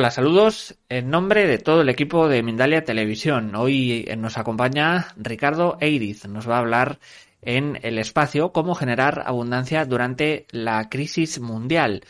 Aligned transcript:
Hola, 0.00 0.10
saludos 0.10 0.78
en 0.88 1.10
nombre 1.10 1.46
de 1.46 1.58
todo 1.58 1.82
el 1.82 1.90
equipo 1.90 2.26
de 2.26 2.42
Mindalia 2.42 2.86
Televisión. 2.86 3.54
Hoy 3.54 4.08
nos 4.16 4.38
acompaña 4.38 5.08
Ricardo 5.18 5.76
Eiriz. 5.78 6.26
Nos 6.26 6.48
va 6.48 6.56
a 6.56 6.60
hablar 6.60 7.00
en 7.42 7.78
el 7.82 7.98
espacio 7.98 8.50
cómo 8.50 8.74
generar 8.74 9.22
abundancia 9.26 9.84
durante 9.84 10.46
la 10.52 10.88
crisis 10.88 11.38
mundial. 11.38 12.02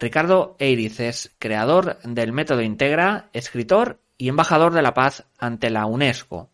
Ricardo 0.00 0.56
Eiriz 0.58 0.98
es 0.98 1.36
creador 1.38 1.98
del 2.02 2.32
método 2.32 2.62
Integra, 2.62 3.28
escritor 3.32 4.00
y 4.18 4.28
embajador 4.28 4.74
de 4.74 4.82
la 4.82 4.92
paz 4.92 5.24
ante 5.38 5.70
la 5.70 5.86
UNESCO. 5.86 6.50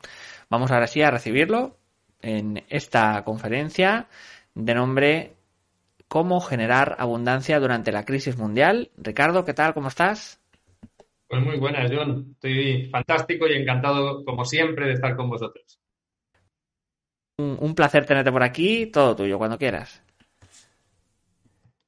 Vamos 0.50 0.72
ahora 0.72 0.88
sí 0.88 1.00
a 1.00 1.10
recibirlo 1.10 1.78
en 2.20 2.64
esta 2.68 3.24
conferencia 3.24 4.08
de 4.54 4.74
nombre 4.74 5.36
Cómo 6.06 6.42
generar 6.42 6.96
abundancia 6.98 7.58
durante 7.60 7.92
la 7.92 8.04
crisis 8.04 8.36
mundial. 8.36 8.90
Ricardo, 8.98 9.46
¿qué 9.46 9.54
tal? 9.54 9.72
¿Cómo 9.72 9.88
estás? 9.88 10.41
Pues 11.32 11.42
muy 11.46 11.56
buenas, 11.56 11.90
John. 11.90 12.32
Estoy 12.32 12.90
fantástico 12.90 13.46
y 13.46 13.54
encantado, 13.54 14.22
como 14.22 14.44
siempre, 14.44 14.84
de 14.84 14.92
estar 14.92 15.16
con 15.16 15.30
vosotros. 15.30 15.80
Un, 17.38 17.74
placer 17.74 18.04
tenerte 18.04 18.30
por 18.30 18.42
aquí, 18.42 18.84
todo 18.92 19.16
tuyo, 19.16 19.38
cuando 19.38 19.56
quieras. 19.56 20.02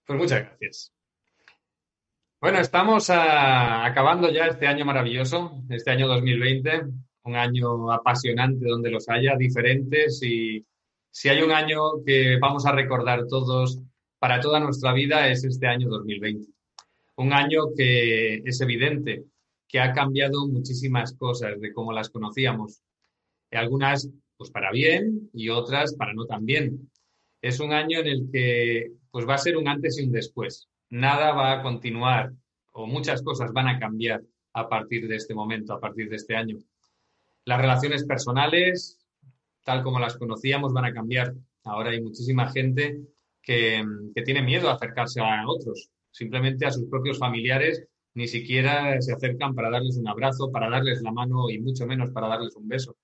Pues 0.07 0.19
muchas 0.19 0.47
gracias. 0.47 0.95
Bueno, 2.41 2.59
estamos 2.59 3.11
acabando 3.11 4.31
ya 4.31 4.47
este 4.47 4.67
año 4.67 4.87
maravilloso, 4.87 5.63
este 5.69 5.91
año 5.91 6.09
2020, 6.09 6.85
un 7.25 7.37
año 7.37 7.93
apasionante 7.93 8.67
donde 8.67 8.91
los 8.91 9.11
haya, 9.11 9.37
diferentes 9.37 10.23
y 10.23 10.65
si 11.11 11.29
hay 11.29 11.43
un 11.43 11.53
año 11.53 12.03
que 12.07 12.39
vamos 12.41 12.65
a 12.65 12.73
recordar 12.73 13.27
todos 13.29 13.79
para 14.19 14.41
toda 14.41 14.59
nuestra 14.59 14.95
vida 14.95 15.29
es 15.29 15.45
este 15.45 15.67
año 15.67 15.91
2020. 15.91 16.51
Un 17.17 17.35
año 17.35 17.65
que 17.77 18.37
es 18.37 18.61
evidente 18.63 19.27
que 19.69 19.81
ha 19.81 19.93
cambiado 19.93 20.47
muchísimas 20.47 21.15
cosas 21.15 21.61
de 21.61 21.73
cómo 21.73 21.93
las 21.93 22.11
conocíamos. 22.11 22.83
Algunas, 23.51 24.09
pues 24.37 24.51
para 24.51 24.71
bien 24.71 25.31
y 25.33 25.49
otras 25.49 25.95
para 25.95 26.15
no 26.15 26.27
tan 26.27 26.45
bien. 26.45 26.91
Es 27.41 27.61
un 27.61 27.73
año 27.73 28.01
en 28.01 28.07
el 28.07 28.29
que 28.33 28.93
pues 29.11 29.29
va 29.29 29.35
a 29.35 29.39
ser 29.39 29.57
un 29.57 29.69
antes 29.69 29.99
y 29.99 30.05
un 30.05 30.13
después. 30.13 30.69
Nada 30.91 31.33
va 31.33 31.53
a 31.53 31.63
continuar 31.63 32.33
o 32.73 32.87
muchas 32.87 33.23
cosas 33.23 33.53
van 33.53 33.69
a 33.69 33.79
cambiar 33.79 34.23
a 34.55 34.69
partir 34.69 35.09
de 35.09 35.17
este 35.17 35.35
momento, 35.35 35.73
a 35.73 35.81
partir 35.81 36.09
de 36.09 36.17
este 36.17 36.37
año. 36.37 36.59
Las 37.45 37.61
relaciones 37.61 38.05
personales, 38.05 38.99
tal 39.65 39.83
como 39.83 39.99
las 39.99 40.17
conocíamos, 40.17 40.73
van 40.73 40.87
a 40.87 40.95
cambiar. 40.95 41.35
Ahora 41.65 41.91
hay 41.91 42.01
muchísima 42.01 42.51
gente 42.51 43.01
que, 43.43 43.85
que 44.15 44.23
tiene 44.23 44.43
miedo 44.43 44.69
a 44.69 44.75
acercarse 44.75 45.21
a 45.21 45.45
otros, 45.47 45.91
simplemente 46.11 46.67
a 46.67 46.71
sus 46.71 46.89
propios 46.89 47.19
familiares 47.19 47.87
ni 48.15 48.29
siquiera 48.29 49.01
se 49.01 49.13
acercan 49.13 49.55
para 49.55 49.71
darles 49.71 49.97
un 49.97 50.09
abrazo, 50.09 50.51
para 50.51 50.71
darles 50.71 51.03
la 51.03 51.13
mano 51.13 51.51
y 51.51 51.59
mucho 51.61 51.87
menos 51.87 52.11
para 52.11 52.29
darles 52.29 52.55
un 52.57 52.69
beso. 52.69 52.97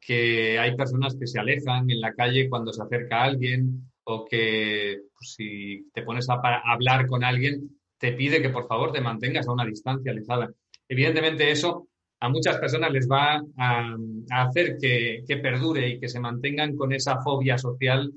Que 0.00 0.58
hay 0.58 0.76
personas 0.76 1.16
que 1.18 1.26
se 1.26 1.40
alejan 1.40 1.90
en 1.90 2.00
la 2.00 2.14
calle 2.14 2.48
cuando 2.48 2.72
se 2.72 2.82
acerca 2.82 3.20
a 3.22 3.24
alguien 3.24 3.90
o 4.04 4.24
que 4.26 5.00
pues, 5.18 5.32
si 5.34 5.90
te 5.92 6.02
pones 6.02 6.28
a, 6.28 6.40
hablar 6.64 7.06
con 7.06 7.24
alguien 7.24 7.70
te 7.98 8.12
pide 8.12 8.42
que 8.42 8.50
por 8.50 8.68
favor 8.68 8.92
te 8.92 9.00
mantengas 9.00 9.48
a 9.48 9.52
una 9.52 9.64
distancia 9.64 10.12
alejada. 10.12 10.50
Evidentemente 10.88 11.50
eso 11.50 11.88
a 12.20 12.28
muchas 12.28 12.58
personas 12.58 12.92
les 12.92 13.08
va 13.08 13.42
a, 13.56 13.96
hacer 14.30 14.76
que, 14.78 15.24
que 15.26 15.36
perdure 15.38 15.88
y 15.88 15.98
que 16.00 16.08
se 16.08 16.20
mantengan 16.20 16.76
con 16.76 16.92
esa 16.92 17.20
fobia 17.22 17.58
social 17.58 18.12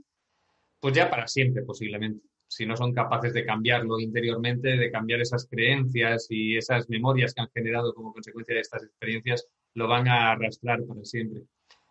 pues 0.82 0.94
ya 0.94 1.10
para 1.10 1.28
siempre 1.28 1.64
posiblemente 1.64 2.29
si 2.50 2.66
no 2.66 2.76
son 2.76 2.94
capaces 2.94 3.32
de 3.34 3.46
cambiarlo 3.46 4.00
interiormente, 4.00 4.76
de 4.76 4.92
cambiar 4.92 5.22
esas 5.22 5.48
creencias 5.48 6.26
y 6.30 6.58
esas 6.58 6.90
memorias 6.90 7.34
que 7.34 7.42
han 7.42 7.52
generado 7.54 7.94
como 7.94 8.12
consecuencia 8.12 8.56
de 8.56 8.62
estas 8.62 8.84
experiencias, 8.84 9.48
lo 9.76 9.88
van 9.88 10.08
a 10.08 10.32
arrastrar 10.32 10.84
para 10.84 11.06
siempre. 11.06 11.44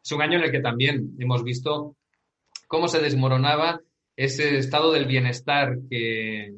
Es 0.05 0.11
un 0.13 0.21
año 0.21 0.39
en 0.39 0.45
el 0.45 0.51
que 0.51 0.61
también 0.61 1.15
hemos 1.21 1.45
visto 1.45 1.97
cómo 2.67 2.89
se 2.89 3.01
desmoronaba 3.01 3.81
ese 4.17 4.59
estado 4.59 4.93
del 4.93 5.07
bienestar 5.07 5.79
que, 5.89 6.53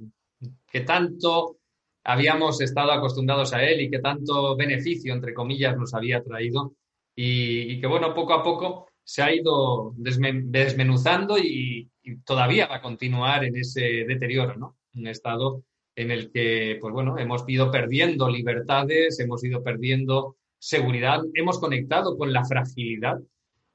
que 0.73 0.81
tanto 0.81 1.59
habíamos 2.03 2.63
estado 2.63 2.93
acostumbrados 2.93 3.53
a 3.53 3.63
él 3.63 3.83
y 3.83 3.91
que 3.91 3.99
tanto 3.99 4.57
beneficio, 4.57 5.13
entre 5.13 5.35
comillas, 5.35 5.77
nos 5.77 5.93
había 5.93 6.23
traído 6.23 6.73
y, 7.15 7.73
y 7.73 7.81
que, 7.81 7.87
bueno, 7.87 8.15
poco 8.15 8.33
a 8.33 8.43
poco 8.43 8.90
se 9.11 9.23
ha 9.23 9.35
ido 9.35 9.93
desmenuzando 9.97 11.37
y, 11.37 11.91
todavía 12.25 12.69
va 12.69 12.77
a 12.77 12.83
continuar 12.83 13.45
en 13.45 13.57
ese 13.57 14.05
deterioro, 14.07 14.57
¿no? 14.57 14.79
Un 14.95 15.09
estado 15.09 15.65
en 15.97 16.13
el 16.13 16.31
que, 16.31 16.79
pues 16.81 16.93
bueno, 16.93 17.19
hemos 17.19 17.45
ido 17.49 17.73
perdiendo 17.73 18.29
libertades, 18.29 19.19
hemos 19.19 19.43
ido 19.43 19.65
perdiendo 19.65 20.37
seguridad, 20.59 21.23
hemos 21.35 21.59
conectado 21.59 22.17
con 22.17 22.33
la 22.33 22.45
fragilidad. 22.45 23.21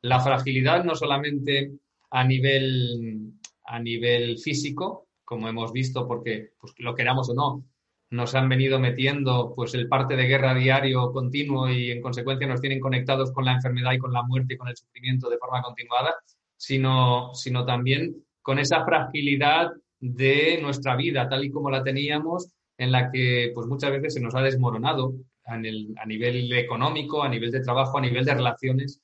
La 0.02 0.22
fragilidad 0.22 0.86
no 0.86 0.96
solamente 0.96 1.72
a 2.12 2.24
nivel, 2.24 3.34
a 3.66 3.80
nivel 3.80 4.38
físico, 4.40 5.10
como 5.26 5.50
hemos 5.50 5.74
visto, 5.74 6.08
porque 6.08 6.52
pues, 6.60 6.74
lo 6.78 6.96
queramos 6.96 7.30
o 7.30 7.34
no, 7.34 7.66
nos 8.12 8.36
han 8.36 8.48
venido 8.50 8.80
metiendo 8.80 9.54
pues 9.56 9.74
el 9.74 9.88
parte 9.88 10.16
de 10.16 10.28
guerra 10.28 10.54
diario 10.54 11.12
continuo 11.12 11.70
y 11.70 11.92
en 11.92 12.02
consecuencia 12.02 12.48
nos 12.48 12.62
tienen 12.62 12.80
conectados 12.80 13.32
con 13.32 13.46
la 13.46 13.54
enfermedad 13.54 13.94
y 13.94 13.98
con 13.98 14.14
la 14.14 14.24
muerte 14.24 14.54
y 14.54 14.58
con 14.58 14.68
el 14.68 14.76
sufrimiento 14.78 15.30
de 15.30 15.38
forma 15.38 15.62
continuada, 15.62 16.16
sino, 16.56 17.34
sino 17.34 17.66
también 17.66 18.24
con 18.42 18.60
esa 18.60 18.86
fragilidad 18.86 19.72
de 20.00 20.60
nuestra 20.62 20.96
vida 20.96 21.28
tal 21.28 21.44
y 21.46 21.52
como 21.52 21.70
la 21.70 21.84
teníamos, 21.84 22.52
en 22.78 22.92
la 22.92 23.12
que 23.12 23.52
pues 23.56 23.68
muchas 23.68 23.92
veces 23.92 24.14
se 24.14 24.22
nos 24.22 24.36
ha 24.36 24.42
desmoronado 24.42 25.16
a, 25.46 25.58
nivel 25.58 26.54
económico, 26.54 27.24
a 27.24 27.30
nivel 27.30 27.52
de 27.52 27.62
trabajo, 27.62 27.98
a 27.98 28.02
nivel 28.02 28.26
de 28.26 28.34
relaciones, 28.34 29.02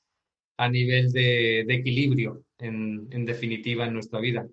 a 0.56 0.68
nivel 0.68 1.10
de, 1.12 1.60
equilibrio, 1.60 2.44
en, 2.58 3.08
en 3.10 3.24
definitiva, 3.24 3.86
en 3.86 3.94
nuestra 3.94 4.20
vida. 4.20 4.46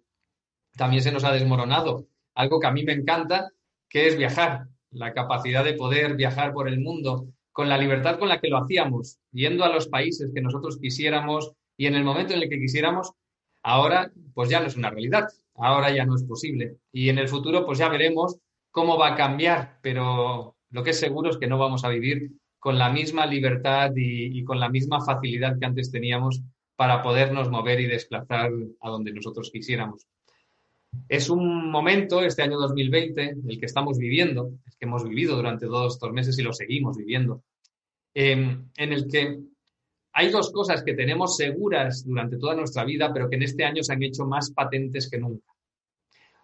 También 0.76 1.04
se 1.04 1.12
nos 1.12 1.24
ha 1.24 1.34
desmoronado 1.34 2.08
algo 2.36 2.59
que 2.59 2.68
a 2.68 2.72
mí 2.72 2.84
me 2.84 2.94
encanta, 2.94 3.52
que 3.90 4.08
es 4.08 4.18
viajar, 4.18 4.68
la 4.92 5.14
capacidad 5.14 5.64
de 5.64 5.74
poder 5.74 6.16
viajar 6.16 6.54
por 6.54 6.68
el 6.68 6.80
mundo 6.80 7.28
con 7.52 7.68
la 7.68 7.78
libertad 7.78 8.20
con 8.20 8.30
la 8.30 8.40
que 8.40 8.48
lo 8.48 8.58
hacíamos, 8.58 9.20
yendo 9.32 9.66
a 9.66 9.70
los 9.70 9.88
países 9.88 10.32
que 10.34 10.42
nosotros 10.42 10.78
quisiéramos 10.80 11.52
y 11.78 11.88
en 11.88 11.96
el 11.96 12.04
momento 12.04 12.34
en 12.34 12.44
el 12.44 12.50
que 12.50 12.60
quisiéramos 12.60 13.14
Ahora, 13.64 14.12
pues 14.34 14.50
ya 14.50 14.60
no 14.60 14.68
es 14.68 14.78
una 14.78 14.90
realidad, 14.90 15.28
ahora 15.56 15.92
ya 15.92 16.06
no 16.06 16.16
es 16.16 16.24
posible. 16.24 16.78
Y 16.92 17.10
en 17.10 17.18
el 17.18 17.28
futuro, 17.28 17.66
pues 17.66 17.80
ya 17.80 17.90
veremos 17.90 18.38
cómo 18.72 18.98
va 18.98 19.10
a 19.10 19.16
cambiar, 19.16 19.80
pero 19.82 20.56
lo 20.70 20.84
que 20.84 20.92
es 20.92 21.00
seguro 21.00 21.30
es 21.30 21.38
que 21.38 21.48
no 21.48 21.58
vamos 21.58 21.84
a 21.84 21.90
vivir 21.90 22.32
con 22.60 22.78
la 22.78 22.90
misma 22.90 23.26
libertad 23.26 23.92
y, 23.96 24.44
con 24.44 24.60
la 24.60 24.70
misma 24.70 25.02
facilidad 25.02 25.58
que 25.60 25.66
antes 25.66 25.92
teníamos 25.92 26.42
para 26.76 27.02
podernos 27.02 27.50
mover 27.50 27.80
y 27.82 27.88
desplazar 27.88 28.52
a 28.82 28.90
donde 28.90 29.12
nosotros 29.12 29.50
quisiéramos. 29.52 30.06
Es 31.08 31.30
un 31.30 31.72
momento, 31.72 32.22
este 32.22 32.44
año 32.44 32.58
2020, 32.58 33.38
el 33.48 33.60
que 33.60 33.66
estamos 33.66 33.98
viviendo, 33.98 34.54
el 34.66 34.78
que 34.78 34.86
hemos 34.86 35.08
vivido 35.08 35.36
durante 35.36 35.66
todos 35.66 35.94
estos 35.94 36.12
meses 36.12 36.38
y 36.38 36.44
lo 36.44 36.53
seguimos 36.53 36.97
viviendo, 36.97 37.44
en 38.14 38.70
el 38.78 39.08
que 39.08 39.40
hay 40.14 40.30
dos 40.30 40.52
cosas 40.52 40.84
que 40.84 40.94
tenemos 40.94 41.38
seguras 41.38 42.06
durante 42.06 42.38
toda 42.38 42.56
nuestra 42.56 42.84
vida, 42.84 43.14
pero 43.14 43.30
que 43.30 43.38
en 43.38 43.44
este 43.44 43.64
año 43.64 43.84
se 43.84 43.94
han 43.94 44.03
hecho 44.03 44.26
más 44.26 44.52
patentes 44.52 45.09
que 45.09 45.20
nunca. 45.20 45.53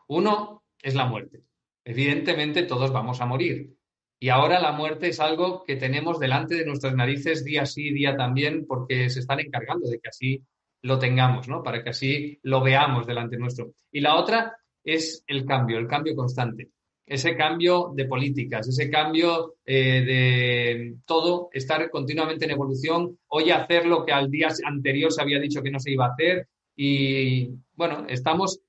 Uno 0.08 0.64
es 0.82 0.96
la 0.96 1.06
muerte. 1.06 1.42
Evidentemente 1.84 2.64
todos 2.64 2.92
vamos 2.92 3.22
a 3.22 3.26
morir. 3.26 3.76
Y 4.20 4.30
ahora 4.30 4.60
la 4.60 4.72
muerte 4.72 5.10
es 5.10 5.20
algo 5.20 5.64
que 5.64 5.76
tenemos 5.76 6.20
delante 6.20 6.56
de 6.56 6.66
nuestras 6.66 6.96
narices 6.96 7.44
día 7.44 7.66
sí, 7.66 7.92
día 7.92 8.16
también, 8.16 8.66
porque 8.66 9.10
se 9.10 9.20
están 9.20 9.40
encargando 9.40 9.90
de 9.90 10.00
que 10.00 10.10
así 10.10 10.44
lo 10.86 11.00
tengamos, 11.00 11.48
¿no? 11.48 11.64
Para 11.64 11.84
que 11.84 11.90
así 11.90 12.40
lo 12.44 12.62
veamos 12.62 13.06
delante 13.08 13.38
nuestro. 13.38 13.74
Y 13.92 14.02
la 14.02 14.16
otra 14.16 14.56
es 14.84 15.24
el 15.28 15.46
cambio, 15.46 15.78
el 15.78 15.88
cambio 15.88 16.16
constante 16.16 16.70
ese 17.06 17.36
cambio 17.36 17.92
de 17.96 18.06
políticas, 18.06 18.68
ese 18.68 18.90
cambio 18.90 19.56
eh, 19.66 20.02
de 20.02 20.96
todo, 21.06 21.50
estar 21.52 21.90
continuamente 21.92 22.46
en 22.46 22.52
evolución, 22.52 23.20
hoy 23.28 23.52
hacer 23.52 23.86
lo 23.86 24.04
que 24.04 24.12
al 24.12 24.32
día 24.32 24.50
anterior 24.66 25.12
se 25.12 25.22
había 25.22 25.40
dicho 25.40 25.62
que 25.62 25.72
no 25.72 25.80
se 25.80 25.92
iba 25.92 26.06
a 26.06 26.14
hacer 26.14 26.48
y 26.76 27.50
bueno, 27.76 28.06
estamos 28.10 28.60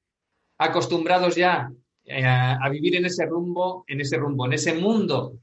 acostumbrados 0.59 1.35
ya 1.35 1.71
eh, 2.05 2.25
a 2.25 2.69
vivir 2.69 2.97
en 2.97 3.07
ese 3.07 3.25
rumbo, 3.25 3.85
en 3.87 4.03
ese 4.03 4.19
rumbo, 4.19 4.45
en 4.47 4.53
ese 4.53 4.75
mundo 4.75 5.39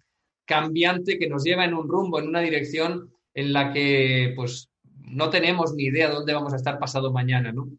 cambiante 0.46 1.18
que 1.18 1.28
nos 1.28 1.44
lleva 1.44 1.66
en 1.66 1.74
un 1.74 1.88
rumbo, 1.88 2.20
en 2.20 2.28
una 2.28 2.42
dirección 2.42 3.12
en 3.34 3.54
la 3.54 3.74
que 3.74 4.34
pues 4.36 4.70
no 5.08 5.30
tenemos 5.30 5.74
ni 5.74 5.86
idea 5.86 6.10
de 6.10 6.16
dónde 6.16 6.34
vamos 6.34 6.54
a 6.54 6.58
estar 6.58 6.80
pasado 6.80 7.12
mañana, 7.12 7.52
¿no? 7.52 7.70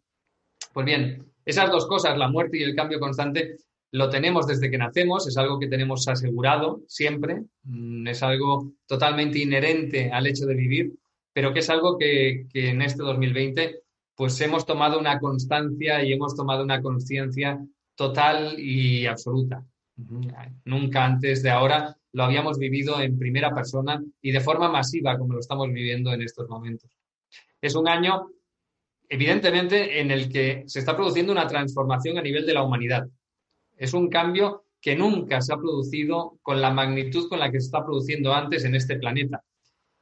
Pues 0.73 0.87
bien, 0.87 1.27
esas 1.45 1.71
dos 1.71 1.87
cosas, 1.87 2.17
la 2.17 2.29
muerte 2.29 2.59
y 2.59 2.63
el 2.63 2.75
cambio 2.75 3.01
constante, 3.01 3.57
lo 3.93 4.11
tenemos 4.11 4.47
desde 4.47 4.71
que 4.71 4.79
nacemos, 4.79 5.27
es 5.29 5.37
algo 5.37 5.59
que 5.61 5.69
tenemos 5.69 6.09
asegurado 6.09 6.83
siempre, 6.89 7.45
mm, 7.63 8.09
es 8.09 8.23
algo 8.23 8.73
totalmente 8.87 9.39
inherente 9.39 10.11
al 10.11 10.27
hecho 10.27 10.47
de 10.47 10.55
vivir, 10.55 10.95
pero 11.33 11.53
que 11.53 11.61
es 11.61 11.71
algo 11.71 11.97
que, 11.99 12.47
en 12.55 12.83
este 12.83 13.03
2020 13.03 13.83
pues 14.17 14.41
hemos 14.41 14.65
tomado 14.65 14.99
una 15.01 15.19
constancia 15.19 16.03
y 16.05 16.13
hemos 16.13 16.37
tomado 16.37 16.63
una 16.63 16.81
conciencia 16.81 17.61
total 17.97 18.59
y 18.59 19.07
absoluta. 19.07 19.65
Nunca 20.65 21.05
antes 21.05 21.43
de 21.43 21.51
ahora 21.51 21.97
lo 22.13 22.25
habíamos 22.25 22.59
vivido 22.59 23.01
en 23.01 23.19
primera 23.19 23.53
persona 23.53 24.03
y 24.23 24.31
de 24.31 24.41
forma 24.41 24.69
masiva 24.69 25.19
como 25.19 25.35
lo 25.35 25.41
estamos 25.41 25.69
viviendo 25.73 26.13
en 26.13 26.23
estos 26.23 26.49
momentos. 26.49 26.91
Es 27.65 27.75
un 27.75 27.89
año, 27.89 28.27
evidentemente, 29.09 29.99
en 29.99 30.11
el 30.11 30.31
que 30.31 30.65
se 30.67 30.81
está 30.81 30.95
produciendo 30.95 31.33
una 31.33 31.47
transformación 31.47 32.19
a 32.19 32.21
nivel 32.21 32.45
de 32.45 32.53
la 32.53 32.63
humanidad. 32.63 33.09
Es 33.75 33.95
un 33.95 34.11
cambio 34.11 34.67
que 34.83 34.95
nunca 34.95 35.41
se 35.41 35.55
ha 35.55 35.57
producido 35.57 36.39
con 36.43 36.61
la 36.61 36.71
magnitud 36.71 37.27
con 37.27 37.39
la 37.39 37.51
que 37.51 37.59
se 37.59 37.69
está 37.69 37.83
produciendo 37.83 38.35
antes 38.35 38.67
en 38.67 38.75
este 38.75 38.97
planeta. 38.97 39.43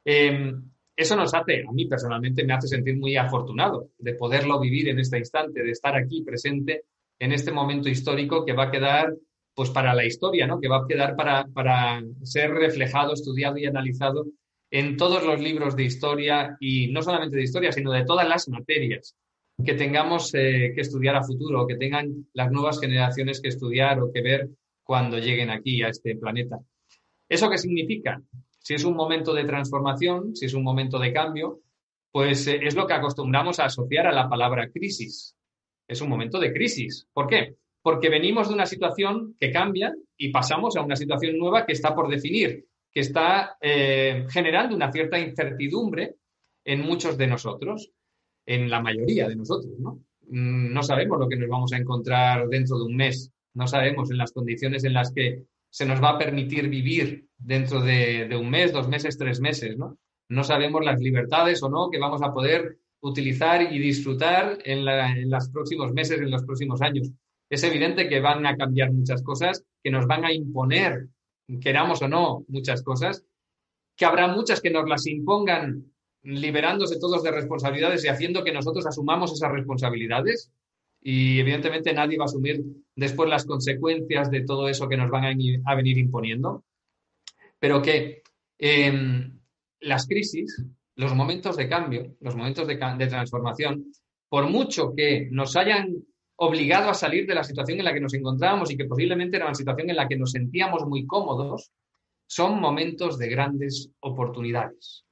Em, 0.03 0.61
eso 0.93 1.15
nos 1.15 1.33
hace, 1.33 1.63
a 1.65 1.71
mí 1.71 1.85
personalmente 1.85 2.43
me 2.43 2.51
hace 2.51 2.67
sentir 2.67 2.97
muy 2.97 3.15
afortunado 3.15 3.91
de 3.97 4.15
poderlo 4.15 4.59
vivir 4.59 4.89
en 4.89 4.99
este 4.99 5.19
instante, 5.19 5.63
de 5.63 5.71
estar 5.71 5.95
aquí 5.95 6.21
presente 6.21 6.83
en 7.17 7.31
este 7.31 7.53
momento 7.53 7.87
histórico 7.87 8.43
que 8.43 8.51
va 8.51 8.63
a 8.63 8.71
quedar 8.71 9.15
pues 9.53 9.69
para 9.69 9.93
la 9.93 10.03
historia, 10.03 10.47
¿no? 10.47 10.59
Que 10.59 10.67
va 10.67 10.79
a 10.79 10.85
quedar 10.85 11.15
para, 11.15 11.45
para 11.45 12.03
ser 12.23 12.51
reflejado, 12.51 13.13
estudiado 13.13 13.57
y 13.57 13.65
analizado 13.67 14.25
en 14.73 14.97
todos 14.97 15.23
los 15.23 15.39
libros 15.39 15.75
de 15.75 15.83
historia 15.83 16.57
y 16.59 16.87
no 16.87 17.03
solamente 17.03 17.37
de 17.37 17.43
historia, 17.43 17.71
sino 17.71 17.91
de 17.91 18.05
todas 18.05 18.27
las 18.27 18.49
materias 18.49 19.15
que 19.63 19.75
tengamos 19.75 20.33
eh, 20.33 20.71
que 20.73 20.81
estudiar 20.81 21.15
a 21.15 21.23
futuro, 21.23 21.67
que 21.67 21.75
tengan 21.75 22.25
las 22.33 22.51
nuevas 22.51 22.79
generaciones 22.79 23.39
que 23.39 23.49
estudiar 23.49 24.01
o 24.01 24.11
que 24.11 24.23
ver 24.23 24.49
cuando 24.83 25.19
lleguen 25.19 25.51
aquí 25.51 25.83
a 25.83 25.89
este 25.89 26.15
planeta. 26.15 26.57
¿Eso 27.29 27.51
qué 27.51 27.59
significa? 27.59 28.19
Si 28.57 28.73
es 28.73 28.83
un 28.83 28.95
momento 28.95 29.31
de 29.35 29.43
transformación, 29.43 30.35
si 30.35 30.47
es 30.47 30.55
un 30.55 30.63
momento 30.63 30.97
de 30.97 31.13
cambio, 31.13 31.61
pues 32.11 32.47
eh, 32.47 32.59
es 32.63 32.73
lo 32.73 32.87
que 32.87 32.93
acostumbramos 32.93 33.59
a 33.59 33.65
asociar 33.65 34.07
a 34.07 34.11
la 34.11 34.27
palabra 34.27 34.71
crisis. 34.71 35.35
Es 35.87 36.01
un 36.01 36.09
momento 36.09 36.39
de 36.39 36.51
crisis. 36.51 37.07
¿Por 37.13 37.27
qué? 37.27 37.57
porque 37.83 38.09
venimos 38.09 38.47
de 38.47 38.55
una 38.55 38.65
situación 38.65 39.35
que 39.39 39.51
cambia 39.51 39.93
y 40.17 40.29
pasamos 40.29 40.75
a 40.77 40.81
una 40.81 40.95
situación 40.95 41.37
nueva 41.37 41.65
que 41.65 41.73
está 41.73 41.93
por 41.93 42.07
definir, 42.07 42.65
que 42.93 43.01
está 43.01 43.57
eh, 43.59 44.25
generando 44.29 44.75
una 44.75 44.91
cierta 44.91 45.19
incertidumbre 45.19 46.15
en 46.65 46.81
muchos 46.81 47.17
de 47.17 47.27
nosotros, 47.27 47.91
en 48.45 48.69
la 48.69 48.81
mayoría 48.81 49.27
de 49.27 49.35
nosotros, 49.35 49.73
¿no? 49.79 50.01
Mm, 50.29 50.73
no 50.73 50.83
sabemos 50.83 51.19
lo 51.19 51.27
que 51.27 51.35
nos 51.35 51.49
vamos 51.49 51.73
a 51.73 51.77
encontrar 51.77 52.47
dentro 52.47 52.77
de 52.77 52.85
un 52.85 52.95
mes, 52.95 53.31
no 53.53 53.67
sabemos 53.67 54.11
en 54.11 54.17
las 54.17 54.31
condiciones 54.31 54.83
en 54.83 54.93
las 54.93 55.11
que 55.11 55.43
se 55.69 55.85
nos 55.85 56.01
va 56.01 56.11
a 56.11 56.17
permitir 56.17 56.69
vivir 56.69 57.27
dentro 57.37 57.81
de, 57.81 58.29
un 58.39 58.49
mes, 58.49 58.71
dos 58.71 58.87
meses, 58.87 59.17
tres 59.17 59.41
meses, 59.41 59.77
¿no? 59.77 59.97
No 60.29 60.43
sabemos 60.43 60.85
las 60.85 60.99
libertades 60.99 61.61
o 61.63 61.69
no 61.69 61.89
que 61.89 61.99
vamos 61.99 62.21
a 62.21 62.33
poder 62.33 62.77
utilizar 63.01 63.61
y 63.73 63.79
disfrutar 63.79 64.59
en, 64.63 64.87
en 64.87 65.29
los 65.29 65.49
próximos 65.49 65.91
meses, 65.93 66.19
en 66.19 66.31
los 66.31 66.43
próximos 66.43 66.81
años 66.81 67.11
es 67.53 67.63
evidente 67.63 68.09
que 68.09 68.19
van 68.19 68.45
a 68.47 68.57
cambiar 68.57 68.91
muchas 68.91 69.21
cosas, 69.21 69.63
que 69.83 69.91
nos 69.91 70.07
van 70.07 70.25
a 70.25 70.33
imponer, 70.33 71.07
queramos 71.61 72.01
o 72.01 72.07
no, 72.07 72.45
muchas 72.47 72.81
cosas, 72.83 73.25
que 73.95 74.05
habrá 74.05 74.27
muchas 74.27 74.61
que 74.61 74.69
nos 74.69 74.87
las 74.87 75.05
impongan 75.07 75.91
liberándose 76.23 76.99
todos 76.99 77.21
de 77.23 77.31
responsabilidades 77.31 78.03
y 78.03 78.07
haciendo 78.07 78.43
que 78.43 78.53
nosotros 78.53 78.85
asumamos 78.85 79.33
esas 79.33 79.51
responsabilidades. 79.51 80.51
Y 81.01 81.39
evidentemente 81.39 81.93
nadie 81.93 82.17
va 82.17 82.23
a 82.23 82.25
asumir 82.25 82.63
después 82.95 83.29
las 83.29 83.45
consecuencias 83.45 84.31
de 84.31 84.41
todo 84.41 84.69
eso 84.69 84.87
que 84.87 84.95
nos 84.95 85.09
van 85.11 85.25
a, 85.25 85.75
venir 85.75 85.97
imponiendo. 85.97 86.63
Pero 87.59 87.81
que 87.81 88.23
em, 88.57 89.37
las 89.81 90.07
crisis, 90.07 90.63
los 90.95 91.13
momentos 91.13 91.57
de 91.57 91.67
cambio, 91.67 92.15
los 92.21 92.35
momentos 92.35 92.67
de 92.67 93.07
transformación, 93.07 93.91
por 94.29 94.49
mucho 94.49 94.93
que 94.95 95.27
nos 95.29 95.57
hayan 95.57 96.05
obligado 96.35 96.89
a 96.89 96.93
salir 96.93 97.27
de 97.27 97.35
la 97.35 97.43
situación 97.43 97.79
en 97.79 97.85
la 97.85 97.93
que 97.93 98.01
nos 98.01 98.13
encontrábamos 98.13 98.71
y 98.71 98.77
que 98.77 98.85
posiblemente 98.85 99.37
era 99.37 99.45
una 99.45 99.55
situación 99.55 99.89
en 99.89 99.95
la 99.95 100.07
que 100.07 100.17
nos 100.17 100.31
sentíamos 100.31 100.85
muy 100.85 101.05
cómodos, 101.05 101.71
son 102.25 102.59
momentos 102.59 103.17
de 103.17 103.29
grandes 103.29 103.91
oportunidades. 103.99 105.05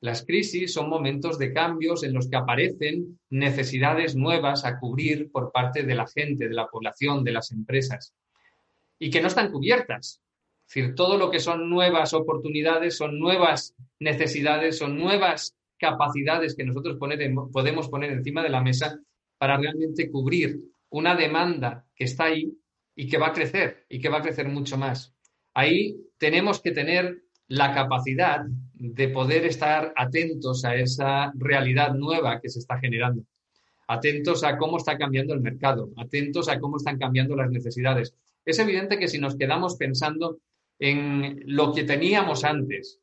Las 0.00 0.24
crisis 0.24 0.72
son 0.72 0.88
momentos 0.88 1.38
de 1.38 1.52
cambios 1.52 2.04
en 2.04 2.12
los 2.12 2.28
que 2.28 2.36
aparecen 2.36 3.18
necesidades 3.30 4.14
nuevas 4.14 4.64
a 4.64 4.78
cubrir 4.78 5.30
por 5.30 5.52
parte 5.52 5.82
de 5.82 5.94
la 5.94 6.06
gente, 6.06 6.48
de 6.48 6.54
la 6.54 6.68
población, 6.68 7.24
de 7.24 7.32
las 7.32 7.50
empresas, 7.50 8.14
y 8.98 9.10
que 9.10 9.20
no 9.20 9.28
están 9.28 9.50
cubiertas. 9.50 10.20
Es 10.66 10.74
decir, 10.74 10.94
todo 10.94 11.16
lo 11.16 11.30
que 11.30 11.40
son 11.40 11.70
nuevas 11.70 12.12
oportunidades 12.12 12.96
son 12.96 13.18
nuevas 13.18 13.74
necesidades, 13.98 14.78
son 14.78 14.96
nuevas 14.96 15.56
capacidades 15.78 16.54
que 16.54 16.64
nosotros 16.64 16.96
podemos 16.98 17.88
poner 17.88 18.10
encima 18.10 18.42
de 18.42 18.48
la 18.48 18.62
mesa 18.62 18.98
para 19.38 19.56
realmente 19.56 20.10
cubrir 20.10 20.60
una 20.90 21.14
demanda 21.14 21.86
que 21.94 22.04
está 22.04 22.24
ahí 22.24 22.52
y 22.94 23.08
que 23.08 23.18
va 23.18 23.28
a 23.28 23.32
crecer 23.32 23.84
y 23.88 24.00
que 24.00 24.08
va 24.08 24.18
a 24.18 24.22
crecer 24.22 24.48
mucho 24.48 24.76
más. 24.76 25.14
Ahí 25.54 25.96
tenemos 26.18 26.60
que 26.60 26.72
tener 26.72 27.22
la 27.48 27.74
capacidad 27.74 28.40
de 28.74 29.08
poder 29.08 29.44
estar 29.44 29.92
atentos 29.96 30.64
a 30.64 30.74
esa 30.74 31.32
realidad 31.36 31.94
nueva 31.94 32.40
que 32.40 32.48
se 32.48 32.58
está 32.58 32.78
generando, 32.78 33.24
atentos 33.86 34.42
a 34.44 34.56
cómo 34.58 34.78
está 34.78 34.98
cambiando 34.98 35.34
el 35.34 35.40
mercado, 35.40 35.90
atentos 35.96 36.48
a 36.48 36.58
cómo 36.58 36.76
están 36.76 36.98
cambiando 36.98 37.36
las 37.36 37.50
necesidades. 37.50 38.14
Es 38.44 38.58
evidente 38.58 38.98
que 38.98 39.08
si 39.08 39.18
nos 39.18 39.36
quedamos 39.36 39.76
pensando 39.76 40.38
en 40.78 41.42
lo 41.46 41.72
que 41.72 41.84
teníamos 41.84 42.44
antes 42.44 43.00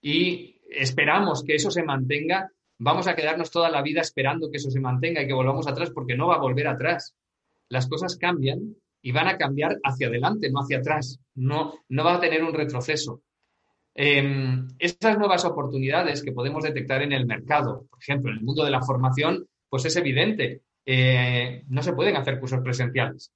y 0.00 0.60
esperamos 0.68 1.42
que 1.44 1.54
eso 1.54 1.70
se 1.70 1.82
mantenga, 1.82 2.52
vamos 2.78 3.06
a 3.06 3.14
quedarnos 3.14 3.50
toda 3.50 3.70
la 3.70 3.82
vida 3.82 4.00
esperando 4.00 4.50
que 4.50 4.56
eso 4.56 4.70
se 4.70 4.80
mantenga 4.80 5.22
y 5.22 5.26
que 5.26 5.34
volvamos 5.34 5.66
atrás 5.66 5.90
porque 5.90 6.16
no 6.16 6.28
va 6.28 6.36
a 6.36 6.40
volver 6.40 6.68
atrás. 6.68 7.14
Las 7.68 7.88
cosas 7.88 8.16
cambian 8.16 8.76
y 9.02 9.12
van 9.12 9.28
a 9.28 9.36
cambiar 9.36 9.78
hacia 9.84 10.08
adelante, 10.08 10.50
no 10.50 10.60
hacia 10.60 10.78
atrás. 10.78 11.20
No, 11.34 11.74
no 11.88 12.04
va 12.04 12.14
a 12.14 12.20
tener 12.20 12.42
un 12.42 12.54
retroceso. 12.54 13.22
Eh, 13.94 14.62
estas 14.78 15.18
nuevas 15.18 15.44
oportunidades 15.44 16.22
que 16.22 16.32
podemos 16.32 16.62
detectar 16.62 17.02
en 17.02 17.12
el 17.12 17.26
mercado, 17.26 17.86
por 17.90 17.98
ejemplo, 18.00 18.30
en 18.30 18.38
el 18.38 18.44
mundo 18.44 18.64
de 18.64 18.70
la 18.70 18.82
formación, 18.82 19.46
pues 19.68 19.84
es 19.84 19.96
evidente. 19.96 20.62
Eh, 20.86 21.64
no 21.68 21.82
se 21.82 21.92
pueden 21.92 22.16
hacer 22.16 22.38
cursos 22.38 22.60
presenciales 22.62 23.32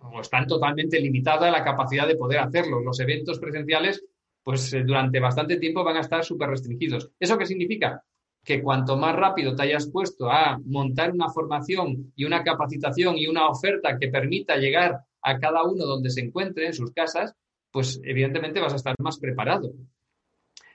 o 0.00 0.20
están 0.20 0.46
totalmente 0.46 1.00
limitada 1.00 1.50
la 1.50 1.64
capacidad 1.64 2.06
de 2.06 2.16
poder 2.16 2.38
hacerlo. 2.38 2.80
Los 2.80 2.98
eventos 3.00 3.38
presenciales, 3.38 4.04
pues 4.42 4.72
eh, 4.72 4.82
durante 4.84 5.20
bastante 5.20 5.58
tiempo 5.58 5.84
van 5.84 5.96
a 5.96 6.00
estar 6.00 6.24
súper 6.24 6.48
restringidos. 6.48 7.10
¿Eso 7.18 7.38
qué 7.38 7.46
significa? 7.46 8.02
Que 8.46 8.62
cuanto 8.62 8.96
más 8.96 9.16
rápido 9.16 9.56
te 9.56 9.64
hayas 9.64 9.90
puesto 9.90 10.30
a 10.30 10.58
montar 10.64 11.10
una 11.12 11.28
formación 11.28 12.12
y 12.14 12.24
una 12.24 12.44
capacitación 12.44 13.18
y 13.18 13.26
una 13.26 13.48
oferta 13.48 13.98
que 13.98 14.06
permita 14.08 14.56
llegar 14.56 15.00
a 15.20 15.38
cada 15.40 15.64
uno 15.64 15.84
donde 15.84 16.10
se 16.10 16.20
encuentre 16.20 16.66
en 16.66 16.72
sus 16.72 16.92
casas, 16.92 17.34
pues 17.72 18.00
evidentemente 18.04 18.60
vas 18.60 18.72
a 18.72 18.76
estar 18.76 18.94
más 19.00 19.18
preparado. 19.18 19.72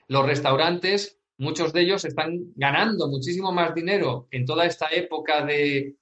Los 0.10 0.26
restaurantes, 0.26 1.18
muchos 1.38 1.72
de 1.72 1.84
ellos 1.84 2.04
están 2.04 2.52
ganando 2.56 3.08
muchísimo 3.08 3.54
más 3.54 3.74
dinero 3.74 4.28
en 4.32 4.46
toda 4.46 4.66
esta 4.66 4.88
época 4.92 5.46
de 5.46 5.96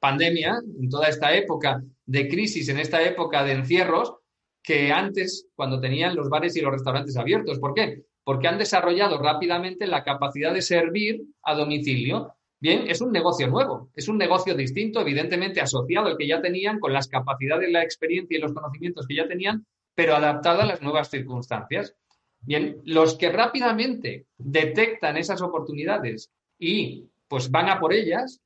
pandemia, 0.00 0.58
en 0.80 0.88
toda 0.88 1.08
esta 1.08 1.34
época 1.34 1.84
de 2.06 2.28
crisis, 2.28 2.70
en 2.70 2.78
esta 2.78 3.02
época 3.02 3.44
de 3.44 3.52
encierros, 3.52 4.14
que 4.62 4.90
antes 4.90 5.48
cuando 5.54 5.78
tenían 5.78 6.16
los 6.16 6.30
bares 6.30 6.56
y 6.56 6.62
los 6.62 6.72
restaurantes 6.72 7.18
abiertos. 7.18 7.58
¿Por 7.58 7.74
qué? 7.74 8.06
Porque 8.30 8.46
han 8.46 8.58
desarrollado 8.58 9.18
rápidamente 9.18 9.88
la 9.88 10.04
capacidad 10.04 10.54
de 10.54 10.62
servir 10.62 11.20
a 11.42 11.56
domicilio. 11.56 12.36
Bien, 12.60 12.84
es 12.86 13.00
un 13.00 13.10
negocio 13.10 13.48
nuevo, 13.48 13.90
es 13.92 14.06
un 14.06 14.18
negocio 14.18 14.54
distinto, 14.54 15.00
evidentemente 15.00 15.60
asociado 15.60 16.06
al 16.06 16.16
que 16.16 16.28
ya 16.28 16.40
tenían, 16.40 16.78
con 16.78 16.92
las 16.92 17.08
capacidades, 17.08 17.72
la 17.72 17.82
experiencia 17.82 18.38
y 18.38 18.40
los 18.40 18.54
conocimientos 18.54 19.08
que 19.08 19.16
ya 19.16 19.26
tenían, 19.26 19.66
pero 19.96 20.14
adaptado 20.14 20.60
a 20.60 20.64
las 20.64 20.80
nuevas 20.80 21.10
circunstancias. 21.10 21.96
Bien, 22.40 22.76
los 22.84 23.16
que 23.16 23.32
rápidamente 23.32 24.26
detectan 24.38 25.16
esas 25.16 25.42
oportunidades 25.42 26.30
y 26.56 27.06
pues 27.26 27.50
van 27.50 27.68
a 27.68 27.80
por 27.80 27.92
ellas, 27.92 28.40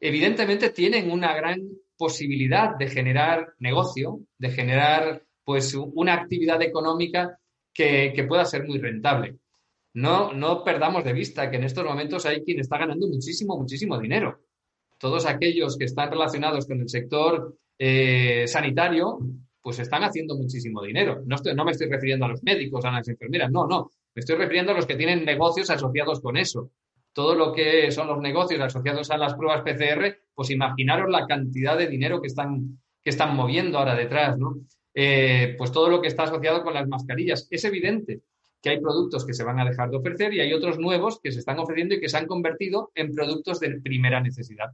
evidentemente 0.00 0.70
tienen 0.70 1.10
una 1.10 1.34
gran 1.34 1.60
posibilidad 1.98 2.74
de 2.74 2.88
generar 2.88 3.52
negocio, 3.58 4.18
de 4.38 4.48
generar 4.48 5.24
pues 5.44 5.74
una 5.74 6.14
actividad 6.14 6.62
económica 6.62 7.38
que, 7.76 8.24
pueda 8.26 8.44
ser 8.44 8.64
muy 8.64 8.78
rentable. 8.78 9.36
No, 9.94 10.32
no 10.32 10.64
perdamos 10.64 11.04
de 11.04 11.12
vista 11.12 11.50
que 11.50 11.56
en 11.56 11.64
estos 11.64 11.84
momentos 11.84 12.26
hay 12.26 12.42
quien 12.42 12.60
está 12.60 12.78
ganando 12.78 13.06
muchísimo, 13.06 13.56
muchísimo 13.56 13.98
dinero. 13.98 14.40
Todos 14.98 15.26
aquellos 15.26 15.76
que 15.76 15.84
están 15.84 16.10
relacionados 16.10 16.66
con 16.66 16.80
el 16.80 16.88
sector 16.88 17.56
eh, 17.78 18.44
sanitario, 18.46 19.18
pues 19.60 19.78
están 19.78 20.04
haciendo 20.04 20.36
muchísimo 20.36 20.82
dinero. 20.82 21.22
No, 21.26 21.36
no 21.54 21.64
me 21.64 21.72
estoy 21.72 21.88
refiriendo 21.88 22.26
a 22.26 22.28
los 22.28 22.42
médicos, 22.42 22.84
a 22.84 22.92
las 22.92 23.08
enfermeras, 23.08 23.50
no, 23.50 23.66
no. 23.66 23.90
Me 24.14 24.20
estoy 24.20 24.36
refiriendo 24.36 24.72
a 24.72 24.74
los 24.74 24.86
que 24.86 24.96
tienen 24.96 25.24
negocios 25.24 25.68
asociados 25.70 26.20
con 26.20 26.36
eso. 26.36 26.70
Todo 27.12 27.34
lo 27.34 27.52
que 27.52 27.90
son 27.90 28.08
los 28.08 28.20
negocios 28.20 28.60
asociados 28.60 29.10
a 29.10 29.16
las 29.18 29.34
pruebas 29.34 29.62
PCR, 29.62 30.16
pues 30.34 30.50
imaginaros 30.50 31.10
la 31.10 31.26
cantidad 31.26 31.76
de 31.76 31.88
dinero 31.88 32.20
que 32.20 32.28
están, 32.28 32.78
que 33.02 33.10
están 33.10 33.34
moviendo 33.34 33.78
ahora 33.78 33.94
detrás, 33.94 34.38
¿no? 34.38 34.56
Eh, 34.98 35.54
pues 35.58 35.72
todo 35.72 35.90
lo 35.90 36.00
que 36.00 36.08
está 36.08 36.22
asociado 36.22 36.64
con 36.64 36.72
las 36.72 36.88
mascarillas. 36.88 37.46
Es 37.50 37.64
evidente 37.64 38.22
que 38.62 38.70
hay 38.70 38.80
productos 38.80 39.26
que 39.26 39.34
se 39.34 39.44
van 39.44 39.60
a 39.60 39.64
dejar 39.66 39.90
de 39.90 39.98
ofrecer 39.98 40.32
y 40.32 40.40
hay 40.40 40.54
otros 40.54 40.78
nuevos 40.78 41.20
que 41.22 41.30
se 41.30 41.40
están 41.40 41.58
ofreciendo 41.58 41.94
y 41.94 42.00
que 42.00 42.08
se 42.08 42.16
han 42.16 42.26
convertido 42.26 42.92
en 42.94 43.14
productos 43.14 43.60
de 43.60 43.78
primera 43.82 44.22
necesidad. 44.22 44.70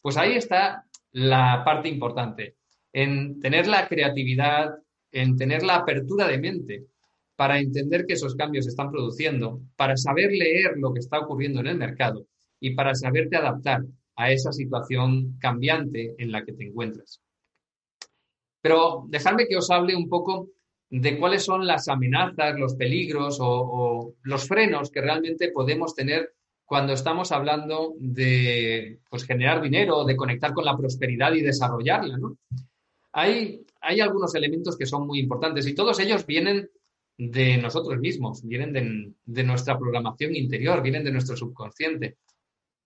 Pues 0.00 0.16
ahí 0.16 0.36
está 0.36 0.84
la 1.10 1.62
parte 1.64 1.88
importante, 1.88 2.54
en 2.92 3.40
tener 3.40 3.66
la 3.66 3.88
creatividad, 3.88 4.76
en 5.10 5.36
tener 5.36 5.64
la 5.64 5.76
apertura 5.76 6.28
de 6.28 6.38
mente 6.38 6.84
para 7.34 7.58
entender 7.58 8.06
que 8.06 8.14
esos 8.14 8.36
cambios 8.36 8.66
se 8.66 8.70
están 8.70 8.92
produciendo, 8.92 9.60
para 9.74 9.96
saber 9.96 10.30
leer 10.30 10.74
lo 10.76 10.94
que 10.94 11.00
está 11.00 11.18
ocurriendo 11.18 11.58
en 11.58 11.66
el 11.66 11.78
mercado 11.78 12.28
y 12.60 12.76
para 12.76 12.94
saberte 12.94 13.36
adaptar 13.36 13.82
a 14.14 14.30
esa 14.30 14.52
situación 14.52 15.36
cambiante 15.40 16.14
en 16.18 16.30
la 16.30 16.44
que 16.44 16.52
te 16.52 16.64
encuentras. 16.64 17.23
Pero 18.64 19.04
dejadme 19.10 19.46
que 19.46 19.58
os 19.58 19.70
hable 19.70 19.94
un 19.94 20.08
poco 20.08 20.48
de 20.88 21.18
cuáles 21.18 21.44
son 21.44 21.66
las 21.66 21.86
amenazas, 21.86 22.58
los 22.58 22.76
peligros 22.76 23.36
o, 23.38 24.14
los 24.22 24.48
frenos 24.48 24.90
que 24.90 25.02
realmente 25.02 25.52
podemos 25.52 25.94
tener 25.94 26.32
cuando 26.64 26.94
estamos 26.94 27.30
hablando 27.30 27.92
de 27.98 29.00
pues, 29.10 29.26
generar 29.26 29.60
dinero, 29.60 30.06
de 30.06 30.16
conectar 30.16 30.54
con 30.54 30.64
la 30.64 30.78
prosperidad 30.78 31.34
y 31.34 31.42
desarrollarla. 31.42 32.16
Hay, 33.12 33.66
hay 33.82 34.00
algunos 34.00 34.34
elementos 34.34 34.78
que 34.78 34.86
son 34.86 35.06
muy 35.06 35.18
importantes 35.18 35.66
y 35.66 35.74
todos 35.74 36.00
ellos 36.00 36.24
vienen 36.24 36.70
de 37.18 37.58
nosotros 37.58 37.98
mismos, 37.98 38.42
vienen 38.42 39.12
de, 39.26 39.44
nuestra 39.44 39.78
programación 39.78 40.34
interior, 40.34 40.80
vienen 40.80 41.04
de 41.04 41.12
nuestro 41.12 41.36
subconsciente. 41.36 42.16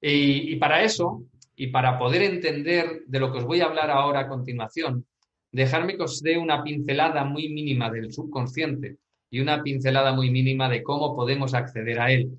Y, 0.01 0.55
y, 0.55 0.57
para 0.57 0.83
eso, 0.83 1.23
y 1.55 1.69
para 1.69 2.01
poder 2.01 2.23
entender 2.23 3.05
de 3.07 3.21
lo 3.21 3.31
que 3.31 3.39
os 3.39 3.45
voy 3.45 3.61
a 3.61 3.67
hablar 3.67 3.93
ahora 3.93 4.23
a 4.23 4.29
continuación, 4.29 5.07
dejarme 5.53 5.97
que 5.97 6.03
os 6.03 6.23
dé 6.23 6.39
una 6.39 6.63
pincelada 6.63 7.25
muy 7.25 7.49
mínima 7.49 7.91
del 7.91 8.13
subconsciente 8.13 8.99
y 9.31 9.41
una 9.41 9.63
pincelada 9.63 10.13
muy 10.13 10.31
mínima 10.31 10.69
de 10.69 10.83
cómo 10.83 11.15
podemos 11.15 11.55
acceder 11.55 12.01
a 12.01 12.13
él. 12.13 12.39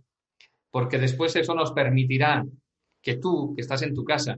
Porque 0.71 0.99
después 0.99 1.35
eso 1.35 1.55
nos 1.55 1.71
permitirá 1.71 2.45
que 3.01 3.17
tú, 3.17 3.53
que 3.55 3.61
estás 3.61 3.81
en 3.81 3.93
tu 3.93 4.03
casa, 4.03 4.37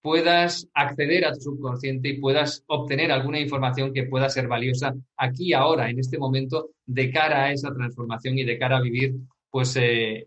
puedas 0.00 0.68
acceder 0.74 1.24
a 1.24 1.32
tu 1.32 1.40
subconsciente 1.40 2.08
y 2.08 2.20
puedas 2.20 2.64
obtener 2.66 3.12
alguna 3.12 3.38
información 3.38 3.92
que 3.92 4.04
pueda 4.04 4.28
ser 4.28 4.48
valiosa 4.48 4.94
aquí, 5.16 5.52
ahora, 5.52 5.88
en 5.88 5.98
este 5.98 6.18
momento, 6.18 6.70
de 6.84 7.10
cara 7.10 7.44
a 7.44 7.52
esa 7.52 7.72
transformación 7.72 8.36
y 8.38 8.44
de 8.44 8.58
cara 8.58 8.78
a 8.78 8.82
vivir, 8.82 9.14
pues, 9.48 9.76
eh, 9.76 10.26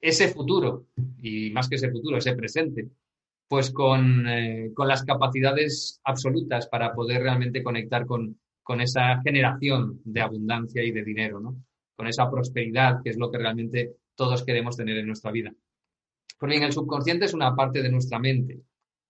ese 0.00 0.28
futuro, 0.28 0.86
y 1.22 1.50
más 1.50 1.68
que 1.68 1.76
ese 1.76 1.90
futuro, 1.90 2.18
ese 2.18 2.34
presente, 2.34 2.88
pues 3.52 3.70
con, 3.70 4.26
eh, 4.26 4.70
con, 4.74 4.88
las 4.88 5.04
capacidades 5.04 6.00
absolutas 6.04 6.68
para 6.68 6.94
poder 6.94 7.20
realmente 7.20 7.62
conectar 7.62 8.06
con, 8.06 8.40
con, 8.62 8.80
esa 8.80 9.20
generación 9.20 10.00
de 10.04 10.22
abundancia 10.22 10.82
y 10.82 10.90
de 10.90 11.04
dinero, 11.04 11.38
¿no? 11.38 11.62
Con 11.94 12.06
esa 12.06 12.30
prosperidad 12.30 13.02
que 13.04 13.10
es 13.10 13.18
lo 13.18 13.30
que 13.30 13.36
realmente 13.36 13.96
todos 14.14 14.42
queremos 14.46 14.78
tener 14.78 14.96
en 14.96 15.06
nuestra 15.06 15.32
vida. 15.32 15.52
Pues 16.38 16.48
bien, 16.48 16.62
el 16.62 16.72
subconsciente 16.72 17.26
es 17.26 17.34
una 17.34 17.54
parte 17.54 17.82
de 17.82 17.90
nuestra 17.90 18.18
mente, 18.18 18.62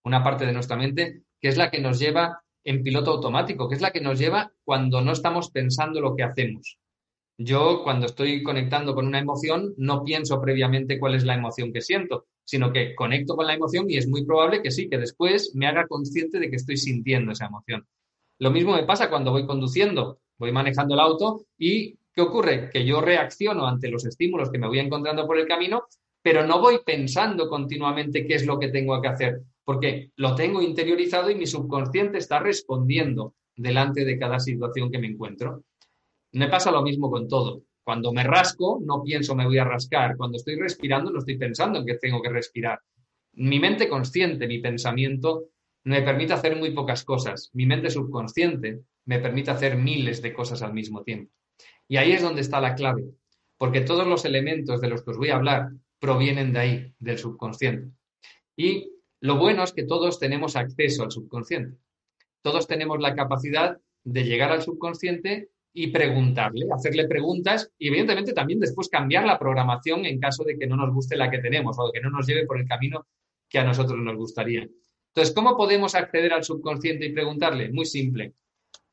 una 0.03 0.25
parte 0.25 0.45
de 0.45 0.53
nuestra 0.53 0.77
mente 0.77 1.23
que 1.41 1.47
es 1.47 1.57
la 1.57 1.71
que 1.71 1.81
nos 1.81 2.01
lleva 2.01 2.43
en 2.65 2.83
piloto 2.83 3.13
automático, 3.13 3.69
que 3.69 3.77
es 3.77 3.81
la 3.81 3.93
que 3.93 4.01
nos 4.01 4.19
lleva 4.19 4.51
cuando 4.65 5.03
no 5.03 5.13
estamos 5.13 5.53
pensando 5.53 6.01
lo 6.01 6.17
que 6.17 6.25
hacemos. 6.25 6.79
Yo 7.39 7.85
cuando 7.85 8.07
estoy 8.07 8.43
conectando 8.43 8.97
con 8.97 9.07
una 9.07 9.21
emoción 9.21 9.73
no 9.77 10.03
pienso 10.03 10.41
previamente 10.41 10.99
cuál 10.99 11.15
es 11.15 11.23
la 11.23 11.35
emoción 11.35 11.73
que 11.73 11.81
siento, 11.81 12.27
sino 12.45 12.73
que 12.73 12.95
conecto 12.95 13.37
con 13.37 13.47
la 13.47 13.55
emoción 13.55 13.91
y 13.91 13.97
es 13.97 14.09
muy 14.09 14.25
probable 14.25 14.63
que 14.63 14.71
sí, 14.71 14.89
que 14.89 14.99
después 14.99 15.53
me 15.55 15.67
haga 15.67 15.87
consciente 15.87 16.39
de 16.39 16.51
que 16.51 16.57
estoy 16.57 16.77
sintiendo 16.77 17.33
esa 17.33 17.47
emoción. 17.47 17.87
Lo 18.39 18.51
mismo 18.51 18.75
me 18.75 18.85
pasa 18.85 19.09
cuando 19.09 19.31
voy 19.31 19.47
conduciendo, 19.47 20.21
voy 20.39 20.53
manejando 20.53 20.95
el 20.95 21.01
auto 21.01 21.47
y 21.59 21.97
¿qué 22.13 22.21
ocurre? 22.21 22.71
Que 22.71 22.85
yo 22.85 23.01
reacciono 23.01 23.67
ante 23.67 23.89
los 23.89 24.05
estímulos 24.05 24.51
que 24.51 24.59
me 24.59 24.67
voy 24.67 24.81
encontrando 24.81 25.27
por 25.27 25.39
el 25.39 25.47
camino, 25.47 25.85
pero 26.23 26.47
no 26.47 26.61
voy 26.61 26.81
pensando 26.85 27.49
continuamente 27.49 28.27
qué 28.27 28.35
es 28.35 28.47
lo 28.47 28.59
que 28.59 28.69
tengo 28.69 29.01
que 29.01 29.09
hacer, 29.09 29.43
porque 29.65 30.11
lo 30.17 30.35
tengo 30.35 30.63
interiorizado 30.63 31.31
y 31.31 31.35
mi 31.35 31.47
subconsciente 31.47 32.19
está 32.19 32.39
respondiendo 32.41 33.35
delante 33.57 34.05
de 34.05 34.19
cada 34.19 34.39
situación 34.41 34.91
que 34.91 34.99
me 34.99 35.09
encuentro. 35.09 35.65
Me 36.33 36.49
pasa 36.49 36.71
lo 36.71 36.83
mismo 36.83 37.11
con 37.11 37.29
todo. 37.29 37.63
Cuando 37.85 38.13
me 38.13 38.23
rasco, 38.23 38.81
no 38.85 39.03
pienso 39.03 39.35
me 39.35 39.45
voy 39.45 39.59
a 39.59 39.65
rascar. 39.65 40.17
Cuando 40.17 40.37
estoy 40.37 40.57
respirando, 40.57 41.11
no 41.11 41.19
estoy 41.19 41.37
pensando 41.37 41.79
en 41.79 41.87
que 41.87 41.95
tengo 41.95 42.23
que 42.23 42.31
respirar. 42.31 42.81
Mi 43.35 43.59
mente 43.59 43.89
consciente, 43.89 44.47
mi 44.47 44.59
pensamiento, 44.59 45.49
me 45.85 46.03
permite 46.03 46.33
hacer 46.33 46.57
muy 46.57 46.71
pocas 46.71 47.05
cosas. 47.05 47.51
Mi 47.55 47.67
mente 47.67 47.91
subconsciente 47.91 48.83
me 49.07 49.19
permite 49.19 49.51
hacer 49.51 49.77
miles 49.77 50.23
de 50.23 50.33
cosas 50.33 50.63
al 50.63 50.75
mismo 50.75 51.03
tiempo. 51.03 51.33
Y 51.89 51.97
ahí 51.97 52.13
es 52.13 52.23
donde 52.23 52.41
está 52.41 52.61
la 52.61 52.75
clave, 52.75 53.05
porque 53.59 53.81
todos 53.81 54.07
los 54.07 54.25
elementos 54.25 54.81
de 54.81 54.89
los 54.89 55.03
que 55.03 55.11
os 55.11 55.19
voy 55.19 55.31
a 55.31 55.37
hablar 55.37 55.71
provienen 55.99 56.53
de 56.53 56.59
ahí, 56.59 56.95
del 56.99 57.19
subconsciente. 57.19 57.93
Y 58.57 58.91
lo 59.21 59.37
bueno 59.39 59.63
es 59.65 59.73
que 59.73 59.85
todos 59.85 60.19
tenemos 60.19 60.57
acceso 60.57 61.03
al 61.03 61.11
subconsciente. 61.11 61.79
Todos 62.43 62.67
tenemos 62.67 63.01
la 63.01 63.15
capacidad 63.15 63.79
de 64.05 64.25
llegar 64.25 64.51
al 64.53 64.63
subconsciente 64.63 65.51
y 65.75 65.89
preguntarle, 65.89 66.67
hacerle 66.71 67.09
preguntas 67.09 67.71
y 67.79 67.89
evidentemente 67.89 68.33
también 68.33 68.61
después 68.61 68.89
cambiar 68.89 69.25
la 69.25 69.39
programación 69.39 70.05
en 70.05 70.21
caso 70.21 70.45
de 70.45 70.59
que 70.59 70.67
no 70.67 70.77
nos 70.77 70.93
guste 70.93 71.17
la 71.17 71.31
que 71.31 71.39
tenemos 71.39 71.77
o 71.79 71.91
que 71.91 72.01
no 72.01 72.11
nos 72.11 72.27
lleve 72.27 72.47
por 72.47 72.61
el 72.61 72.69
camino 72.69 73.07
que 73.49 73.59
a 73.59 73.65
nosotros 73.65 73.99
nos 73.99 74.17
gustaría. 74.17 74.69
Entonces, 75.15 75.35
¿cómo 75.35 75.57
podemos 75.57 75.95
acceder 75.95 76.33
al 76.33 76.45
subconsciente 76.45 77.07
y 77.07 77.13
preguntarle? 77.13 77.71
Muy 77.71 77.85
simple. 77.85 78.35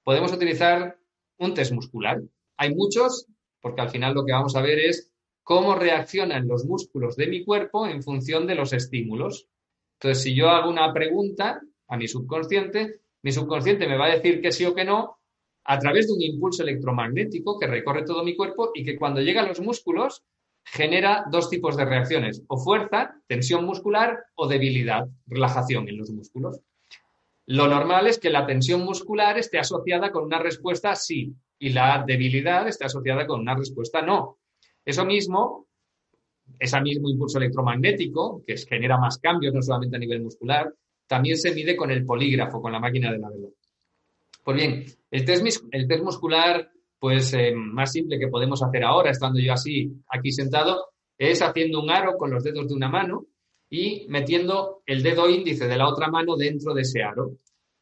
Podemos 0.03 0.31
utilizar 0.33 0.97
un 1.37 1.53
test 1.53 1.71
muscular. 1.71 2.21
Hay 2.57 2.73
muchos, 2.75 3.27
porque 3.61 3.81
al 3.81 3.89
final 3.89 4.13
lo 4.13 4.25
que 4.25 4.33
vamos 4.33 4.55
a 4.55 4.61
ver 4.61 4.79
es 4.79 5.11
cómo 5.43 5.75
reaccionan 5.75 6.47
los 6.47 6.65
músculos 6.65 7.15
de 7.15 7.27
mi 7.27 7.45
cuerpo 7.45 7.87
en 7.87 8.03
función 8.03 8.47
de 8.47 8.55
los 8.55 8.73
estímulos. 8.73 9.47
Entonces, 9.93 10.23
si 10.23 10.35
yo 10.35 10.49
hago 10.49 10.69
una 10.69 10.93
pregunta 10.93 11.61
a 11.87 11.97
mi 11.97 12.07
subconsciente, 12.07 13.01
mi 13.21 13.31
subconsciente 13.31 13.87
me 13.87 13.97
va 13.97 14.07
a 14.07 14.15
decir 14.15 14.41
que 14.41 14.51
sí 14.51 14.65
o 14.65 14.75
que 14.75 14.85
no, 14.85 15.18
a 15.65 15.79
través 15.79 16.07
de 16.07 16.13
un 16.13 16.21
impulso 16.21 16.63
electromagnético 16.63 17.59
que 17.59 17.67
recorre 17.67 18.03
todo 18.03 18.23
mi 18.23 18.35
cuerpo 18.35 18.71
y 18.73 18.83
que 18.83 18.97
cuando 18.97 19.21
llega 19.21 19.41
a 19.41 19.47
los 19.47 19.59
músculos 19.59 20.23
genera 20.63 21.25
dos 21.31 21.49
tipos 21.49 21.75
de 21.77 21.85
reacciones, 21.85 22.43
o 22.47 22.57
fuerza, 22.57 23.15
tensión 23.27 23.65
muscular, 23.65 24.25
o 24.35 24.47
debilidad, 24.47 25.07
relajación 25.27 25.87
en 25.89 25.97
los 25.97 26.09
músculos. 26.11 26.59
Lo 27.47 27.67
normal 27.67 28.07
es 28.07 28.19
que 28.19 28.29
la 28.29 28.45
tensión 28.45 28.83
muscular 28.83 29.37
esté 29.39 29.57
asociada 29.57 30.11
con 30.11 30.25
una 30.25 30.37
respuesta 30.37 30.95
sí 30.95 31.33
y 31.57 31.69
la 31.69 32.03
debilidad 32.05 32.67
esté 32.67 32.85
asociada 32.85 33.25
con 33.25 33.39
una 33.39 33.55
respuesta 33.55 34.01
no. 34.01 34.37
Eso 34.85 35.03
mismo, 35.05 35.67
ese 36.59 36.79
mismo 36.81 37.09
impulso 37.09 37.39
electromagnético, 37.39 38.43
que 38.45 38.55
genera 38.57 38.97
más 38.97 39.17
cambios 39.17 39.53
no 39.53 39.61
solamente 39.61 39.95
a 39.95 39.99
nivel 39.99 40.21
muscular, 40.21 40.71
también 41.07 41.37
se 41.37 41.53
mide 41.53 41.75
con 41.75 41.89
el 41.89 42.05
polígrafo, 42.05 42.61
con 42.61 42.71
la 42.71 42.79
máquina 42.79 43.11
de 43.11 43.17
la 43.17 43.29
vela. 43.29 43.47
Pues 44.43 44.57
bien, 44.57 44.85
el 45.11 45.25
test, 45.25 46.03
muscular 46.03 46.71
pues 46.99 47.33
eh, 47.33 47.53
más 47.55 47.93
simple 47.93 48.19
que 48.19 48.27
podemos 48.27 48.61
hacer 48.61 48.83
ahora, 48.83 49.11
estando 49.11 49.39
yo 49.39 49.53
así 49.53 49.89
aquí 50.09 50.31
sentado, 50.31 50.89
es 51.17 51.41
haciendo 51.41 51.81
un 51.81 51.89
aro 51.89 52.17
con 52.17 52.31
los 52.31 52.43
dedos 52.43 52.67
de 52.67 52.73
una 52.73 52.89
mano 52.89 53.25
y 53.69 54.05
metiendo 54.09 54.81
el 54.85 55.03
dedo 55.03 55.29
índice 55.29 55.67
de 55.67 55.77
la 55.77 55.87
otra 55.87 56.09
mano 56.09 56.35
dentro 56.35 56.73
de 56.73 56.81
ese 56.81 57.03
aro. 57.03 57.37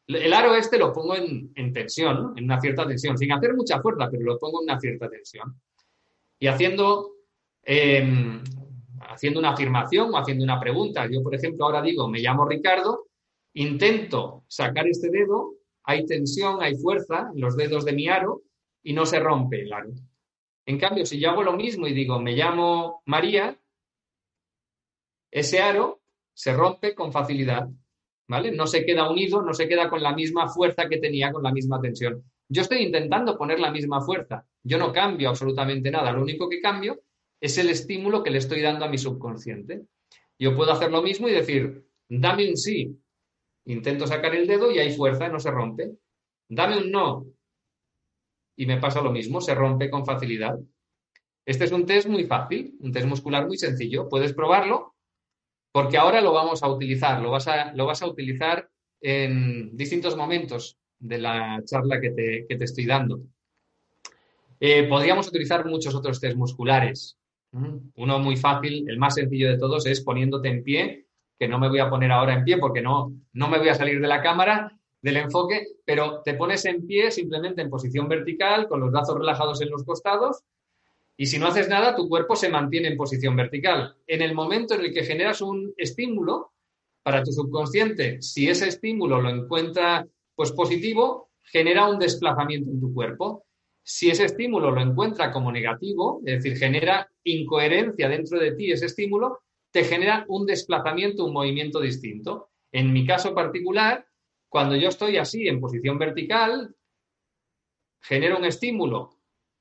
El 0.06 0.32
aro 0.32 0.54
este 0.54 0.78
lo 0.78 0.92
pongo 0.92 1.14
en, 1.16 1.52
tensión, 1.72 2.32
en 2.36 2.44
una 2.44 2.60
cierta 2.60 2.86
tensión, 2.86 3.18
sin 3.18 3.32
hacer 3.32 3.54
mucha 3.54 3.80
fuerza, 3.80 4.08
pero 4.10 4.22
lo 4.22 4.38
pongo 4.38 4.60
en 4.60 4.70
una 4.70 4.80
cierta 4.80 5.08
tensión. 5.08 5.60
Y 6.38 6.46
haciendo, 6.46 7.10
em, 7.62 8.42
haciendo 9.00 9.40
una 9.40 9.50
afirmación 9.50 10.14
o 10.14 10.18
haciendo 10.18 10.44
una 10.44 10.58
pregunta, 10.58 11.06
yo 11.10 11.22
por 11.22 11.34
ejemplo 11.34 11.66
ahora 11.66 11.82
digo, 11.82 12.08
me 12.08 12.20
llamo 12.20 12.46
Ricardo, 12.46 13.06
intento 13.54 14.44
sacar 14.48 14.86
este 14.86 15.10
dedo 15.10 15.57
hay 15.88 16.04
tensión, 16.04 16.58
hay 16.60 16.74
fuerza 16.76 17.30
en 17.34 17.40
los 17.40 17.56
dedos 17.56 17.86
de 17.86 17.94
mi 17.94 18.08
aro 18.08 18.42
y 18.82 18.92
no 18.92 19.06
se 19.06 19.20
rompe 19.20 19.62
el 19.62 19.72
aro. 19.72 19.88
En 20.66 20.78
cambio, 20.78 21.06
si 21.06 21.18
yo 21.18 21.30
hago 21.30 21.42
lo 21.42 21.54
mismo 21.54 21.86
y 21.86 21.94
digo, 21.94 22.20
me 22.20 22.36
llamo 22.36 23.02
María, 23.06 23.58
ese 25.30 25.60
aro 25.60 26.02
se 26.34 26.52
rompe 26.52 26.94
con 26.94 27.10
facilidad, 27.10 27.70
¿vale? 28.28 28.52
No 28.52 28.66
se 28.66 28.84
queda 28.84 29.10
unido, 29.10 29.40
no 29.40 29.54
se 29.54 29.66
queda 29.66 29.88
con 29.88 30.02
la 30.02 30.14
misma 30.14 30.50
fuerza 30.50 30.90
que 30.90 30.98
tenía, 30.98 31.32
con 31.32 31.42
la 31.42 31.52
misma 31.52 31.80
tensión. 31.80 32.22
Yo 32.50 32.60
estoy 32.60 32.82
intentando 32.82 33.38
poner 33.38 33.58
la 33.58 33.70
misma 33.70 34.02
fuerza, 34.02 34.44
yo 34.62 34.76
no 34.76 34.92
cambio 34.92 35.30
absolutamente 35.30 35.90
nada, 35.90 36.12
lo 36.12 36.20
único 36.20 36.50
que 36.50 36.60
cambio 36.60 37.00
es 37.40 37.56
el 37.56 37.70
estímulo 37.70 38.22
que 38.22 38.30
le 38.30 38.38
estoy 38.38 38.60
dando 38.60 38.84
a 38.84 38.88
mi 38.88 38.98
subconsciente. 38.98 39.86
Yo 40.38 40.54
puedo 40.54 40.70
hacer 40.70 40.90
lo 40.90 41.00
mismo 41.00 41.30
y 41.30 41.32
decir, 41.32 41.86
dame 42.10 42.46
un 42.46 42.58
sí, 42.58 42.94
Intento 43.68 44.06
sacar 44.06 44.34
el 44.34 44.46
dedo 44.46 44.70
y 44.70 44.78
hay 44.78 44.96
fuerza, 44.96 45.28
no 45.28 45.38
se 45.38 45.50
rompe. 45.50 45.92
Dame 46.48 46.78
un 46.78 46.90
no. 46.90 47.26
Y 48.56 48.64
me 48.64 48.78
pasa 48.78 49.02
lo 49.02 49.12
mismo, 49.12 49.42
se 49.42 49.54
rompe 49.54 49.90
con 49.90 50.06
facilidad. 50.06 50.58
Este 51.44 51.64
es 51.66 51.72
un 51.72 51.84
test 51.84 52.08
muy 52.08 52.24
fácil, 52.24 52.76
un 52.80 52.92
test 52.92 53.06
muscular 53.06 53.46
muy 53.46 53.58
sencillo. 53.58 54.08
Puedes 54.08 54.32
probarlo 54.32 54.94
porque 55.70 55.98
ahora 55.98 56.22
lo 56.22 56.32
vamos 56.32 56.62
a 56.62 56.68
utilizar, 56.68 57.20
lo 57.20 57.30
vas 57.30 57.46
a, 57.46 57.74
lo 57.74 57.84
vas 57.84 58.00
a 58.00 58.06
utilizar 58.06 58.70
en 59.02 59.76
distintos 59.76 60.16
momentos 60.16 60.78
de 60.98 61.18
la 61.18 61.62
charla 61.66 62.00
que 62.00 62.10
te, 62.10 62.46
que 62.48 62.56
te 62.56 62.64
estoy 62.64 62.86
dando. 62.86 63.20
Eh, 64.60 64.88
podríamos 64.88 65.28
utilizar 65.28 65.66
muchos 65.66 65.94
otros 65.94 66.20
test 66.20 66.38
musculares. 66.38 67.18
Uno 67.52 68.18
muy 68.18 68.36
fácil, 68.36 68.88
el 68.88 68.98
más 68.98 69.14
sencillo 69.16 69.50
de 69.50 69.58
todos, 69.58 69.84
es 69.84 70.00
poniéndote 70.00 70.48
en 70.48 70.62
pie 70.64 71.07
que 71.38 71.48
no 71.48 71.58
me 71.58 71.68
voy 71.68 71.78
a 71.78 71.90
poner 71.90 72.10
ahora 72.10 72.34
en 72.34 72.44
pie 72.44 72.58
porque 72.58 72.82
no, 72.82 73.12
no 73.32 73.48
me 73.48 73.58
voy 73.58 73.68
a 73.68 73.74
salir 73.74 74.00
de 74.00 74.08
la 74.08 74.22
cámara 74.22 74.78
del 75.00 75.16
enfoque, 75.16 75.66
pero 75.84 76.22
te 76.22 76.34
pones 76.34 76.64
en 76.64 76.86
pie 76.86 77.10
simplemente 77.10 77.62
en 77.62 77.70
posición 77.70 78.08
vertical, 78.08 78.66
con 78.66 78.80
los 78.80 78.90
brazos 78.90 79.16
relajados 79.16 79.60
en 79.60 79.70
los 79.70 79.84
costados, 79.84 80.42
y 81.20 81.26
si 81.26 81.38
no 81.38 81.48
haces 81.48 81.68
nada, 81.68 81.96
tu 81.96 82.08
cuerpo 82.08 82.36
se 82.36 82.48
mantiene 82.48 82.88
en 82.88 82.96
posición 82.96 83.34
vertical. 83.34 83.96
En 84.06 84.22
el 84.22 84.34
momento 84.34 84.74
en 84.74 84.82
el 84.82 84.94
que 84.94 85.02
generas 85.02 85.40
un 85.40 85.74
estímulo 85.76 86.52
para 87.02 87.24
tu 87.24 87.32
subconsciente, 87.32 88.22
si 88.22 88.48
ese 88.48 88.68
estímulo 88.68 89.20
lo 89.20 89.28
encuentra 89.28 90.06
pues 90.36 90.52
positivo, 90.52 91.30
genera 91.42 91.88
un 91.88 91.98
desplazamiento 91.98 92.70
en 92.70 92.80
tu 92.80 92.94
cuerpo. 92.94 93.46
Si 93.82 94.08
ese 94.10 94.26
estímulo 94.26 94.70
lo 94.70 94.80
encuentra 94.80 95.32
como 95.32 95.50
negativo, 95.50 96.20
es 96.24 96.36
decir, 96.36 96.56
genera 96.56 97.10
incoherencia 97.24 98.08
dentro 98.08 98.38
de 98.38 98.52
ti 98.52 98.70
ese 98.70 98.86
estímulo, 98.86 99.40
te 99.70 99.84
genera 99.84 100.24
un 100.28 100.46
desplazamiento, 100.46 101.24
un 101.24 101.32
movimiento 101.32 101.80
distinto. 101.80 102.50
En 102.72 102.92
mi 102.92 103.06
caso 103.06 103.34
particular, 103.34 104.06
cuando 104.48 104.76
yo 104.76 104.88
estoy 104.88 105.16
así 105.16 105.46
en 105.48 105.60
posición 105.60 105.98
vertical, 105.98 106.74
genero 108.00 108.38
un 108.38 108.44
estímulo 108.44 109.10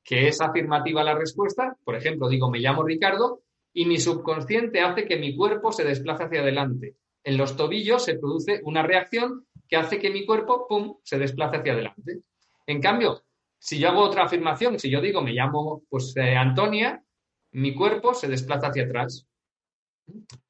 que 0.04 0.30
es 0.30 0.40
afirmativa 0.40 1.04
la 1.04 1.16
respuesta, 1.16 1.78
por 1.84 1.96
ejemplo, 1.96 2.30
digo, 2.30 2.50
me 2.50 2.60
llamo 2.60 2.84
Ricardo, 2.84 3.44
y 3.74 3.86
mi 3.86 4.00
subconsciente 4.00 4.80
hace 4.80 5.06
que 5.06 5.18
mi 5.18 5.36
cuerpo 5.36 5.72
se 5.72 5.84
desplace 5.84 6.24
hacia 6.24 6.40
adelante. 6.40 6.96
En 7.24 7.38
los 7.38 7.58
tobillos 7.58 8.06
se 8.06 8.18
produce 8.18 8.62
una 8.64 8.84
reacción 8.84 9.46
que 9.68 9.76
hace 9.76 10.00
que 10.00 10.10
mi 10.10 10.26
cuerpo, 10.26 10.66
¡pum!, 10.68 10.96
se 11.04 11.20
desplace 11.20 11.58
hacia 11.58 11.74
adelante. 11.74 12.22
En 12.66 12.82
cambio, 12.82 13.24
si 13.60 13.80
yo 13.80 13.90
hago 13.90 14.02
otra 14.02 14.24
afirmación, 14.24 14.80
si 14.80 14.90
yo 14.90 15.02
digo, 15.02 15.22
me 15.22 15.34
llamo 15.34 15.84
pues, 15.90 16.16
eh, 16.16 16.36
Antonia, 16.36 17.04
mi 17.52 17.76
cuerpo 17.76 18.14
se 18.14 18.28
desplaza 18.28 18.68
hacia 18.68 18.86
atrás. 18.86 19.27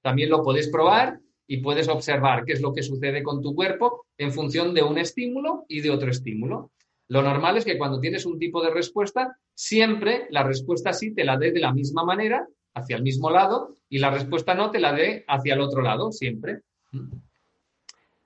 También 0.02 0.30
lo 0.30 0.44
puedes 0.44 0.70
probar 0.70 1.20
y 1.48 1.58
puedes 1.58 1.88
observar 1.88 2.44
qué 2.46 2.54
es 2.54 2.62
lo 2.62 2.74
que 2.74 2.84
sucede 2.84 3.24
con 3.24 3.42
tu 3.42 3.56
cuerpo 3.56 4.06
en 4.18 4.32
función 4.32 4.74
de 4.74 4.84
un 4.84 4.98
estímulo 4.98 5.66
y 5.68 5.82
de 5.82 5.90
otro 5.90 6.12
estímulo. 6.12 6.72
Lo 7.10 7.22
normal 7.22 7.58
es 7.58 7.66
que 7.66 7.78
cuando 7.78 8.02
tienes 8.02 8.26
un 8.26 8.38
tipo 8.38 8.62
de 8.62 8.70
respuesta, 8.70 9.38
siempre 9.54 10.28
la 10.30 10.44
respuesta 10.44 10.92
sí 10.92 11.14
te 11.14 11.24
la 11.24 11.38
dé 11.38 11.52
de 11.52 11.62
la 11.62 11.74
misma 11.74 12.04
manera, 12.04 12.48
hacia 12.74 12.98
el 12.98 13.04
mismo 13.04 13.30
lado, 13.30 13.78
y 13.90 14.00
la 14.00 14.12
respuesta 14.12 14.54
no 14.54 14.72
te 14.72 14.80
la 14.80 14.94
dé 14.94 15.24
hacia 15.28 15.54
el 15.54 15.62
otro 15.62 15.82
lado, 15.82 16.12
siempre. 16.12 16.62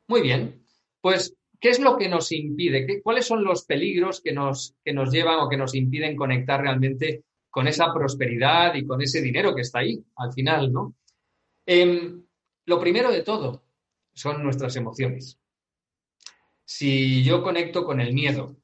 Muy 0.08 0.22
bien. 0.22 0.66
Pues, 1.00 1.36
¿qué 1.60 1.70
es 1.70 1.80
lo 1.80 1.96
que 1.96 2.10
nos 2.10 2.32
impide? 2.32 2.86
¿Qué, 2.88 3.02
¿Cuáles 3.02 3.26
son 3.26 3.44
los 3.44 3.66
peligros 3.66 4.20
que 4.22 4.34
nos, 4.34 4.76
que 4.84 4.94
nos 4.94 5.12
llevan 5.12 5.40
o 5.40 5.48
que 5.48 5.58
nos 5.58 5.76
impiden 5.76 6.16
conectar 6.16 6.60
realmente 6.60 7.24
con 7.52 7.68
esa 7.68 7.94
prosperidad 7.94 8.74
y 8.76 8.86
con 8.86 9.02
ese 9.02 9.22
dinero 9.22 9.54
que 9.54 9.62
está 9.62 9.80
ahí 9.80 10.04
al 10.16 10.34
final, 10.34 10.72
¿no? 10.74 10.96
Em, 11.74 12.26
lo 12.66 12.82
primero 12.82 13.10
de 13.14 13.24
todo 13.24 13.64
son 14.12 14.44
nuestras 14.44 14.76
emociones. 14.76 15.40
Si 16.66 17.24
yo 17.24 17.42
conecto 17.42 17.86
con 17.86 18.02
el 18.02 18.14
miedo, 18.14 18.58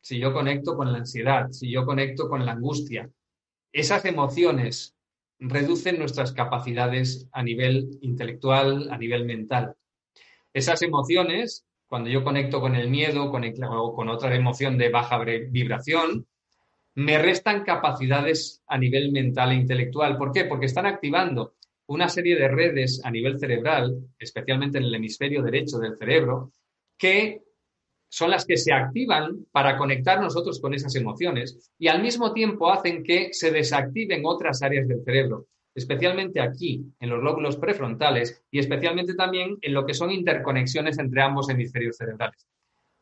si 0.00 0.20
yo 0.20 0.32
conecto 0.32 0.76
con 0.76 0.92
la 0.92 0.98
ansiedad, 0.98 1.50
si 1.50 1.68
yo 1.68 1.84
conecto 1.84 2.28
con 2.28 2.46
la 2.46 2.52
angustia, 2.52 3.10
esas 3.72 4.04
emociones 4.04 4.94
reducen 5.40 5.98
nuestras 5.98 6.30
capacidades 6.30 7.28
a 7.32 7.42
nivel 7.42 7.98
intelectual, 8.00 8.92
a 8.92 8.96
nivel 8.96 9.24
mental. 9.24 9.74
Esas 10.52 10.82
emociones, 10.82 11.66
cuando 11.88 12.10
yo 12.10 12.22
conecto 12.22 12.60
con 12.60 12.76
el 12.76 12.88
miedo 12.88 13.24
o 13.24 13.94
con 13.96 14.08
otra 14.08 14.36
emoción 14.36 14.78
de 14.78 14.88
baja 14.88 15.18
vibración, 15.18 16.28
me 16.94 17.18
restan 17.18 17.64
capacidades 17.64 18.62
a 18.68 18.78
nivel 18.78 19.10
mental 19.10 19.50
e 19.50 19.56
intelectual. 19.56 20.16
¿Por 20.16 20.30
qué? 20.30 20.44
Porque 20.44 20.66
están 20.66 20.86
activando 20.86 21.55
una 21.88 22.08
serie 22.08 22.36
de 22.36 22.48
redes 22.48 23.00
a 23.04 23.10
nivel 23.10 23.38
cerebral, 23.38 23.96
especialmente 24.18 24.78
en 24.78 24.84
el 24.84 24.94
hemisferio 24.94 25.42
derecho 25.42 25.78
del 25.78 25.96
cerebro, 25.96 26.52
que 26.98 27.42
son 28.08 28.30
las 28.30 28.44
que 28.44 28.56
se 28.56 28.72
activan 28.72 29.46
para 29.52 29.76
conectar 29.76 30.20
nosotros 30.20 30.60
con 30.60 30.74
esas 30.74 30.94
emociones 30.94 31.70
y 31.78 31.88
al 31.88 32.02
mismo 32.02 32.32
tiempo 32.32 32.70
hacen 32.70 33.02
que 33.02 33.32
se 33.32 33.50
desactiven 33.50 34.22
otras 34.24 34.62
áreas 34.62 34.88
del 34.88 35.02
cerebro, 35.02 35.46
especialmente 35.74 36.40
aquí, 36.40 36.84
en 37.00 37.10
los 37.10 37.22
lóbulos 37.22 37.56
prefrontales 37.56 38.42
y 38.50 38.58
especialmente 38.58 39.14
también 39.14 39.58
en 39.60 39.74
lo 39.74 39.84
que 39.84 39.94
son 39.94 40.10
interconexiones 40.10 40.98
entre 40.98 41.22
ambos 41.22 41.50
hemisferios 41.50 41.96
cerebrales. 41.96 42.46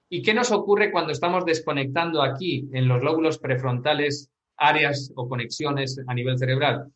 ¿Y 0.08 0.22
qué 0.22 0.34
nos 0.34 0.52
ocurre 0.52 0.90
cuando 0.90 1.12
estamos 1.12 1.44
desconectando 1.44 2.22
aquí, 2.22 2.68
en 2.72 2.88
los 2.88 3.02
lóbulos 3.02 3.38
prefrontales, 3.38 4.30
áreas 4.56 5.12
o 5.16 5.28
conexiones 5.28 6.00
a 6.06 6.14
nivel 6.14 6.38
cerebral? 6.38 6.92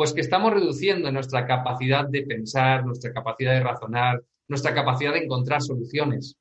Pues 0.00 0.14
que 0.14 0.22
estamos 0.22 0.54
reduciendo 0.54 1.12
nuestra 1.12 1.46
capacidad 1.46 2.08
de 2.08 2.22
pensar, 2.22 2.86
nuestra 2.86 3.12
capacidad 3.12 3.52
de 3.52 3.60
razonar, 3.60 4.22
nuestra 4.48 4.72
capacidad 4.72 5.12
de 5.12 5.24
encontrar 5.24 5.60
soluciones. 5.60 6.38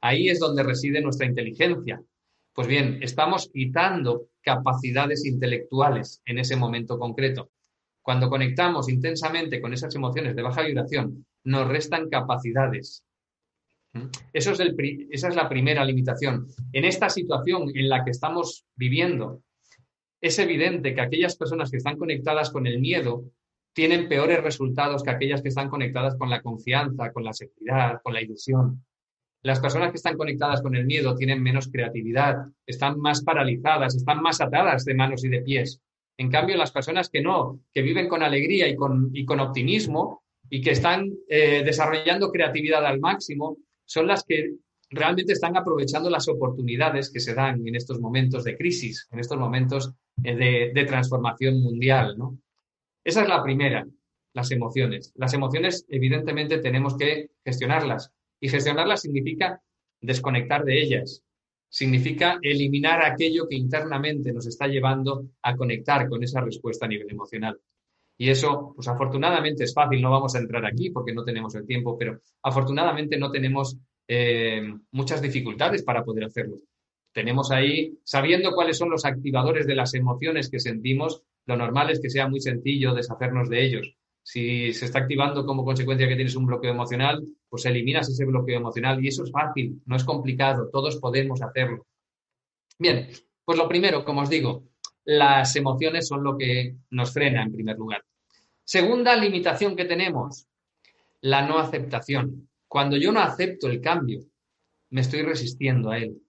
Ahí 0.00 0.28
es 0.28 0.40
donde 0.40 0.64
reside 0.64 1.00
nuestra 1.00 1.24
inteligencia. 1.24 2.02
Pues 2.52 2.66
bien, 2.66 2.98
estamos 3.02 3.48
quitando 3.52 4.30
capacidades 4.40 5.24
intelectuales 5.24 6.20
en 6.24 6.40
ese 6.40 6.56
momento 6.56 6.98
concreto. 6.98 7.50
Cuando 8.02 8.28
conectamos 8.28 8.88
intensamente 8.88 9.60
con 9.60 9.72
esas 9.72 9.94
emociones 9.94 10.34
de 10.34 10.42
baja 10.42 10.62
vibración, 10.62 11.24
nos 11.44 11.68
restan 11.68 12.08
capacidades. 12.08 13.04
Esa 14.32 14.50
es 14.50 15.36
la 15.36 15.48
primera 15.48 15.84
limitación. 15.84 16.48
En 16.72 16.84
esta 16.84 17.08
situación 17.08 17.70
en 17.72 17.88
la 17.88 18.04
que 18.04 18.10
estamos 18.10 18.66
viviendo, 18.74 19.42
es 20.20 20.38
evidente 20.38 20.94
que 20.94 21.00
aquellas 21.00 21.36
personas 21.36 21.70
que 21.70 21.76
están 21.76 21.96
conectadas 21.96 22.50
con 22.50 22.66
el 22.66 22.80
miedo 22.80 23.24
tienen 23.72 24.08
peores 24.08 24.42
resultados 24.42 25.02
que 25.02 25.10
aquellas 25.10 25.42
que 25.42 25.50
están 25.50 25.68
conectadas 25.68 26.16
con 26.16 26.30
la 26.30 26.40
confianza, 26.40 27.12
con 27.12 27.24
la 27.24 27.34
seguridad, 27.34 28.00
con 28.02 28.14
la 28.14 28.22
ilusión. 28.22 28.82
Las 29.42 29.60
personas 29.60 29.90
que 29.90 29.98
están 29.98 30.16
conectadas 30.16 30.62
con 30.62 30.74
el 30.74 30.86
miedo 30.86 31.14
tienen 31.14 31.42
menos 31.42 31.68
creatividad, 31.70 32.36
están 32.66 32.98
más 32.98 33.22
paralizadas, 33.22 33.94
están 33.94 34.22
más 34.22 34.40
atadas 34.40 34.84
de 34.84 34.94
manos 34.94 35.24
y 35.24 35.28
de 35.28 35.42
pies. 35.42 35.80
En 36.16 36.30
cambio, 36.30 36.56
las 36.56 36.72
personas 36.72 37.10
que 37.10 37.20
no, 37.20 37.60
que 37.72 37.82
viven 37.82 38.08
con 38.08 38.22
alegría 38.22 38.66
y 38.66 38.74
con, 38.74 39.40
optimismo 39.40 40.22
y 40.48 40.62
que 40.62 40.70
están 40.70 41.12
eh, 41.28 41.62
desarrollando 41.64 42.32
creatividad 42.32 42.84
al 42.86 42.98
máximo, 42.98 43.58
son 43.84 44.06
las 44.06 44.24
que 44.24 44.54
realmente 44.90 45.32
están 45.32 45.56
aprovechando 45.56 46.08
las 46.10 46.28
oportunidades 46.28 47.10
que 47.10 47.20
se 47.20 47.34
dan 47.34 47.66
en 47.66 47.74
estos 47.74 48.00
momentos 48.00 48.44
de 48.44 48.56
crisis, 48.56 49.08
en 49.10 49.18
estos 49.18 49.38
momentos 49.38 49.92
eh, 50.22 50.70
de, 50.72 50.84
transformación 50.84 51.60
mundial. 51.60 52.16
¿no? 52.16 52.38
Esa 53.04 53.22
es 53.22 53.28
la 53.28 53.42
primera, 53.42 53.86
las 54.32 54.50
emociones. 54.50 55.12
Las 55.16 55.34
emociones, 55.34 55.84
evidentemente, 55.88 56.58
tenemos 56.58 56.96
que 56.96 57.30
gestionarlas. 57.44 58.12
Y 58.40 58.48
gestionarlas 58.48 59.02
significa 59.02 59.60
desconectar 60.00 60.64
de 60.64 60.80
ellas, 60.80 61.22
significa 61.68 62.38
eliminar 62.42 63.04
aquello 63.04 63.48
que 63.48 63.56
internamente 63.56 64.32
nos 64.32 64.46
está 64.46 64.66
llevando 64.66 65.30
a 65.42 65.56
conectar 65.56 66.08
con 66.08 66.22
esa 66.22 66.40
respuesta 66.40 66.86
a 66.86 66.88
nivel 66.88 67.10
emocional. 67.10 67.58
Y 68.18 68.30
eso, 68.30 68.72
pues 68.74 68.88
afortunadamente 68.88 69.64
es 69.64 69.74
fácil, 69.74 70.00
no 70.00 70.10
vamos 70.10 70.34
a 70.34 70.38
entrar 70.38 70.64
aquí 70.64 70.90
porque 70.90 71.12
no 71.12 71.24
tenemos 71.24 71.54
el 71.54 71.66
tiempo, 71.66 71.98
pero 71.98 72.18
afortunadamente 72.42 73.18
no 73.18 73.30
tenemos 73.30 73.76
eh, 74.08 74.62
muchas 74.92 75.20
dificultades 75.22 75.82
para 75.82 76.04
poder 76.04 76.24
hacerlo. 76.24 76.56
Tenemos 77.12 77.50
ahí, 77.50 77.98
sabiendo 78.04 78.52
cuáles 78.52 78.76
son 78.76 78.90
los 78.90 79.04
activadores 79.04 79.66
de 79.66 79.74
las 79.74 79.94
emociones 79.94 80.50
que 80.50 80.60
sentimos, 80.60 81.22
lo 81.46 81.56
normal 81.56 81.90
es 81.90 82.00
que 82.00 82.10
sea 82.10 82.28
muy 82.28 82.40
sencillo 82.40 82.94
deshacernos 82.94 83.48
de 83.48 83.64
ellos. 83.64 83.96
Si 84.22 84.72
se 84.72 84.86
está 84.86 84.98
activando 84.98 85.46
como 85.46 85.64
consecuencia 85.64 86.08
que 86.08 86.16
tienes 86.16 86.34
un 86.34 86.46
bloqueo 86.46 86.72
emocional, 86.72 87.24
pues 87.48 87.64
eliminas 87.64 88.08
ese 88.08 88.24
bloqueo 88.24 88.58
emocional 88.58 89.02
y 89.02 89.08
eso 89.08 89.22
es 89.22 89.30
fácil, 89.30 89.80
no 89.86 89.96
es 89.96 90.04
complicado, 90.04 90.68
todos 90.70 90.96
podemos 90.96 91.40
hacerlo. 91.40 91.86
Bien, 92.78 93.08
pues 93.44 93.56
lo 93.56 93.68
primero, 93.68 94.04
como 94.04 94.22
os 94.22 94.28
digo, 94.28 94.64
las 95.04 95.54
emociones 95.54 96.08
son 96.08 96.24
lo 96.24 96.36
que 96.36 96.74
nos 96.90 97.12
frena 97.12 97.44
en 97.44 97.52
primer 97.52 97.78
lugar. 97.78 98.04
Segunda 98.64 99.14
limitación 99.14 99.76
que 99.76 99.84
tenemos, 99.84 100.48
la 101.20 101.46
no 101.46 101.58
aceptación. 101.58 102.48
Cuando 102.76 102.98
yo 102.98 103.10
no 103.10 103.20
acepto 103.20 103.68
el 103.68 103.80
cambio, 103.80 104.20
me 104.90 105.00
estoy 105.00 105.22
resistiendo 105.22 105.88
a 105.88 105.96
él. 105.96 106.20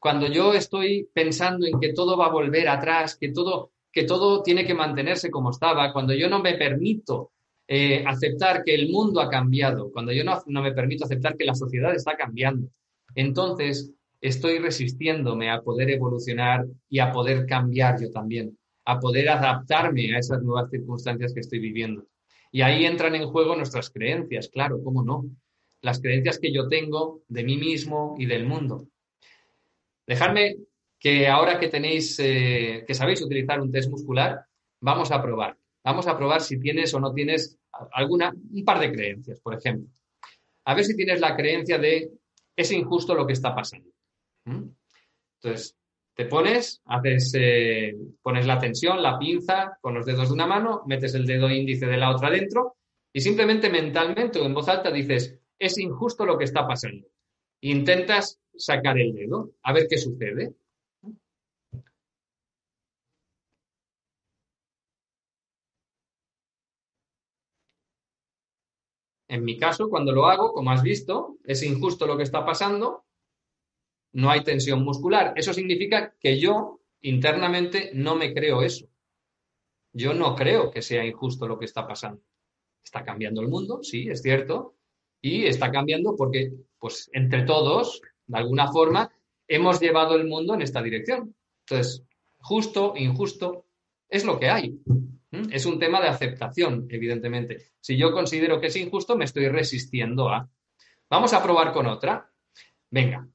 Cuando 0.00 0.26
yo 0.26 0.52
estoy 0.52 1.08
pensando 1.14 1.68
en 1.68 1.78
que 1.78 1.92
todo 1.92 2.16
va 2.16 2.26
a 2.26 2.32
volver 2.32 2.68
atrás, 2.68 3.16
que 3.16 3.28
todo, 3.28 3.70
que 3.92 4.02
todo 4.02 4.42
tiene 4.42 4.66
que 4.66 4.74
mantenerse 4.74 5.30
como 5.30 5.50
estaba, 5.50 5.92
cuando 5.92 6.12
yo 6.12 6.28
no 6.28 6.42
me 6.42 6.54
permito 6.54 7.30
eh, 7.68 8.02
aceptar 8.04 8.64
que 8.64 8.74
el 8.74 8.90
mundo 8.90 9.20
ha 9.20 9.30
cambiado, 9.30 9.92
cuando 9.92 10.10
yo 10.10 10.24
no, 10.24 10.42
no 10.46 10.62
me 10.62 10.72
permito 10.72 11.04
aceptar 11.04 11.36
que 11.36 11.44
la 11.44 11.54
sociedad 11.54 11.94
está 11.94 12.16
cambiando, 12.16 12.70
entonces 13.14 13.92
estoy 14.20 14.58
resistiéndome 14.58 15.48
a 15.48 15.62
poder 15.62 15.90
evolucionar 15.90 16.66
y 16.88 16.98
a 16.98 17.12
poder 17.12 17.46
cambiar 17.46 18.00
yo 18.00 18.10
también, 18.10 18.58
a 18.84 18.98
poder 18.98 19.28
adaptarme 19.28 20.12
a 20.12 20.18
esas 20.18 20.42
nuevas 20.42 20.68
circunstancias 20.70 21.32
que 21.32 21.38
estoy 21.38 21.60
viviendo. 21.60 22.04
Y 22.50 22.62
ahí 22.62 22.84
entran 22.84 23.14
en 23.14 23.28
juego 23.28 23.54
nuestras 23.54 23.90
creencias, 23.90 24.48
claro, 24.48 24.82
¿cómo 24.82 25.04
no? 25.04 25.24
Las 25.84 26.00
creencias 26.00 26.38
que 26.38 26.52
yo 26.52 26.66
tengo 26.68 27.22
de 27.28 27.44
mí 27.44 27.56
mismo 27.58 28.16
y 28.18 28.24
del 28.24 28.46
mundo. 28.46 28.88
Dejadme 30.06 30.56
que 30.98 31.28
ahora 31.28 31.60
que 31.60 31.68
tenéis, 31.68 32.18
eh, 32.18 32.84
que 32.86 32.94
sabéis 32.94 33.20
utilizar 33.20 33.60
un 33.60 33.70
test 33.70 33.90
muscular, 33.90 34.46
vamos 34.80 35.10
a 35.10 35.20
probar. 35.20 35.56
Vamos 35.84 36.06
a 36.06 36.16
probar 36.16 36.40
si 36.40 36.58
tienes 36.58 36.94
o 36.94 37.00
no 37.00 37.12
tienes 37.12 37.58
alguna, 37.92 38.32
un 38.32 38.64
par 38.64 38.80
de 38.80 38.92
creencias, 38.92 39.40
por 39.40 39.54
ejemplo. 39.54 39.90
A 40.64 40.74
ver 40.74 40.84
si 40.84 40.96
tienes 40.96 41.20
la 41.20 41.36
creencia 41.36 41.76
de 41.76 42.10
es 42.56 42.72
injusto 42.72 43.14
lo 43.14 43.26
que 43.26 43.34
está 43.34 43.54
pasando. 43.54 43.90
¿Mm? 44.46 44.64
Entonces, 45.42 45.76
te 46.14 46.24
pones, 46.24 46.80
haces, 46.86 47.32
eh, 47.36 47.94
pones 48.22 48.46
la 48.46 48.58
tensión, 48.58 49.02
la 49.02 49.18
pinza 49.18 49.76
con 49.82 49.94
los 49.94 50.06
dedos 50.06 50.28
de 50.28 50.34
una 50.34 50.46
mano, 50.46 50.82
metes 50.86 51.14
el 51.14 51.26
dedo 51.26 51.50
índice 51.50 51.86
de 51.86 51.98
la 51.98 52.10
otra 52.10 52.30
dentro 52.30 52.76
y 53.12 53.20
simplemente 53.20 53.68
mentalmente 53.68 54.38
o 54.38 54.46
en 54.46 54.54
voz 54.54 54.68
alta 54.68 54.90
dices, 54.90 55.38
es 55.58 55.78
injusto 55.78 56.26
lo 56.26 56.38
que 56.38 56.44
está 56.44 56.66
pasando. 56.66 57.06
Intentas 57.60 58.40
sacar 58.56 58.98
el 58.98 59.14
dedo, 59.14 59.52
a 59.62 59.72
ver 59.72 59.86
qué 59.88 59.98
sucede. 59.98 60.54
En 69.28 69.44
mi 69.44 69.58
caso, 69.58 69.88
cuando 69.88 70.12
lo 70.12 70.26
hago, 70.26 70.52
como 70.52 70.70
has 70.70 70.82
visto, 70.82 71.38
es 71.44 71.62
injusto 71.62 72.06
lo 72.06 72.16
que 72.16 72.22
está 72.22 72.44
pasando, 72.44 73.04
no 74.12 74.30
hay 74.30 74.44
tensión 74.44 74.84
muscular. 74.84 75.32
Eso 75.36 75.52
significa 75.52 76.14
que 76.20 76.38
yo 76.38 76.80
internamente 77.00 77.90
no 77.94 78.14
me 78.14 78.32
creo 78.32 78.62
eso. 78.62 78.86
Yo 79.92 80.14
no 80.14 80.34
creo 80.34 80.70
que 80.70 80.82
sea 80.82 81.04
injusto 81.04 81.48
lo 81.48 81.58
que 81.58 81.64
está 81.64 81.86
pasando. 81.86 82.22
Está 82.84 83.04
cambiando 83.04 83.40
el 83.40 83.48
mundo, 83.48 83.82
sí, 83.82 84.08
es 84.08 84.22
cierto, 84.22 84.76
y 85.24 85.46
está 85.46 85.70
cambiando 85.70 86.14
porque, 86.14 86.52
pues, 86.78 87.08
entre 87.14 87.44
todos, 87.44 88.02
de 88.26 88.36
alguna 88.36 88.70
forma, 88.70 89.10
hemos 89.48 89.80
llevado 89.80 90.16
el 90.16 90.26
mundo 90.26 90.52
en 90.52 90.60
esta 90.60 90.82
dirección. 90.82 91.34
Entonces, 91.60 92.04
justo, 92.36 92.92
injusto, 92.94 93.64
es 94.06 94.26
lo 94.26 94.38
que 94.38 94.50
hay. 94.50 94.78
¿Mm? 95.30 95.50
Es 95.50 95.64
un 95.64 95.78
tema 95.78 96.02
de 96.02 96.08
aceptación, 96.08 96.86
evidentemente. 96.90 97.70
Si 97.80 97.96
yo 97.96 98.12
considero 98.12 98.60
que 98.60 98.66
es 98.66 98.76
injusto, 98.76 99.16
me 99.16 99.24
estoy 99.24 99.48
resistiendo 99.48 100.28
a. 100.28 100.46
Vamos 101.08 101.32
a 101.32 101.42
probar 101.42 101.72
con 101.72 101.86
otra. 101.86 102.30
Venga, 102.90 103.26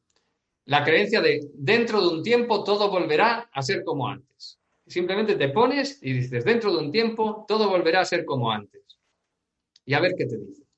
la 0.65 0.83
creencia 0.83 1.21
de 1.21 1.39
dentro 1.55 2.01
de 2.01 2.07
un 2.17 2.21
tiempo 2.21 2.63
todo 2.63 2.91
volverá 2.91 3.49
a 3.51 3.63
ser 3.63 3.83
como 3.83 4.07
antes. 4.07 4.59
Simplemente 4.85 5.33
te 5.33 5.49
pones 5.49 5.97
y 6.03 6.13
dices, 6.13 6.45
dentro 6.45 6.71
de 6.71 6.85
un 6.85 6.91
tiempo 6.91 7.45
todo 7.47 7.67
volverá 7.67 8.01
a 8.01 8.05
ser 8.05 8.25
como 8.25 8.51
antes. 8.51 8.83
Y 9.85 9.95
a 9.95 9.99
ver 9.99 10.13
qué 10.15 10.27
te 10.27 10.37
dice. 10.37 10.68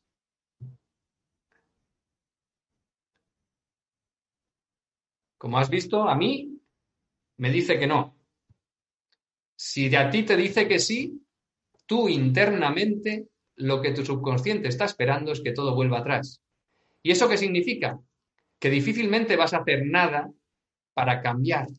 Como 5.42 5.58
has 5.58 5.72
visto, 5.72 6.08
a 6.08 6.14
mí 6.14 6.62
me 7.38 7.50
dice 7.50 7.80
que 7.80 7.88
no. 7.88 8.16
Si 9.56 9.90
de 9.90 9.98
a 9.98 10.08
ti 10.08 10.22
te 10.22 10.38
dice 10.38 10.68
que 10.68 10.78
sí, 10.78 11.20
tú 11.88 12.08
internamente 12.08 13.28
lo 13.56 13.82
que 13.82 13.90
tu 13.90 14.06
subconsciente 14.06 14.68
está 14.68 14.86
esperando 14.86 15.32
es 15.32 15.42
que 15.42 15.52
todo 15.52 15.74
vuelva 15.74 15.98
atrás. 15.98 16.44
¿Y 17.02 17.10
eso 17.10 17.28
qué 17.28 17.38
significa? 17.40 18.00
Que 18.60 18.70
difícilmente 18.70 19.36
vas 19.36 19.56
a 19.56 19.62
hacer 19.62 19.84
nada 19.84 20.32
para 20.94 21.24
cambiar. 21.24 21.70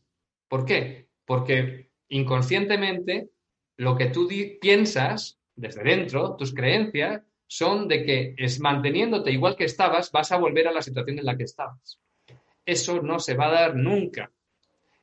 ¿Por 0.49 0.65
qué? 0.65 1.07
Porque 1.23 1.89
inconscientemente 2.09 3.29
lo 3.77 3.95
que 3.95 4.07
tú 4.07 4.27
piensas 4.59 5.39
desde 5.55 5.83
dentro, 5.83 6.35
tus 6.35 6.53
creencias, 6.53 7.21
son 7.47 7.87
de 7.87 8.03
que 8.03 8.35
es 8.37 8.59
manteniéndote 8.59 9.31
igual 9.31 9.55
que 9.55 9.63
estabas, 9.63 10.11
vas 10.11 10.33
a 10.33 10.37
volver 10.37 10.67
a 10.67 10.73
la 10.73 10.81
situación 10.81 11.17
en 11.17 11.25
la 11.25 11.37
que 11.37 11.45
estabas. 11.45 12.03
Eso 12.65 13.01
no 13.01 13.19
se 13.19 13.35
va 13.35 13.47
a 13.47 13.51
dar 13.51 13.75
nunca. 13.75 14.31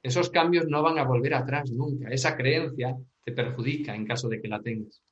Esos 0.03 0.31
cambios 0.31 0.67
no 0.67 0.83
van 0.83 0.99
a 0.99 1.05
volver 1.05 1.35
atrás 1.35 1.71
nunca. 1.71 2.09
Esa 2.09 2.37
creencia 2.37 2.97
te 3.23 3.33
perjudica 3.33 3.95
en 3.95 4.07
caso 4.07 4.29
de 4.29 4.41
que 4.41 4.49
la 4.49 4.61
tengas. 4.61 5.03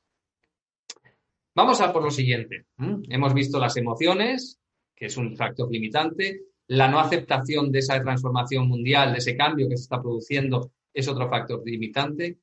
Vamos 1.53 1.81
a 1.81 1.91
por 1.91 2.03
lo 2.03 2.11
siguiente. 2.11 2.65
Hemos 3.09 3.33
visto 3.33 3.59
las 3.59 3.75
emociones, 3.77 4.59
que 4.95 5.07
es 5.07 5.17
un 5.17 5.35
factor 5.35 5.71
limitante. 5.71 6.41
La 6.67 6.87
no 6.87 6.99
aceptación 6.99 7.71
de 7.71 7.79
esa 7.79 8.01
transformación 8.01 8.67
mundial, 8.67 9.11
de 9.11 9.19
ese 9.19 9.35
cambio 9.35 9.67
que 9.67 9.77
se 9.77 9.83
está 9.83 10.01
produciendo, 10.01 10.71
es 10.93 11.07
otro 11.07 11.29
factor 11.29 11.61
limitante. 11.65 12.37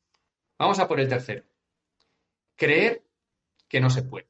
Vamos 0.59 0.79
a 0.79 0.88
por 0.88 1.01
el 1.01 1.09
tercero. 1.09 1.45
Creer 2.57 3.03
que 3.69 3.81
no 3.81 3.90
se 3.90 4.03
puede. 4.03 4.29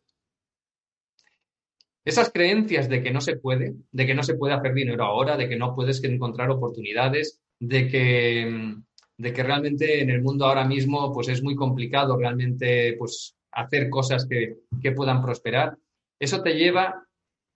Esas 2.07 2.31
creencias 2.31 2.88
de 2.88 3.03
que 3.03 3.11
no 3.11 3.21
se 3.21 3.37
puede, 3.37 3.75
de 3.90 4.07
que 4.07 4.14
no 4.14 4.23
se 4.23 4.37
puede 4.37 4.55
hacer 4.55 4.73
dinero 4.73 5.03
ahora, 5.03 5.37
de 5.37 5.49
que 5.49 5.57
no 5.57 5.75
puedes 5.75 6.03
encontrar 6.05 6.49
oportunidades, 6.51 7.40
de 7.59 7.88
que, 7.88 8.77
de 9.19 9.33
que 9.33 9.42
realmente 9.42 10.01
en 10.01 10.11
el 10.11 10.23
mundo 10.23 10.47
ahora 10.47 10.64
mismo 10.64 11.12
pues 11.12 11.27
es 11.29 11.42
muy 11.42 11.57
complicado 11.57 12.16
realmente 12.16 12.95
pues 12.97 13.37
hacer 13.51 13.90
cosas 13.90 14.25
que, 14.25 14.59
que 14.81 14.92
puedan 14.92 15.21
prosperar, 15.21 15.77
eso 16.21 16.40
te 16.45 16.55
lleva 16.55 17.05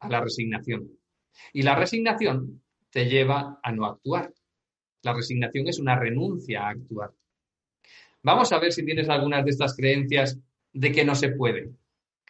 a 0.01 0.09
la 0.09 0.21
resignación. 0.21 0.99
Y 1.53 1.63
la 1.63 1.77
resignación 1.77 2.61
te 2.91 3.07
lleva 3.07 3.61
a 3.63 3.71
no 3.71 3.87
actuar. 3.87 4.35
La 5.03 5.15
resignación 5.15 5.69
es 5.69 5.79
una 5.79 5.97
renuncia 5.97 6.65
a 6.65 6.71
actuar. 6.71 7.13
Vamos 8.25 8.51
a 8.53 8.59
ver 8.59 8.73
si 8.73 8.85
tienes 8.85 9.09
algunas 9.09 9.45
de 9.45 9.51
estas 9.53 9.77
creencias 9.77 10.37
de 10.73 10.91
que 10.91 11.05
no 11.05 11.15
se 11.15 11.29
puede. 11.29 11.71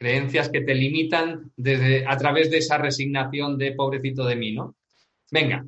Creencias 0.01 0.49
que 0.49 0.63
te 0.63 0.75
limitan 0.75 1.53
desde, 1.57 2.07
a 2.07 2.17
través 2.17 2.51
de 2.51 2.57
esa 2.57 2.79
resignación 2.79 3.59
de 3.59 3.73
pobrecito 3.73 4.25
de 4.25 4.35
mí, 4.35 4.53
¿no? 4.53 4.75
Venga, 5.31 5.67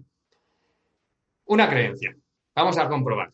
una 1.45 1.69
creencia. 1.69 2.17
Vamos 2.55 2.79
a 2.79 2.89
comprobar. 2.89 3.31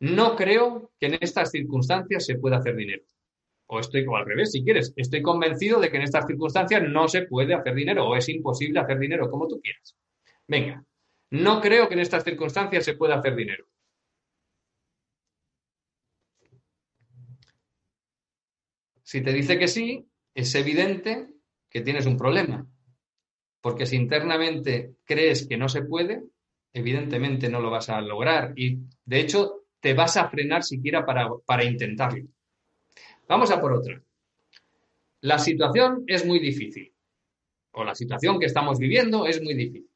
No 0.00 0.36
creo 0.36 0.92
que 1.00 1.06
en 1.06 1.16
estas 1.18 1.50
circunstancias 1.50 2.26
se 2.26 2.36
pueda 2.36 2.58
hacer 2.58 2.76
dinero. 2.76 3.04
O 3.68 3.80
estoy, 3.80 4.04
o 4.06 4.16
al 4.16 4.26
revés, 4.26 4.52
si 4.52 4.62
quieres, 4.62 4.92
estoy 4.96 5.22
convencido 5.22 5.80
de 5.80 5.90
que 5.90 5.96
en 5.96 6.02
estas 6.02 6.26
circunstancias 6.26 6.82
no 6.86 7.08
se 7.08 7.22
puede 7.22 7.54
hacer 7.54 7.74
dinero 7.74 8.06
o 8.06 8.14
es 8.14 8.28
imposible 8.28 8.80
hacer 8.80 8.98
dinero, 8.98 9.30
como 9.30 9.48
tú 9.48 9.58
quieras. 9.62 9.96
Venga, 10.46 10.84
no 11.30 11.62
creo 11.62 11.88
que 11.88 11.94
en 11.94 12.00
estas 12.00 12.22
circunstancias 12.22 12.84
se 12.84 12.96
pueda 12.96 13.14
hacer 13.14 13.34
dinero. 13.34 13.64
Si 19.02 19.22
te 19.22 19.32
dice 19.32 19.58
que 19.58 19.68
sí, 19.68 20.06
es 20.34 20.54
evidente 20.54 21.28
que 21.70 21.80
tienes 21.80 22.06
un 22.06 22.16
problema. 22.16 22.66
Porque 23.60 23.86
si 23.86 23.96
internamente 23.96 24.96
crees 25.04 25.46
que 25.46 25.56
no 25.56 25.68
se 25.68 25.82
puede, 25.82 26.24
evidentemente 26.72 27.48
no 27.48 27.60
lo 27.60 27.70
vas 27.70 27.88
a 27.88 28.00
lograr 28.00 28.52
y 28.56 28.78
de 29.04 29.20
hecho 29.20 29.64
te 29.80 29.94
vas 29.94 30.16
a 30.16 30.28
frenar 30.28 30.64
siquiera 30.64 31.06
para, 31.06 31.28
para 31.46 31.64
intentarlo. 31.64 32.26
Vamos 33.28 33.50
a 33.50 33.60
por 33.60 33.72
otra. 33.72 34.02
La 35.20 35.38
situación 35.38 36.04
es 36.06 36.26
muy 36.26 36.38
difícil 36.38 36.94
o 37.72 37.84
la 37.84 37.94
situación 37.94 38.38
que 38.38 38.46
estamos 38.46 38.78
viviendo 38.78 39.26
es 39.26 39.42
muy 39.42 39.54
difícil. 39.54 39.90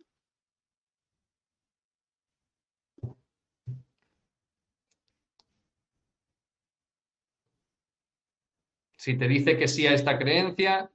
Si 8.98 9.16
te 9.16 9.26
dice 9.26 9.56
que 9.56 9.68
sí 9.68 9.86
a 9.86 9.94
esta 9.94 10.18
creencia, 10.18 10.90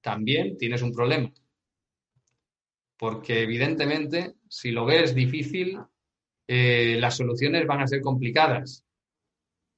también 0.00 0.56
tienes 0.56 0.80
un 0.80 0.94
problema 0.94 1.30
porque 3.02 3.42
evidentemente 3.42 4.36
si 4.48 4.70
lo 4.70 4.84
ves 4.84 5.12
difícil, 5.12 5.76
eh, 6.46 6.96
las 7.00 7.16
soluciones 7.16 7.66
van 7.66 7.80
a 7.80 7.88
ser 7.88 8.00
complicadas. 8.00 8.84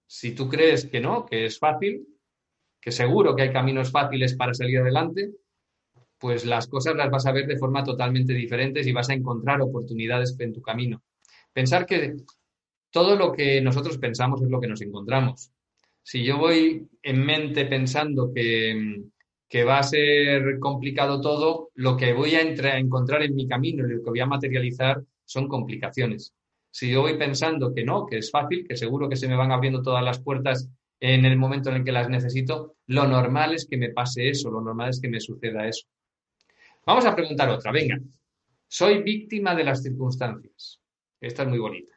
Si 0.06 0.34
tú 0.34 0.46
crees 0.46 0.84
que 0.84 1.00
no, 1.00 1.24
que 1.24 1.46
es 1.46 1.58
fácil, 1.58 2.06
que 2.78 2.92
seguro 2.92 3.34
que 3.34 3.40
hay 3.40 3.50
caminos 3.50 3.90
fáciles 3.90 4.34
para 4.36 4.52
salir 4.52 4.80
adelante, 4.80 5.30
pues 6.18 6.44
las 6.44 6.66
cosas 6.66 6.96
las 6.96 7.10
vas 7.10 7.24
a 7.24 7.32
ver 7.32 7.46
de 7.46 7.56
forma 7.56 7.82
totalmente 7.82 8.34
diferente 8.34 8.82
y 8.82 8.92
vas 8.92 9.08
a 9.08 9.14
encontrar 9.14 9.62
oportunidades 9.62 10.36
en 10.38 10.52
tu 10.52 10.60
camino. 10.60 11.02
Pensar 11.50 11.86
que 11.86 12.16
todo 12.90 13.16
lo 13.16 13.32
que 13.32 13.62
nosotros 13.62 13.96
pensamos 13.96 14.42
es 14.42 14.50
lo 14.50 14.60
que 14.60 14.68
nos 14.68 14.82
encontramos. 14.82 15.50
Si 16.04 16.22
yo 16.22 16.36
voy 16.36 16.86
en 17.02 17.24
mente 17.24 17.64
pensando 17.64 18.30
que, 18.32 19.04
que 19.48 19.64
va 19.64 19.78
a 19.78 19.82
ser 19.82 20.58
complicado 20.60 21.22
todo, 21.22 21.70
lo 21.74 21.96
que 21.96 22.12
voy 22.12 22.34
a, 22.34 22.42
encontrar 22.42 23.22
en 23.22 23.34
mi 23.34 23.48
camino 23.48 23.86
y 23.86 23.94
lo 23.94 24.02
que 24.02 24.10
voy 24.10 24.20
a 24.20 24.26
materializar 24.26 25.02
son 25.24 25.48
complicaciones. 25.48 26.34
Si 26.70 26.90
yo 26.90 27.00
voy 27.00 27.16
pensando 27.16 27.72
que 27.72 27.84
no, 27.84 28.04
que 28.04 28.18
es 28.18 28.30
fácil, 28.30 28.66
que 28.68 28.76
seguro 28.76 29.08
que 29.08 29.16
se 29.16 29.28
me 29.28 29.36
van 29.36 29.50
abriendo 29.50 29.80
todas 29.80 30.04
las 30.04 30.20
puertas 30.20 30.68
en 31.00 31.24
el 31.24 31.38
momento 31.38 31.70
en 31.70 31.76
el 31.76 31.84
que 31.84 31.92
las 31.92 32.10
necesito, 32.10 32.76
lo 32.86 33.06
normal 33.06 33.54
es 33.54 33.66
que 33.66 33.78
me 33.78 33.88
pase 33.88 34.28
eso, 34.28 34.50
lo 34.50 34.60
normal 34.60 34.90
es 34.90 35.00
que 35.00 35.08
me 35.08 35.20
suceda 35.20 35.66
eso. 35.66 35.86
Vamos 36.84 37.06
a 37.06 37.16
preguntar 37.16 37.48
otra, 37.48 37.72
venga. 37.72 37.98
Soy 38.68 39.02
víctima 39.02 39.54
de 39.54 39.64
las 39.64 39.82
circunstancias. 39.82 40.82
Esta 41.18 41.44
es 41.44 41.48
muy 41.48 41.58
bonita. 41.58 41.94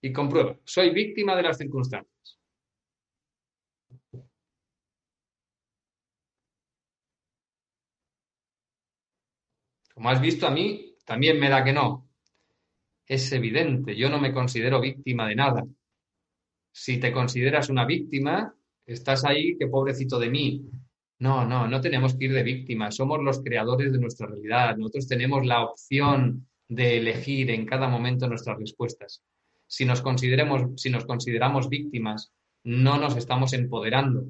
Y 0.00 0.12
comprueba, 0.12 0.56
soy 0.62 0.90
víctima 0.90 1.34
de 1.34 1.42
las 1.42 1.58
circunstancias. 1.58 2.11
Como 9.94 10.10
has 10.10 10.20
visto 10.20 10.46
a 10.46 10.50
mí, 10.50 10.96
también 11.04 11.38
me 11.38 11.48
da 11.48 11.64
que 11.64 11.72
no. 11.72 12.08
Es 13.06 13.30
evidente, 13.32 13.96
yo 13.96 14.08
no 14.08 14.18
me 14.18 14.32
considero 14.32 14.80
víctima 14.80 15.28
de 15.28 15.34
nada. 15.34 15.64
Si 16.72 16.98
te 16.98 17.12
consideras 17.12 17.68
una 17.68 17.84
víctima, 17.84 18.54
estás 18.86 19.24
ahí, 19.24 19.56
qué 19.58 19.66
pobrecito 19.66 20.18
de 20.18 20.30
mí. 20.30 20.64
No, 21.18 21.44
no, 21.44 21.68
no 21.68 21.80
tenemos 21.80 22.16
que 22.16 22.24
ir 22.24 22.32
de 22.32 22.42
víctimas, 22.42 22.96
somos 22.96 23.22
los 23.22 23.42
creadores 23.42 23.92
de 23.92 23.98
nuestra 23.98 24.26
realidad, 24.26 24.76
nosotros 24.76 25.06
tenemos 25.06 25.46
la 25.46 25.62
opción 25.62 26.48
de 26.68 26.98
elegir 26.98 27.50
en 27.50 27.66
cada 27.66 27.88
momento 27.88 28.26
nuestras 28.26 28.58
respuestas. 28.58 29.22
Si 29.66 29.84
nos, 29.84 30.02
si 30.76 30.90
nos 30.90 31.04
consideramos 31.04 31.68
víctimas, 31.68 32.32
no 32.64 32.98
nos 32.98 33.16
estamos 33.16 33.52
empoderando. 33.52 34.24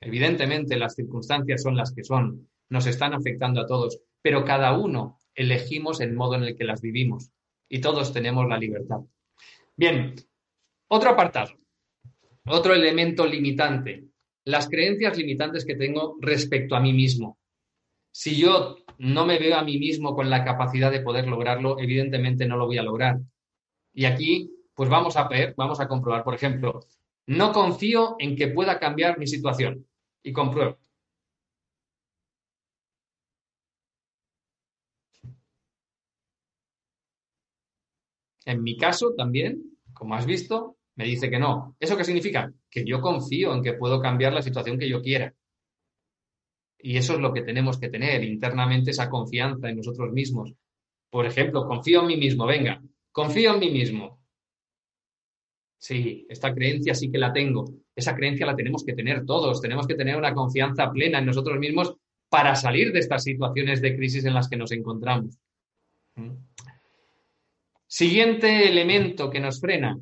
Evidentemente 0.00 0.76
las 0.76 0.94
circunstancias 0.94 1.62
son 1.62 1.76
las 1.76 1.92
que 1.92 2.04
son, 2.04 2.48
nos 2.68 2.86
están 2.86 3.14
afectando 3.14 3.60
a 3.60 3.66
todos, 3.66 4.00
pero 4.26 4.44
cada 4.44 4.76
uno 4.76 5.20
elegimos 5.36 6.00
el 6.00 6.12
modo 6.12 6.34
en 6.34 6.42
el 6.42 6.56
que 6.56 6.64
las 6.64 6.80
vivimos 6.80 7.30
y 7.68 7.80
todos 7.80 8.12
tenemos 8.12 8.48
la 8.48 8.58
libertad. 8.58 8.98
Bien, 9.76 10.16
otro 10.88 11.10
apartado, 11.10 11.52
otro 12.48 12.74
elemento 12.74 13.24
limitante, 13.24 14.08
las 14.44 14.68
creencias 14.68 15.16
limitantes 15.16 15.64
que 15.64 15.76
tengo 15.76 16.16
respecto 16.20 16.74
a 16.74 16.80
mí 16.80 16.92
mismo. 16.92 17.38
Si 18.10 18.36
yo 18.36 18.78
no 18.98 19.26
me 19.26 19.38
veo 19.38 19.56
a 19.56 19.62
mí 19.62 19.78
mismo 19.78 20.16
con 20.16 20.28
la 20.28 20.44
capacidad 20.44 20.90
de 20.90 21.02
poder 21.02 21.28
lograrlo, 21.28 21.78
evidentemente 21.78 22.48
no 22.48 22.56
lo 22.56 22.66
voy 22.66 22.78
a 22.78 22.82
lograr. 22.82 23.20
Y 23.94 24.06
aquí, 24.06 24.50
pues 24.74 24.90
vamos 24.90 25.16
a 25.16 25.28
ver, 25.28 25.54
vamos 25.56 25.78
a 25.78 25.86
comprobar, 25.86 26.24
por 26.24 26.34
ejemplo, 26.34 26.80
no 27.26 27.52
confío 27.52 28.16
en 28.18 28.34
que 28.34 28.48
pueda 28.48 28.80
cambiar 28.80 29.20
mi 29.20 29.28
situación. 29.28 29.86
Y 30.20 30.32
compruebo. 30.32 30.78
En 38.46 38.62
mi 38.62 38.76
caso 38.76 39.12
también, 39.14 39.76
como 39.92 40.14
has 40.14 40.24
visto, 40.24 40.76
me 40.94 41.04
dice 41.04 41.28
que 41.28 41.38
no. 41.38 41.76
¿Eso 41.78 41.96
qué 41.96 42.04
significa? 42.04 42.50
Que 42.70 42.84
yo 42.84 43.00
confío 43.00 43.52
en 43.52 43.62
que 43.62 43.74
puedo 43.74 44.00
cambiar 44.00 44.32
la 44.32 44.40
situación 44.40 44.78
que 44.78 44.88
yo 44.88 45.02
quiera. 45.02 45.34
Y 46.78 46.96
eso 46.96 47.14
es 47.14 47.20
lo 47.20 47.32
que 47.32 47.42
tenemos 47.42 47.78
que 47.78 47.88
tener 47.88 48.22
internamente, 48.22 48.92
esa 48.92 49.10
confianza 49.10 49.68
en 49.68 49.76
nosotros 49.76 50.12
mismos. 50.12 50.54
Por 51.10 51.26
ejemplo, 51.26 51.66
confío 51.66 52.02
en 52.02 52.06
mí 52.06 52.16
mismo, 52.16 52.46
venga, 52.46 52.80
confío 53.10 53.54
en 53.54 53.60
mí 53.60 53.70
mismo. 53.70 54.20
Sí, 55.78 56.26
esta 56.28 56.54
creencia 56.54 56.94
sí 56.94 57.10
que 57.10 57.18
la 57.18 57.32
tengo. 57.32 57.64
Esa 57.94 58.14
creencia 58.14 58.46
la 58.46 58.56
tenemos 58.56 58.84
que 58.84 58.94
tener 58.94 59.24
todos. 59.24 59.60
Tenemos 59.60 59.86
que 59.86 59.94
tener 59.94 60.16
una 60.16 60.34
confianza 60.34 60.90
plena 60.90 61.18
en 61.18 61.26
nosotros 61.26 61.58
mismos 61.58 61.96
para 62.28 62.54
salir 62.54 62.92
de 62.92 63.00
estas 63.00 63.24
situaciones 63.24 63.80
de 63.80 63.96
crisis 63.96 64.24
en 64.24 64.34
las 64.34 64.48
que 64.48 64.56
nos 64.56 64.72
encontramos. 64.72 65.38
Siguiente 67.88 68.68
elemento 68.68 69.30
que 69.30 69.40
nos 69.40 69.60
frena, 69.60 69.96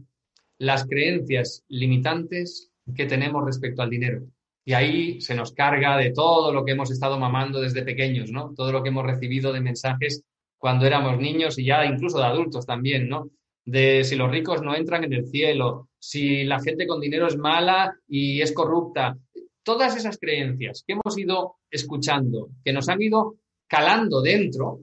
las 0.59 0.87
creencias 0.87 1.64
limitantes 1.68 2.70
que 2.94 3.07
tenemos 3.07 3.44
respecto 3.44 3.83
al 3.83 3.90
dinero. 3.90 4.23
Y 4.64 4.73
ahí 4.73 5.20
se 5.20 5.35
nos 5.35 5.53
carga 5.53 5.99
de 5.99 6.11
todo 6.11 6.53
lo 6.53 6.64
que 6.64 6.73
hemos 6.73 6.90
estado 6.90 7.18
mamando 7.18 7.61
desde 7.61 7.83
pequeños, 7.83 8.31
¿no? 8.31 8.55
Todo 8.57 8.73
lo 8.73 8.83
que 8.83 8.88
hemos 8.88 9.05
recibido 9.05 9.53
de 9.53 9.61
mensajes 9.61 10.23
cuando 10.57 10.87
éramos 10.87 11.18
niños 11.18 11.59
y 11.59 11.66
ya 11.66 11.85
incluso 11.85 12.18
de 12.18 12.25
adultos 12.25 12.64
también, 12.64 13.07
¿no? 13.07 13.29
De 13.66 14.03
si 14.05 14.16
los 14.16 14.31
ricos 14.31 14.62
no 14.62 14.75
entran 14.75 15.05
en 15.05 15.12
el 15.12 15.27
cielo, 15.27 15.90
si 15.99 16.44
la 16.44 16.61
gente 16.61 16.87
con 16.87 17.01
dinero 17.01 17.27
es 17.27 17.37
mala 17.37 17.94
y 18.09 18.40
es 18.40 18.53
corrupta. 18.53 19.18
Todas 19.62 19.94
esas 19.97 20.18
creencias 20.18 20.83
que 20.87 20.94
hemos 20.94 21.18
ido 21.18 21.57
escuchando, 21.70 22.49
que 22.64 22.73
nos 22.73 22.88
han 22.88 23.03
ido 23.03 23.37
calando 23.66 24.23
dentro, 24.23 24.81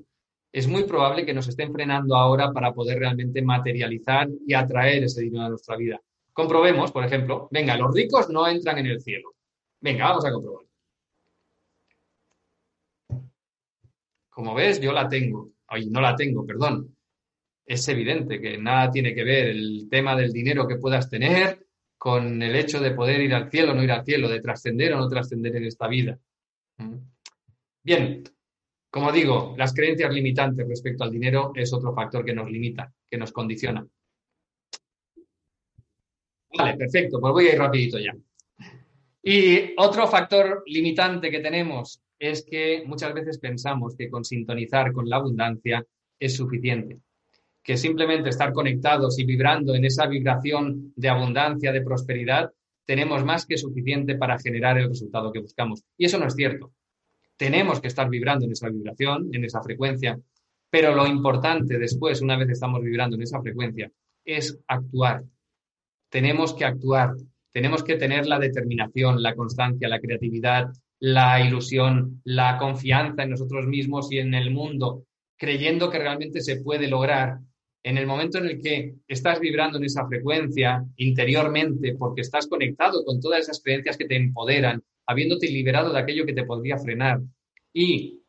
es 0.51 0.67
muy 0.67 0.83
probable 0.83 1.25
que 1.25 1.33
nos 1.33 1.47
estén 1.47 1.71
frenando 1.71 2.15
ahora 2.15 2.51
para 2.51 2.73
poder 2.73 2.99
realmente 2.99 3.41
materializar 3.41 4.27
y 4.45 4.53
atraer 4.53 5.03
ese 5.03 5.21
dinero 5.21 5.45
a 5.45 5.49
nuestra 5.49 5.77
vida. 5.77 6.01
Comprobemos, 6.33 6.91
por 6.91 7.05
ejemplo, 7.05 7.47
venga, 7.51 7.77
los 7.77 7.93
ricos 7.93 8.29
no 8.29 8.47
entran 8.47 8.77
en 8.79 8.87
el 8.87 9.01
cielo. 9.01 9.33
Venga, 9.79 10.09
vamos 10.09 10.25
a 10.25 10.31
comprobar. 10.31 10.65
Como 14.29 14.53
ves, 14.53 14.79
yo 14.79 14.91
la 14.91 15.07
tengo. 15.07 15.51
Ay, 15.67 15.89
no 15.89 16.01
la 16.01 16.15
tengo, 16.15 16.45
perdón. 16.45 16.95
Es 17.65 17.87
evidente 17.87 18.41
que 18.41 18.57
nada 18.57 18.91
tiene 18.91 19.13
que 19.13 19.23
ver 19.23 19.49
el 19.49 19.87
tema 19.89 20.15
del 20.15 20.31
dinero 20.31 20.67
que 20.67 20.77
puedas 20.77 21.09
tener 21.09 21.65
con 21.97 22.41
el 22.41 22.55
hecho 22.55 22.79
de 22.79 22.91
poder 22.91 23.21
ir 23.21 23.33
al 23.33 23.49
cielo 23.49 23.71
o 23.71 23.75
no 23.75 23.83
ir 23.83 23.91
al 23.91 24.03
cielo, 24.03 24.27
de 24.27 24.41
trascender 24.41 24.93
o 24.93 24.97
no 24.97 25.07
trascender 25.07 25.55
en 25.55 25.65
esta 25.65 25.87
vida. 25.87 26.17
¿Mm? 26.77 26.95
Bien, 27.83 28.23
como 28.91 29.09
digo, 29.09 29.55
las 29.57 29.73
creencias 29.73 30.13
limitantes 30.13 30.67
respecto 30.67 31.05
al 31.05 31.11
dinero 31.11 31.53
es 31.55 31.71
otro 31.71 31.93
factor 31.93 32.25
que 32.25 32.35
nos 32.35 32.51
limita, 32.51 32.93
que 33.09 33.17
nos 33.17 33.31
condiciona. 33.31 33.87
Vale, 36.57 36.75
perfecto, 36.75 37.21
pues 37.21 37.31
voy 37.31 37.47
a 37.47 37.53
ir 37.53 37.57
rapidito 37.57 37.97
ya. 37.97 38.13
Y 39.23 39.73
otro 39.77 40.07
factor 40.07 40.63
limitante 40.65 41.31
que 41.31 41.39
tenemos 41.39 42.01
es 42.19 42.43
que 42.43 42.83
muchas 42.85 43.13
veces 43.13 43.39
pensamos 43.39 43.95
que 43.95 44.09
con 44.09 44.25
sintonizar 44.25 44.91
con 44.91 45.07
la 45.07 45.15
abundancia 45.15 45.85
es 46.19 46.35
suficiente, 46.35 46.99
que 47.63 47.77
simplemente 47.77 48.29
estar 48.29 48.51
conectados 48.51 49.17
y 49.17 49.23
vibrando 49.23 49.73
en 49.73 49.85
esa 49.85 50.05
vibración 50.05 50.91
de 50.97 51.07
abundancia, 51.07 51.71
de 51.71 51.81
prosperidad, 51.81 52.51
tenemos 52.85 53.23
más 53.23 53.45
que 53.45 53.57
suficiente 53.57 54.15
para 54.15 54.37
generar 54.37 54.77
el 54.77 54.89
resultado 54.89 55.31
que 55.31 55.39
buscamos. 55.39 55.81
Y 55.97 56.05
eso 56.05 56.19
no 56.19 56.27
es 56.27 56.35
cierto 56.35 56.73
tenemos 57.41 57.81
que 57.81 57.87
estar 57.87 58.07
vibrando 58.07 58.45
en 58.45 58.51
esa 58.51 58.69
vibración, 58.69 59.29
en 59.33 59.43
esa 59.43 59.63
frecuencia, 59.63 60.15
pero 60.69 60.93
lo 60.93 61.07
importante 61.07 61.79
después, 61.79 62.21
una 62.21 62.37
vez 62.37 62.49
estamos 62.49 62.83
vibrando 62.83 63.15
en 63.15 63.23
esa 63.23 63.41
frecuencia, 63.41 63.91
es 64.23 64.59
actuar. 64.67 65.23
Tenemos 66.07 66.53
que 66.53 66.65
actuar, 66.65 67.15
tenemos 67.51 67.83
que 67.83 67.95
tener 67.95 68.27
la 68.27 68.37
determinación, 68.37 69.23
la 69.23 69.33
constancia, 69.33 69.89
la 69.89 69.99
creatividad, 69.99 70.71
la 70.99 71.43
ilusión, 71.43 72.21
la 72.25 72.59
confianza 72.59 73.23
en 73.23 73.31
nosotros 73.31 73.65
mismos 73.65 74.11
y 74.11 74.19
en 74.19 74.35
el 74.35 74.51
mundo, 74.51 75.07
creyendo 75.35 75.89
que 75.89 75.97
realmente 75.97 76.41
se 76.41 76.61
puede 76.61 76.87
lograr. 76.87 77.39
En 77.81 77.97
el 77.97 78.05
momento 78.05 78.37
en 78.37 78.45
el 78.45 78.61
que 78.61 78.93
estás 79.07 79.39
vibrando 79.39 79.79
en 79.79 79.85
esa 79.85 80.05
frecuencia 80.05 80.85
interiormente, 80.97 81.95
porque 81.97 82.21
estás 82.21 82.45
conectado 82.45 83.03
con 83.03 83.19
todas 83.19 83.39
esas 83.39 83.63
creencias 83.63 83.97
que 83.97 84.05
te 84.05 84.15
empoderan, 84.15 84.83
habiéndote 85.05 85.47
liberado 85.47 85.91
de 85.91 85.99
aquello 85.99 86.25
que 86.25 86.33
te 86.33 86.43
podría 86.43 86.77
frenar 86.77 87.19
y 87.73 88.21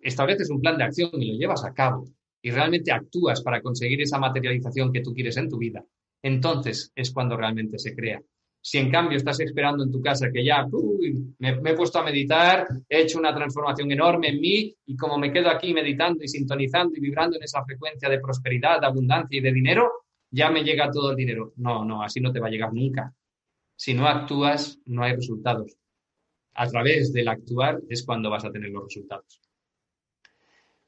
estableces 0.00 0.50
un 0.50 0.60
plan 0.60 0.78
de 0.78 0.84
acción 0.84 1.10
y 1.14 1.32
lo 1.32 1.38
llevas 1.38 1.64
a 1.64 1.72
cabo 1.72 2.04
y 2.42 2.50
realmente 2.50 2.92
actúas 2.92 3.42
para 3.42 3.60
conseguir 3.60 4.00
esa 4.00 4.18
materialización 4.18 4.92
que 4.92 5.02
tú 5.02 5.12
quieres 5.12 5.36
en 5.36 5.48
tu 5.48 5.58
vida, 5.58 5.84
entonces 6.22 6.90
es 6.94 7.12
cuando 7.12 7.36
realmente 7.36 7.78
se 7.78 7.94
crea. 7.94 8.20
Si 8.62 8.76
en 8.76 8.90
cambio 8.90 9.16
estás 9.16 9.40
esperando 9.40 9.84
en 9.84 9.90
tu 9.90 10.02
casa 10.02 10.30
que 10.30 10.44
ya 10.44 10.66
me, 11.38 11.56
me, 11.60 11.70
he 11.70 11.74
puesto 11.74 11.98
a 11.98 12.04
meditar, 12.04 12.66
he 12.88 13.02
hecho 13.02 13.18
una 13.18 13.34
transformación 13.34 13.90
enorme 13.90 14.28
en 14.28 14.40
mí 14.40 14.74
y 14.84 14.96
como 14.96 15.16
me 15.16 15.32
quedo 15.32 15.48
aquí 15.48 15.72
meditando 15.72 16.22
y 16.22 16.28
sintonizando 16.28 16.94
y 16.94 17.00
vibrando 17.00 17.36
en 17.36 17.42
esa 17.42 17.64
frecuencia 17.64 18.10
de 18.10 18.20
prosperidad, 18.20 18.80
de 18.80 18.86
abundancia 18.86 19.38
y 19.38 19.40
de 19.40 19.52
dinero, 19.52 19.90
ya 20.30 20.50
me 20.50 20.62
llega 20.62 20.90
todo 20.90 21.12
el 21.12 21.16
dinero. 21.16 21.54
No, 21.56 21.86
no, 21.86 22.02
así 22.02 22.20
no 22.20 22.32
te 22.32 22.40
va 22.40 22.48
a 22.48 22.50
llegar 22.50 22.72
nunca. 22.74 23.14
Si 23.76 23.94
no 23.94 24.06
actúas, 24.06 24.78
no 24.84 25.04
hay 25.04 25.14
resultados 25.14 25.79
a 26.60 26.66
través 26.66 27.10
del 27.10 27.26
actuar 27.26 27.80
es 27.88 28.04
cuando 28.04 28.28
vas 28.28 28.44
a 28.44 28.50
tener 28.50 28.70
los 28.70 28.84
resultados. 28.84 29.40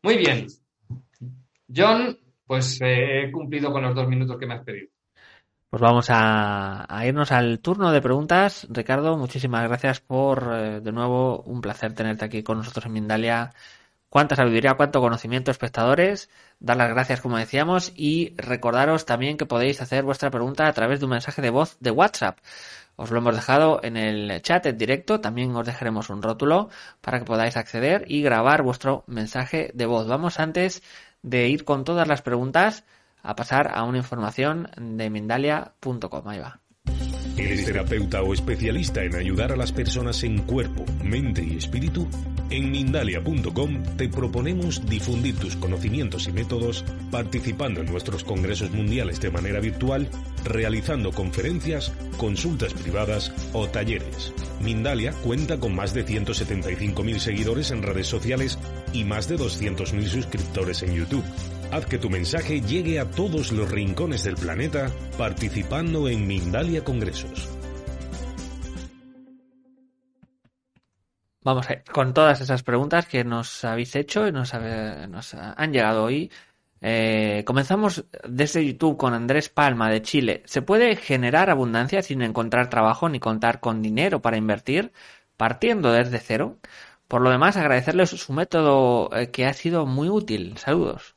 Muy 0.02 0.18
bien. 0.18 0.46
John, 1.74 2.18
pues 2.46 2.78
eh, 2.82 3.22
he 3.24 3.32
cumplido 3.32 3.72
con 3.72 3.82
los 3.82 3.94
dos 3.94 4.06
minutos 4.06 4.36
que 4.38 4.46
me 4.46 4.54
has 4.54 4.64
pedido. 4.64 4.88
Pues 5.70 5.80
vamos 5.80 6.08
a, 6.10 6.86
irnos 7.06 7.32
al 7.32 7.60
turno 7.60 7.90
de 7.90 8.02
preguntas. 8.02 8.66
Ricardo, 8.68 9.16
muchísimas 9.16 9.66
gracias 9.66 10.00
por, 10.00 10.50
eh, 10.52 10.80
de 10.80 10.92
nuevo, 10.92 11.40
un 11.44 11.62
placer 11.62 11.94
tenerte 11.94 12.26
aquí 12.26 12.42
con 12.42 12.58
nosotros 12.58 12.84
en 12.84 12.92
Mindalia. 12.92 13.54
Cuánta 14.10 14.36
sabiduría, 14.36 14.74
cuánto 14.74 15.00
conocimiento, 15.00 15.50
espectadores. 15.50 16.28
Dar 16.60 16.76
las 16.76 16.90
gracias, 16.90 17.22
como 17.22 17.38
decíamos, 17.38 17.94
y 17.96 18.34
recordaros 18.36 19.06
también 19.06 19.38
que 19.38 19.46
podéis 19.46 19.80
hacer 19.80 20.04
vuestra 20.04 20.30
pregunta 20.30 20.66
a 20.66 20.72
través 20.74 21.00
de 21.00 21.06
un 21.06 21.12
mensaje 21.12 21.40
de 21.40 21.48
voz 21.48 21.78
de 21.80 21.92
WhatsApp. 21.92 22.36
Os 23.02 23.10
lo 23.10 23.18
hemos 23.18 23.34
dejado 23.34 23.80
en 23.82 23.96
el 23.96 24.40
chat 24.42 24.64
en 24.64 24.78
directo, 24.78 25.20
también 25.20 25.56
os 25.56 25.66
dejaremos 25.66 26.08
un 26.08 26.22
rótulo 26.22 26.68
para 27.00 27.18
que 27.18 27.24
podáis 27.24 27.56
acceder 27.56 28.04
y 28.06 28.22
grabar 28.22 28.62
vuestro 28.62 29.02
mensaje 29.08 29.72
de 29.74 29.86
voz. 29.86 30.06
Vamos 30.06 30.38
antes 30.38 30.84
de 31.20 31.48
ir 31.48 31.64
con 31.64 31.82
todas 31.82 32.06
las 32.06 32.22
preguntas 32.22 32.84
a 33.20 33.34
pasar 33.34 33.72
a 33.74 33.82
una 33.82 33.98
información 33.98 34.70
de 34.76 35.10
Mindalia.com. 35.10 36.28
Ahí 36.28 36.38
va. 36.38 36.61
¿Eres 37.36 37.64
terapeuta 37.64 38.22
o 38.22 38.34
especialista 38.34 39.02
en 39.02 39.16
ayudar 39.16 39.52
a 39.52 39.56
las 39.56 39.72
personas 39.72 40.22
en 40.22 40.42
cuerpo, 40.42 40.84
mente 41.02 41.42
y 41.42 41.56
espíritu? 41.56 42.06
En 42.50 42.70
Mindalia.com 42.70 43.82
te 43.96 44.10
proponemos 44.10 44.84
difundir 44.84 45.36
tus 45.36 45.56
conocimientos 45.56 46.28
y 46.28 46.32
métodos 46.32 46.84
participando 47.10 47.80
en 47.80 47.90
nuestros 47.90 48.22
congresos 48.22 48.70
mundiales 48.72 49.18
de 49.22 49.30
manera 49.30 49.60
virtual, 49.60 50.10
realizando 50.44 51.10
conferencias, 51.12 51.90
consultas 52.18 52.74
privadas 52.74 53.32
o 53.54 53.66
talleres. 53.66 54.34
Mindalia 54.60 55.12
cuenta 55.12 55.58
con 55.58 55.74
más 55.74 55.94
de 55.94 56.04
175.000 56.04 57.18
seguidores 57.18 57.70
en 57.70 57.82
redes 57.82 58.08
sociales 58.08 58.58
y 58.92 59.04
más 59.04 59.26
de 59.28 59.38
200.000 59.38 60.06
suscriptores 60.06 60.82
en 60.82 60.94
YouTube. 60.94 61.24
Haz 61.72 61.86
que 61.86 61.96
tu 61.96 62.10
mensaje 62.10 62.60
llegue 62.60 63.00
a 63.00 63.10
todos 63.10 63.50
los 63.50 63.70
rincones 63.70 64.24
del 64.24 64.34
planeta 64.34 64.90
participando 65.16 66.06
en 66.06 66.26
Mindalia 66.26 66.84
Congresos. 66.84 67.48
Vamos 71.42 71.70
a 71.70 71.72
ir 71.72 71.84
con 71.90 72.12
todas 72.12 72.42
esas 72.42 72.62
preguntas 72.62 73.06
que 73.06 73.24
nos 73.24 73.64
habéis 73.64 73.96
hecho 73.96 74.28
y 74.28 74.32
nos, 74.32 74.52
han 74.52 75.72
llegado 75.72 76.04
hoy. 76.04 76.30
Eh, 76.82 77.42
comenzamos 77.46 78.04
desde 78.28 78.66
YouTube 78.66 78.98
con 78.98 79.14
Andrés 79.14 79.48
Palma 79.48 79.88
de 79.88 80.02
Chile. 80.02 80.42
¿Se 80.44 80.60
puede 80.60 80.94
generar 80.94 81.48
abundancia 81.48 82.02
sin 82.02 82.20
encontrar 82.20 82.68
trabajo 82.68 83.08
ni 83.08 83.18
contar 83.18 83.60
con 83.60 83.80
dinero 83.80 84.20
para 84.20 84.36
invertir, 84.36 84.92
partiendo 85.38 85.90
desde 85.90 86.18
cero? 86.18 86.58
Por 87.08 87.22
lo 87.22 87.30
demás, 87.30 87.56
agradecerle 87.56 88.04
su 88.04 88.32
método 88.34 89.08
eh, 89.16 89.30
que 89.30 89.46
ha 89.46 89.54
sido 89.54 89.86
muy 89.86 90.10
útil. 90.10 90.58
Saludos. 90.58 91.16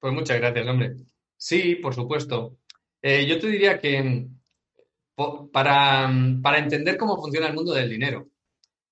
Pues 0.00 0.14
muchas 0.14 0.38
gracias, 0.38 0.66
hombre. 0.66 0.96
Sí, 1.36 1.76
por 1.76 1.94
supuesto. 1.94 2.56
Eh, 3.02 3.26
yo 3.26 3.38
te 3.38 3.48
diría 3.48 3.78
que 3.78 4.26
para, 5.52 6.10
para 6.42 6.58
entender 6.58 6.96
cómo 6.96 7.20
funciona 7.20 7.48
el 7.48 7.54
mundo 7.54 7.74
del 7.74 7.90
dinero, 7.90 8.28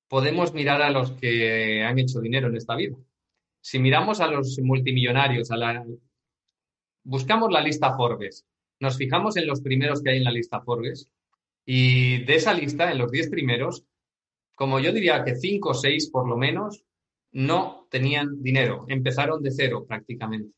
podemos 0.09 0.53
mirar 0.53 0.83
a 0.83 0.91
los 0.91 1.13
que 1.13 1.83
han 1.83 1.99
hecho 1.99 2.21
dinero 2.21 2.49
en 2.49 2.57
esta 2.57 2.77
vida. 2.77 2.97
Si 3.61 3.79
miramos 3.79 4.21
a 4.21 4.29
los 4.29 4.59
multimillonarios, 4.63 5.51
a 5.51 5.57
la... 5.57 5.85
buscamos 7.05 7.51
la 7.51 7.63
lista 7.63 7.97
Forbes, 7.97 8.47
nos 8.81 8.97
fijamos 8.97 9.37
en 9.37 9.47
los 9.47 9.61
primeros 9.61 10.03
que 10.03 10.11
hay 10.11 10.19
en 10.19 10.25
la 10.25 10.31
lista 10.31 10.61
Forbes 10.61 11.11
y 11.65 12.25
de 12.25 12.35
esa 12.37 12.55
lista, 12.55 12.91
en 12.91 12.99
los 12.99 13.11
10 13.11 13.31
primeros, 13.31 13.85
como 14.55 14.81
yo 14.81 14.93
diría 14.93 15.25
que 15.25 15.37
5 15.37 15.69
o 15.71 15.75
6 15.75 16.11
por 16.11 16.29
lo 16.29 16.37
menos, 16.37 16.85
no 17.33 17.87
tenían 17.91 18.43
dinero, 18.43 18.87
empezaron 18.89 19.43
de 19.43 19.51
cero 19.51 19.85
prácticamente. 19.87 20.55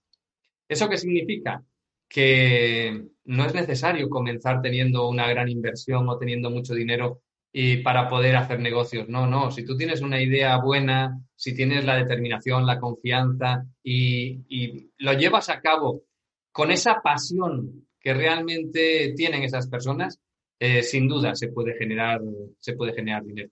¿Eso 0.71 0.89
qué 0.89 0.99
significa? 0.99 1.65
Que 2.09 3.09
no 3.25 3.45
es 3.45 3.55
necesario 3.55 4.09
comenzar 4.09 4.63
teniendo 4.63 5.09
una 5.09 5.29
gran 5.29 5.49
inversión 5.49 6.09
o 6.09 6.17
teniendo 6.17 6.49
mucho 6.49 6.75
dinero 6.75 7.23
y 7.53 7.79
para 7.79 8.09
poder 8.09 8.37
hacer 8.37 8.61
negocios. 8.61 9.09
No, 9.09 9.27
no, 9.27 9.51
si 9.51 9.65
tú 9.65 9.77
tienes 9.77 10.01
una 10.01 10.23
idea 10.23 10.57
buena, 10.59 11.21
si 11.35 11.57
tienes 11.57 11.85
la 11.85 11.97
determinación, 11.97 12.67
la 12.67 12.79
confianza 12.79 13.67
y, 13.83 14.91
lo 14.99 15.13
llevas 15.15 15.49
a 15.49 15.61
cabo 15.61 16.05
con 16.53 16.71
esa 16.71 17.03
pasión 17.03 17.89
que 17.99 18.15
realmente 18.15 19.13
tienen 19.17 19.43
esas 19.43 19.67
personas, 19.67 20.21
eh, 20.61 20.85
sin 20.85 21.09
duda 21.09 21.35
se 21.35 21.49
puede 21.49 21.75
generar, 21.77 22.21
se 22.61 22.75
puede 22.75 22.93
generar 22.93 23.25
dinero. 23.25 23.51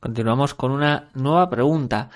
Continuamos 0.00 0.54
con 0.54 0.70
una 0.72 1.10
nueva 1.12 1.50
pregunta. 1.50 2.08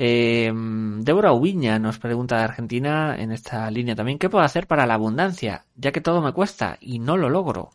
Eh, 0.00 0.52
Débora 0.54 1.32
Ubiña 1.32 1.80
nos 1.80 1.98
pregunta 1.98 2.38
de 2.38 2.44
Argentina 2.44 3.16
en 3.18 3.32
esta 3.32 3.68
línea 3.68 3.96
también, 3.96 4.20
¿qué 4.20 4.30
puedo 4.30 4.44
hacer 4.44 4.68
para 4.68 4.86
la 4.86 4.94
abundancia? 4.94 5.64
Ya 5.74 5.90
que 5.90 6.00
todo 6.00 6.22
me 6.22 6.32
cuesta 6.32 6.78
y 6.80 7.00
no 7.00 7.16
lo 7.16 7.28
logro. 7.28 7.70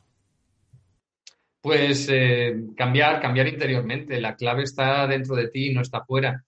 Pues 1.60 2.08
eh, 2.10 2.56
cambiar, 2.78 3.22
cambiar 3.22 3.50
interiormente. 3.50 4.22
La 4.22 4.38
clave 4.38 4.64
está 4.64 5.06
dentro 5.06 5.36
de 5.36 5.50
ti, 5.50 5.74
no 5.74 5.82
está 5.82 6.06
fuera. 6.06 6.46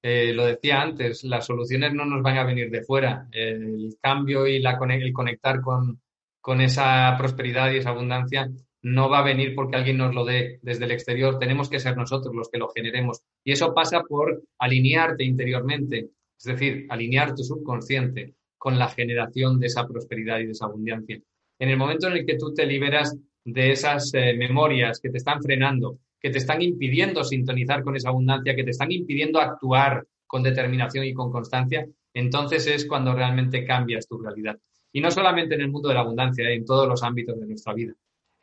Eh, 0.00 0.32
lo 0.32 0.46
decía 0.46 0.80
antes, 0.80 1.24
las 1.24 1.44
soluciones 1.44 1.92
no 1.92 2.04
nos 2.04 2.22
van 2.22 2.38
a 2.38 2.44
venir 2.44 2.70
de 2.70 2.84
fuera. 2.84 3.26
El 3.32 3.96
cambio 4.00 4.46
y 4.46 4.60
la, 4.60 4.78
el 4.90 5.12
conectar 5.12 5.60
con, 5.60 6.00
con 6.40 6.60
esa 6.60 7.12
prosperidad 7.18 7.72
y 7.72 7.78
esa 7.78 7.90
abundancia 7.90 8.48
no 8.86 9.10
va 9.10 9.18
a 9.18 9.24
venir 9.24 9.56
porque 9.56 9.74
alguien 9.74 9.96
nos 9.96 10.14
lo 10.14 10.24
dé 10.24 10.60
desde 10.62 10.84
el 10.84 10.92
exterior, 10.92 11.40
tenemos 11.40 11.68
que 11.68 11.80
ser 11.80 11.96
nosotros 11.96 12.32
los 12.32 12.48
que 12.48 12.58
lo 12.58 12.68
generemos. 12.68 13.20
Y 13.42 13.50
eso 13.50 13.74
pasa 13.74 14.04
por 14.04 14.44
alinearte 14.60 15.24
interiormente, 15.24 16.10
es 16.38 16.44
decir, 16.44 16.86
alinear 16.88 17.34
tu 17.34 17.42
subconsciente 17.42 18.34
con 18.56 18.78
la 18.78 18.88
generación 18.88 19.58
de 19.58 19.66
esa 19.66 19.88
prosperidad 19.88 20.38
y 20.38 20.46
de 20.46 20.52
esa 20.52 20.66
abundancia. 20.66 21.20
En 21.58 21.68
el 21.68 21.76
momento 21.76 22.06
en 22.06 22.18
el 22.18 22.24
que 22.24 22.36
tú 22.36 22.54
te 22.54 22.64
liberas 22.64 23.18
de 23.44 23.72
esas 23.72 24.14
eh, 24.14 24.34
memorias 24.34 25.00
que 25.00 25.10
te 25.10 25.18
están 25.18 25.42
frenando, 25.42 25.98
que 26.20 26.30
te 26.30 26.38
están 26.38 26.62
impidiendo 26.62 27.24
sintonizar 27.24 27.82
con 27.82 27.96
esa 27.96 28.10
abundancia, 28.10 28.54
que 28.54 28.62
te 28.62 28.70
están 28.70 28.92
impidiendo 28.92 29.40
actuar 29.40 30.06
con 30.28 30.44
determinación 30.44 31.04
y 31.04 31.12
con 31.12 31.32
constancia, 31.32 31.88
entonces 32.14 32.68
es 32.68 32.86
cuando 32.86 33.16
realmente 33.16 33.64
cambias 33.64 34.06
tu 34.06 34.18
realidad. 34.18 34.56
Y 34.92 35.00
no 35.00 35.10
solamente 35.10 35.56
en 35.56 35.62
el 35.62 35.72
mundo 35.72 35.88
de 35.88 35.94
la 35.96 36.02
abundancia, 36.02 36.48
en 36.48 36.64
todos 36.64 36.86
los 36.88 37.02
ámbitos 37.02 37.40
de 37.40 37.46
nuestra 37.46 37.74
vida 37.74 37.92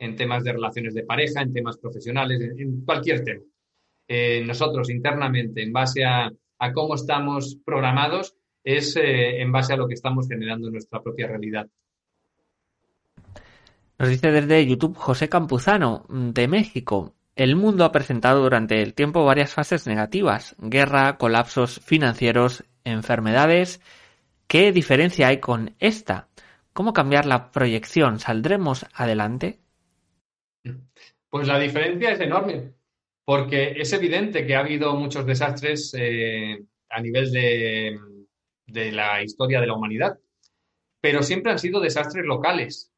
en 0.04 0.16
temas 0.16 0.44
de 0.44 0.52
relaciones 0.52 0.94
de 0.94 1.04
pareja, 1.04 1.40
en 1.40 1.52
temas 1.52 1.78
profesionales, 1.78 2.40
en, 2.40 2.84
cualquier 2.84 3.24
tema. 3.24 3.42
Eh, 4.06 4.44
nosotros 4.44 4.90
internamente, 4.90 5.62
en 5.62 5.72
base 5.72 6.04
a, 6.04 6.30
cómo 6.74 6.94
estamos 6.94 7.58
programados, 7.64 8.36
es 8.62 8.96
eh, 8.96 9.40
en 9.40 9.52
base 9.52 9.74
a 9.74 9.76
lo 9.76 9.86
que 9.86 9.94
estamos 9.94 10.26
generando 10.28 10.68
en 10.68 10.72
nuestra 10.72 11.02
propia 11.02 11.26
realidad. 11.26 11.66
Nos 13.98 14.08
dice 14.08 14.30
desde 14.30 14.66
YouTube 14.66 14.96
José 14.96 15.28
Campuzano, 15.28 16.04
de 16.08 16.48
México. 16.48 17.14
El 17.36 17.56
mundo 17.56 17.84
ha 17.84 17.92
presentado 17.92 18.42
durante 18.42 18.80
el 18.82 18.94
tiempo 18.94 19.24
varias 19.24 19.52
fases 19.52 19.86
negativas, 19.86 20.56
guerra, 20.58 21.16
colapsos 21.18 21.80
financieros, 21.80 22.64
enfermedades. 22.84 23.80
¿Qué 24.46 24.72
diferencia 24.72 25.28
hay 25.28 25.38
con 25.38 25.74
esta? 25.80 26.28
¿Cómo 26.72 26.92
cambiar 26.92 27.26
la 27.26 27.50
proyección? 27.50 28.18
¿Saldremos 28.18 28.86
adelante? 28.94 29.63
Pues 31.28 31.48
la 31.48 31.58
diferencia 31.58 32.12
es 32.12 32.20
enorme, 32.20 32.74
porque 33.24 33.72
es 33.76 33.92
evidente 33.92 34.46
que 34.46 34.54
ha 34.54 34.60
habido 34.60 34.94
muchos 34.94 35.26
desastres 35.26 35.94
eh, 35.98 36.64
a 36.88 37.00
nivel 37.00 37.32
de, 37.32 37.98
la 38.92 39.22
historia 39.22 39.60
de 39.60 39.66
la 39.66 39.74
humanidad, 39.74 40.18
pero 41.00 41.22
siempre 41.22 41.52
han 41.52 41.58
sido 41.58 41.80
desastres 41.80 42.24
locales. 42.24 42.92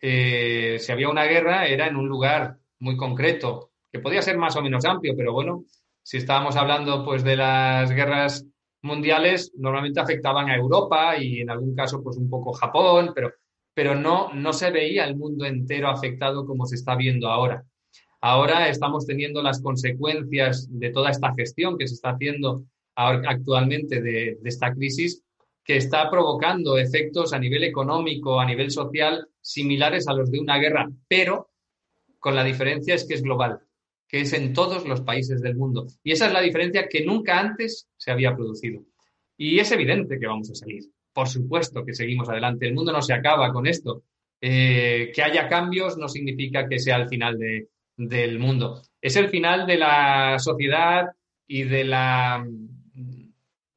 Eh, 0.00 0.76
si 0.78 0.92
había 0.92 1.08
una 1.08 1.24
guerra 1.24 1.66
era 1.66 1.86
en 1.86 1.96
un 1.96 2.08
lugar 2.08 2.58
muy 2.80 2.96
concreto, 2.96 3.70
que 3.90 4.00
podía 4.00 4.22
ser 4.22 4.36
más 4.36 4.56
o 4.56 4.62
menos 4.62 4.84
amplio, 4.84 5.14
pero 5.16 5.32
bueno, 5.32 5.64
si 6.02 6.18
estábamos 6.18 6.56
hablando 6.56 7.04
pues 7.04 7.24
de 7.24 7.36
las 7.36 7.90
guerras 7.90 8.44
mundiales, 8.82 9.52
normalmente 9.56 10.00
afectaban 10.00 10.50
a 10.50 10.56
Europa 10.56 11.16
y 11.16 11.40
en 11.40 11.50
algún 11.50 11.74
caso 11.74 12.02
pues 12.02 12.16
un 12.16 12.28
poco 12.28 12.52
Japón, 12.52 13.12
pero 13.14 13.32
pero 13.76 13.94
no, 13.94 14.32
no 14.32 14.54
se 14.54 14.70
veía 14.70 15.04
el 15.04 15.16
mundo 15.16 15.44
entero 15.44 15.88
afectado 15.88 16.46
como 16.46 16.64
se 16.64 16.76
está 16.76 16.96
viendo 16.96 17.28
ahora. 17.28 17.62
Ahora 18.22 18.70
estamos 18.70 19.04
teniendo 19.04 19.42
las 19.42 19.60
consecuencias 19.60 20.66
de 20.70 20.88
toda 20.88 21.10
esta 21.10 21.34
gestión 21.34 21.76
que 21.76 21.86
se 21.86 21.92
está 21.92 22.12
haciendo 22.12 22.64
actualmente 22.94 24.00
de, 24.00 24.38
esta 24.44 24.72
crisis, 24.72 25.22
que 25.62 25.76
está 25.76 26.08
provocando 26.10 26.78
efectos 26.78 27.34
a 27.34 27.38
nivel 27.38 27.64
económico, 27.64 28.40
a 28.40 28.46
nivel 28.46 28.70
social, 28.70 29.28
similares 29.42 30.08
a 30.08 30.14
los 30.14 30.30
de 30.30 30.40
una 30.40 30.56
guerra, 30.56 30.88
pero 31.06 31.50
con 32.18 32.34
la 32.34 32.44
diferencia 32.44 32.94
es 32.94 33.06
que 33.06 33.12
es 33.12 33.22
global, 33.22 33.60
que 34.08 34.22
es 34.22 34.32
en 34.32 34.54
todos 34.54 34.88
los 34.88 35.02
países 35.02 35.42
del 35.42 35.54
mundo. 35.54 35.86
Y 36.02 36.12
esa 36.12 36.28
es 36.28 36.32
la 36.32 36.40
diferencia 36.40 36.88
que 36.88 37.04
nunca 37.04 37.38
antes 37.38 37.90
se 37.98 38.10
había 38.10 38.34
producido. 38.34 38.82
Y 39.36 39.58
es 39.58 39.70
evidente 39.70 40.18
que 40.18 40.26
vamos 40.26 40.50
a 40.50 40.54
salir 40.54 40.95
por 41.16 41.28
supuesto 41.28 41.82
que 41.82 41.94
seguimos 41.94 42.28
adelante. 42.28 42.66
El 42.66 42.74
mundo 42.74 42.92
no 42.92 43.00
se 43.00 43.14
acaba 43.14 43.50
con 43.50 43.66
esto. 43.66 44.02
Eh, 44.38 45.10
que 45.14 45.22
haya 45.22 45.48
cambios 45.48 45.96
no 45.96 46.10
significa 46.10 46.68
que 46.68 46.78
sea 46.78 46.96
el 46.96 47.08
final 47.08 47.38
del 47.96 48.38
mundo. 48.38 48.82
Es 49.00 49.16
el 49.16 49.30
final 49.30 49.66
de 49.66 49.78
la 49.78 50.38
sociedad 50.38 51.06
y 51.46 51.62
de 51.62 51.84
la, 51.84 52.46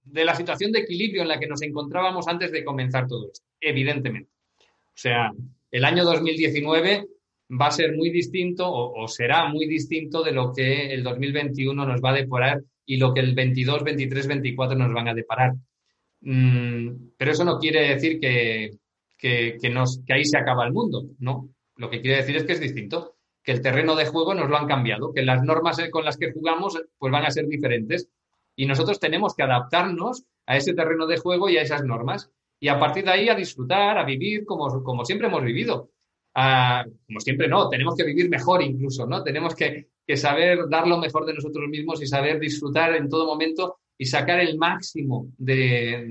de 0.04 0.26
la 0.26 0.36
situación 0.36 0.74
de 0.74 0.80
equilibrio 0.80 1.22
en 1.22 1.30
la 1.30 1.40
que 1.40 1.48
nos 1.48 1.62
encontrábamos 1.62 2.28
antes 2.28 2.52
de 2.52 2.66
comenzar 2.66 3.08
todo 3.08 3.30
esto, 3.32 3.46
evidentemente. 3.62 4.32
O 4.60 4.98
sea, 5.02 5.32
el 5.72 5.86
año 5.86 6.04
2019 6.04 7.06
va 7.50 7.68
a 7.68 7.72
ser 7.72 7.96
muy 7.96 8.10
distinto 8.10 8.70
o, 8.70 9.02
o, 9.02 9.08
será 9.08 9.48
muy 9.48 9.66
distinto 9.66 10.24
de 10.24 10.34
lo 10.34 10.52
que 10.52 10.94
el 10.94 11.04
2021 11.04 11.86
nos 11.86 12.02
va 12.02 12.10
a 12.10 12.16
deparar 12.16 12.62
y 12.86 12.98
lo 12.98 13.14
que 13.14 13.22
el 13.22 13.34
22, 13.34 13.86
23, 13.86 14.28
24 14.28 14.78
nos 14.78 14.92
van 14.92 15.08
a 15.08 15.14
deparar. 15.14 15.54
Mm, 16.22 17.12
pero 17.18 17.32
eso 17.32 17.46
no 17.46 17.60
quiere 17.60 17.90
decir 17.90 18.20
que, 18.20 18.72
que, 19.18 19.58
que 19.62 20.14
ahí 20.14 20.26
se 20.26 20.38
acaba 20.38 20.66
el 20.66 20.74
mundo, 20.74 21.06
¿no? 21.20 21.50
Lo 21.76 21.90
que 21.90 22.02
quiere 22.02 22.18
decir 22.18 22.36
es 22.36 22.44
que 22.44 22.54
es 22.54 22.60
distinto, 22.60 23.16
que 23.44 23.52
el 23.54 23.62
terreno 23.62 23.96
de 23.96 24.06
juego 24.06 24.34
nos 24.34 24.50
lo 24.50 24.58
han 24.58 24.68
cambiado, 24.68 25.14
que 25.14 25.22
las 25.22 25.44
normas 25.44 25.80
con 25.92 26.06
las 26.06 26.18
que 26.18 26.32
jugamos 26.32 26.82
pues 26.98 27.12
van 27.12 27.26
a 27.26 27.32
ser 27.32 27.48
diferentes 27.48 28.10
y 28.56 28.66
nosotros 28.66 29.00
tenemos 29.00 29.34
que 29.34 29.44
adaptarnos 29.44 30.26
a 30.46 30.58
ese 30.58 30.74
terreno 30.74 31.08
de 31.08 31.18
juego 31.18 31.50
y 31.50 31.58
a 31.58 31.62
esas 31.62 31.84
normas 31.84 32.30
y 32.60 32.68
a 32.68 32.78
partir 32.78 33.06
de 33.06 33.12
ahí 33.12 33.30
a 33.30 33.36
disfrutar, 33.36 33.98
a 33.98 34.04
vivir 34.04 34.46
como, 34.46 34.84
como 34.84 35.06
siempre 35.06 35.28
hemos 35.28 35.44
vivido. 35.44 35.92
como 36.34 37.20
siempre 37.20 37.48
no, 37.48 37.70
tenemos 37.70 37.96
que 37.96 38.04
vivir 38.04 38.30
mejor 38.30 38.62
incluso, 38.62 39.06
¿no? 39.06 39.24
Tenemos 39.24 39.56
que, 39.56 39.88
que 40.06 40.18
saber 40.18 40.68
dar 40.68 40.86
lo 40.88 40.98
mejor 40.98 41.26
de 41.26 41.34
nosotros 41.34 41.70
mismos 41.70 42.02
y 42.02 42.08
saber 42.08 42.40
disfrutar 42.40 42.96
en 42.96 43.08
todo 43.08 43.26
momento 43.26 43.80
y 44.00 44.06
sacar 44.06 44.40
el 44.40 44.58
máximo 44.58 45.28
de, 45.38 46.06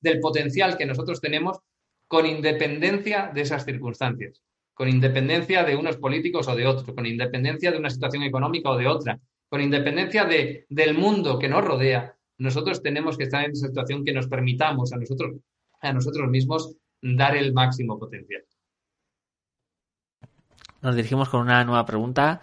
del 0.00 0.20
potencial 0.20 0.76
que 0.78 0.86
nosotros 0.86 1.20
tenemos 1.20 1.58
con 2.06 2.24
independencia 2.26 3.32
de 3.34 3.40
esas 3.40 3.64
circunstancias, 3.64 4.40
con 4.72 4.88
independencia 4.88 5.64
de 5.64 5.74
unos 5.74 5.96
políticos 5.96 6.46
o 6.46 6.54
de 6.54 6.64
otros, 6.64 6.94
con 6.94 7.04
independencia 7.04 7.72
de 7.72 7.78
una 7.78 7.90
situación 7.90 8.22
económica 8.22 8.70
o 8.70 8.76
de 8.76 8.86
otra, 8.86 9.18
con 9.48 9.60
independencia 9.60 10.24
de, 10.24 10.64
del 10.68 10.96
mundo 10.96 11.40
que 11.40 11.48
nos 11.48 11.64
rodea. 11.64 12.14
Nosotros 12.38 12.80
tenemos 12.80 13.18
que 13.18 13.24
estar 13.24 13.44
en 13.44 13.50
esa 13.50 13.66
situación 13.66 14.04
que 14.04 14.12
nos 14.12 14.28
permitamos 14.28 14.92
a 14.92 14.96
nosotros, 14.96 15.34
a 15.80 15.92
nosotros 15.92 16.30
mismos 16.30 16.76
dar 17.02 17.36
el 17.36 17.52
máximo 17.52 17.98
potencial. 17.98 18.44
Nos 20.82 20.94
dirigimos 20.94 21.28
con 21.28 21.40
una 21.40 21.64
nueva 21.64 21.84
pregunta 21.84 22.40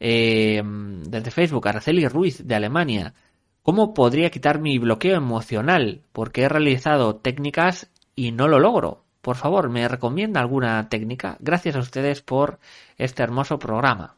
eh, 0.00 0.60
desde 0.64 1.30
Facebook. 1.30 1.68
Araceli 1.68 2.08
Ruiz, 2.08 2.44
de 2.44 2.54
Alemania. 2.56 3.14
¿Cómo 3.62 3.94
podría 3.94 4.30
quitar 4.30 4.58
mi 4.58 4.78
bloqueo 4.78 5.16
emocional? 5.16 6.02
Porque 6.12 6.42
he 6.42 6.48
realizado 6.48 7.16
técnicas 7.16 7.92
y 8.16 8.32
no 8.32 8.48
lo 8.48 8.58
logro. 8.58 9.04
Por 9.20 9.36
favor, 9.36 9.68
¿me 9.70 9.86
recomienda 9.86 10.40
alguna 10.40 10.88
técnica? 10.88 11.36
Gracias 11.38 11.76
a 11.76 11.78
ustedes 11.78 12.22
por 12.22 12.58
este 12.98 13.22
hermoso 13.22 13.60
programa. 13.60 14.16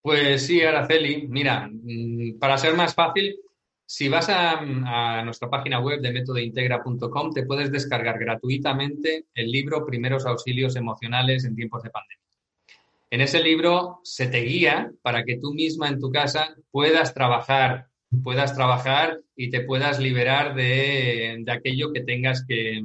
Pues 0.00 0.46
sí, 0.46 0.62
Araceli. 0.62 1.26
Mira, 1.28 1.68
mm, 1.70 2.38
para 2.38 2.56
ser 2.56 2.74
más 2.74 2.94
fácil, 2.94 3.36
si 3.84 4.08
vas 4.08 4.30
a, 4.30 5.22
nuestra 5.22 5.50
página 5.50 5.80
web 5.80 6.00
de 6.00 6.12
métodointegra.com, 6.12 7.32
te 7.32 7.44
puedes 7.44 7.70
descargar 7.70 8.18
gratuitamente 8.18 9.26
el 9.34 9.50
libro 9.50 9.84
Primeros 9.84 10.24
Auxilios 10.24 10.76
Emocionales 10.76 11.44
en 11.44 11.54
tiempos 11.54 11.82
de 11.82 11.90
pandemia. 11.90 12.24
En 13.10 13.20
ese 13.20 13.42
libro 13.42 14.00
se 14.02 14.28
te 14.28 14.40
guía 14.40 14.90
para 15.02 15.24
que 15.24 15.36
tú 15.36 15.52
misma 15.52 15.88
en 15.88 16.00
tu 16.00 16.10
casa 16.10 16.56
puedas 16.70 17.12
trabajar 17.12 17.88
puedas 18.22 18.54
trabajar 18.54 19.20
y 19.36 19.50
te 19.50 19.60
puedas 19.60 19.98
liberar 19.98 20.54
de, 20.54 21.44
aquello 21.48 21.92
que 21.92 22.02
tengas 22.02 22.44
que, 22.46 22.82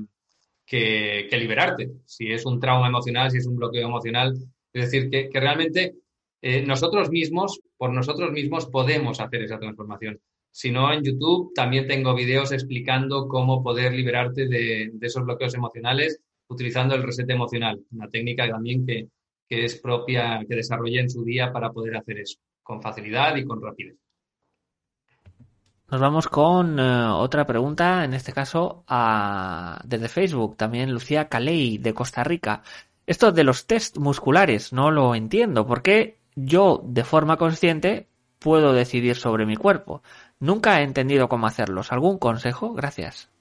liberarte. 1.32 1.92
Si 2.06 2.32
es 2.32 2.46
un 2.46 2.60
trauma 2.60 2.88
emocional, 2.88 3.32
si 3.32 3.38
es 3.38 3.48
un 3.48 3.56
bloqueo 3.56 3.88
emocional. 3.88 4.34
Es 4.74 4.92
decir, 4.92 5.10
que, 5.10 5.30
realmente 5.34 5.96
eh, 6.42 6.62
nosotros 6.66 7.10
mismos, 7.10 7.60
por 7.78 7.92
nosotros 7.92 8.32
mismos, 8.32 8.68
podemos 8.68 9.20
hacer 9.20 9.44
esa 9.44 9.60
transformación. 9.60 10.20
Si 10.52 10.72
no, 10.72 10.92
en 10.92 11.04
YouTube 11.04 11.54
también 11.54 11.88
tengo 11.88 12.16
videos 12.16 12.52
explicando 12.52 13.28
cómo 13.28 13.64
poder 13.64 13.94
liberarte 13.94 14.48
de, 14.48 14.92
esos 15.02 15.24
bloqueos 15.24 15.54
emocionales 15.54 16.20
utilizando 16.48 16.96
el 16.96 17.04
reset 17.04 17.30
emocional, 17.30 17.80
una 17.92 18.10
técnica 18.10 18.50
también 18.50 18.86
que, 18.86 19.08
que 19.48 19.66
es 19.66 19.80
propia, 19.80 20.44
que 20.48 20.56
desarrollé 20.56 21.02
en 21.02 21.10
su 21.10 21.24
día 21.24 21.54
para 21.54 21.72
poder 21.72 21.98
hacer 21.98 22.20
eso, 22.20 22.40
con 22.64 22.82
facilidad 22.82 23.36
y 23.36 23.46
con 23.46 23.62
rapidez. 23.62 23.98
Nos 25.92 26.02
vamos 26.02 26.28
con 26.28 26.80
eh, 26.80 27.08
otra 27.08 27.48
pregunta, 27.48 28.04
en 28.06 28.14
este 28.14 28.32
caso 28.32 28.84
desde 29.84 30.08
Facebook, 30.08 30.56
también 30.56 30.92
Lucía 30.94 31.30
Caley 31.30 31.80
de 31.80 31.96
Costa 31.96 32.24
Rica. 32.24 32.62
Esto 33.08 33.32
de 33.32 33.44
los 33.44 33.66
test 33.66 33.98
musculares 33.98 34.72
no 34.72 34.92
lo 34.92 35.16
entiendo. 35.16 35.66
¿Por 35.66 35.82
qué 35.82 36.20
yo, 36.36 36.84
de 36.86 37.04
forma 37.04 37.38
consciente, 37.38 38.08
puedo 38.38 38.74
decidir 38.74 39.16
sobre 39.16 39.48
mi 39.48 39.56
cuerpo? 39.56 40.04
Nunca 40.40 40.80
he 40.80 40.84
entendido 40.84 41.28
cómo 41.28 41.48
hacerlos. 41.48 41.92
¿Algún 41.92 42.20
consejo? 42.20 42.74
Gracias. 42.76 43.32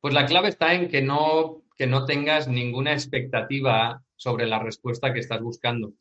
Pues 0.00 0.14
la 0.14 0.24
clave 0.24 0.48
está 0.48 0.72
en 0.72 0.88
que 0.88 1.02
no, 1.02 1.64
que 1.76 1.86
no 1.86 2.06
tengas 2.06 2.48
ninguna 2.48 2.94
expectativa 2.94 4.02
sobre 4.16 4.46
la 4.46 4.58
respuesta 4.58 5.12
que 5.12 5.20
estás 5.20 5.42
buscando 5.42 5.92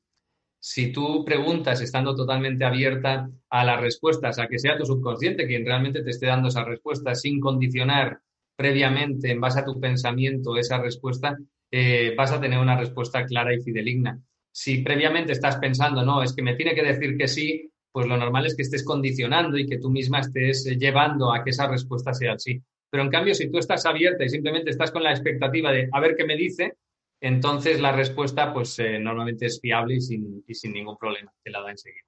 si 0.60 0.92
tú 0.92 1.24
preguntas 1.24 1.82
estando 1.82 2.16
totalmente 2.16 2.66
abierta 2.66 3.30
a 3.50 3.64
las 3.64 3.80
respuestas, 3.80 4.40
a 4.40 4.48
que 4.48 4.60
sea 4.60 4.78
tu 4.78 4.86
subconsciente 4.86 5.48
quien 5.48 5.66
realmente 5.66 6.04
te 6.04 6.10
esté 6.10 6.26
dando 6.26 6.50
esa 6.50 6.64
respuesta 6.64 7.16
sin 7.16 7.40
condicionar 7.40 8.20
previamente 8.56 9.32
en 9.32 9.40
base 9.40 9.60
a 9.60 9.66
tu 9.66 9.80
pensamiento 9.80 10.58
esa 10.58 10.80
respuesta, 10.80 11.38
eh, 11.72 12.14
vas 12.18 12.32
a 12.32 12.42
tener 12.42 12.60
una 12.60 12.78
respuesta 12.78 13.26
clara 13.26 13.54
y 13.54 13.62
fideligna. 13.62 14.20
Si 14.52 14.80
previamente 14.80 15.34
estás 15.34 15.58
pensando, 15.58 16.04
no, 16.04 16.24
es 16.24 16.34
que 16.34 16.42
me 16.42 16.56
tiene 16.56 16.74
que 16.74 16.84
decir 16.84 17.18
que 17.18 17.28
sí, 17.28 17.72
pues 17.92 18.08
lo 18.08 18.18
normal 18.18 18.48
es 18.48 18.56
que 18.56 18.64
estés 18.64 18.84
condicionando 18.84 19.58
y 19.58 19.68
que 19.68 19.78
tú 19.78 19.90
misma 19.92 20.20
estés 20.20 20.66
llevando 20.80 21.32
a 21.32 21.44
que 21.44 21.52
esa 21.52 21.68
respuesta 21.68 22.14
sea 22.14 22.34
así. 22.34 22.62
Pero 22.90 23.04
en 23.04 23.10
cambio, 23.10 23.36
si 23.36 23.52
tú 23.52 23.60
estás 23.60 23.86
abierta 23.86 24.24
y 24.24 24.30
simplemente 24.30 24.72
estás 24.72 24.92
con 24.92 25.04
la 25.04 25.12
expectativa 25.12 25.72
de 25.72 25.90
a 25.92 26.00
ver 26.00 26.16
qué 26.16 26.26
me 26.26 26.36
dice, 26.36 26.74
entonces 27.20 27.80
la 27.80 27.92
respuesta 27.92 28.54
pues 28.54 28.78
eh, 28.80 29.00
normalmente 29.00 29.48
es 29.48 29.60
fiable 29.60 29.96
y 29.96 30.02
sin, 30.02 30.74
ningún 30.74 30.98
problema, 30.98 31.32
te 31.44 31.50
la 31.50 31.62
da 31.62 31.72
enseguida. 31.72 32.04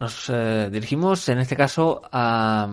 Nos 0.00 0.30
eh, 0.30 0.68
dirigimos 0.70 1.28
en 1.28 1.38
este 1.38 1.56
caso 1.56 2.02
a, 2.10 2.68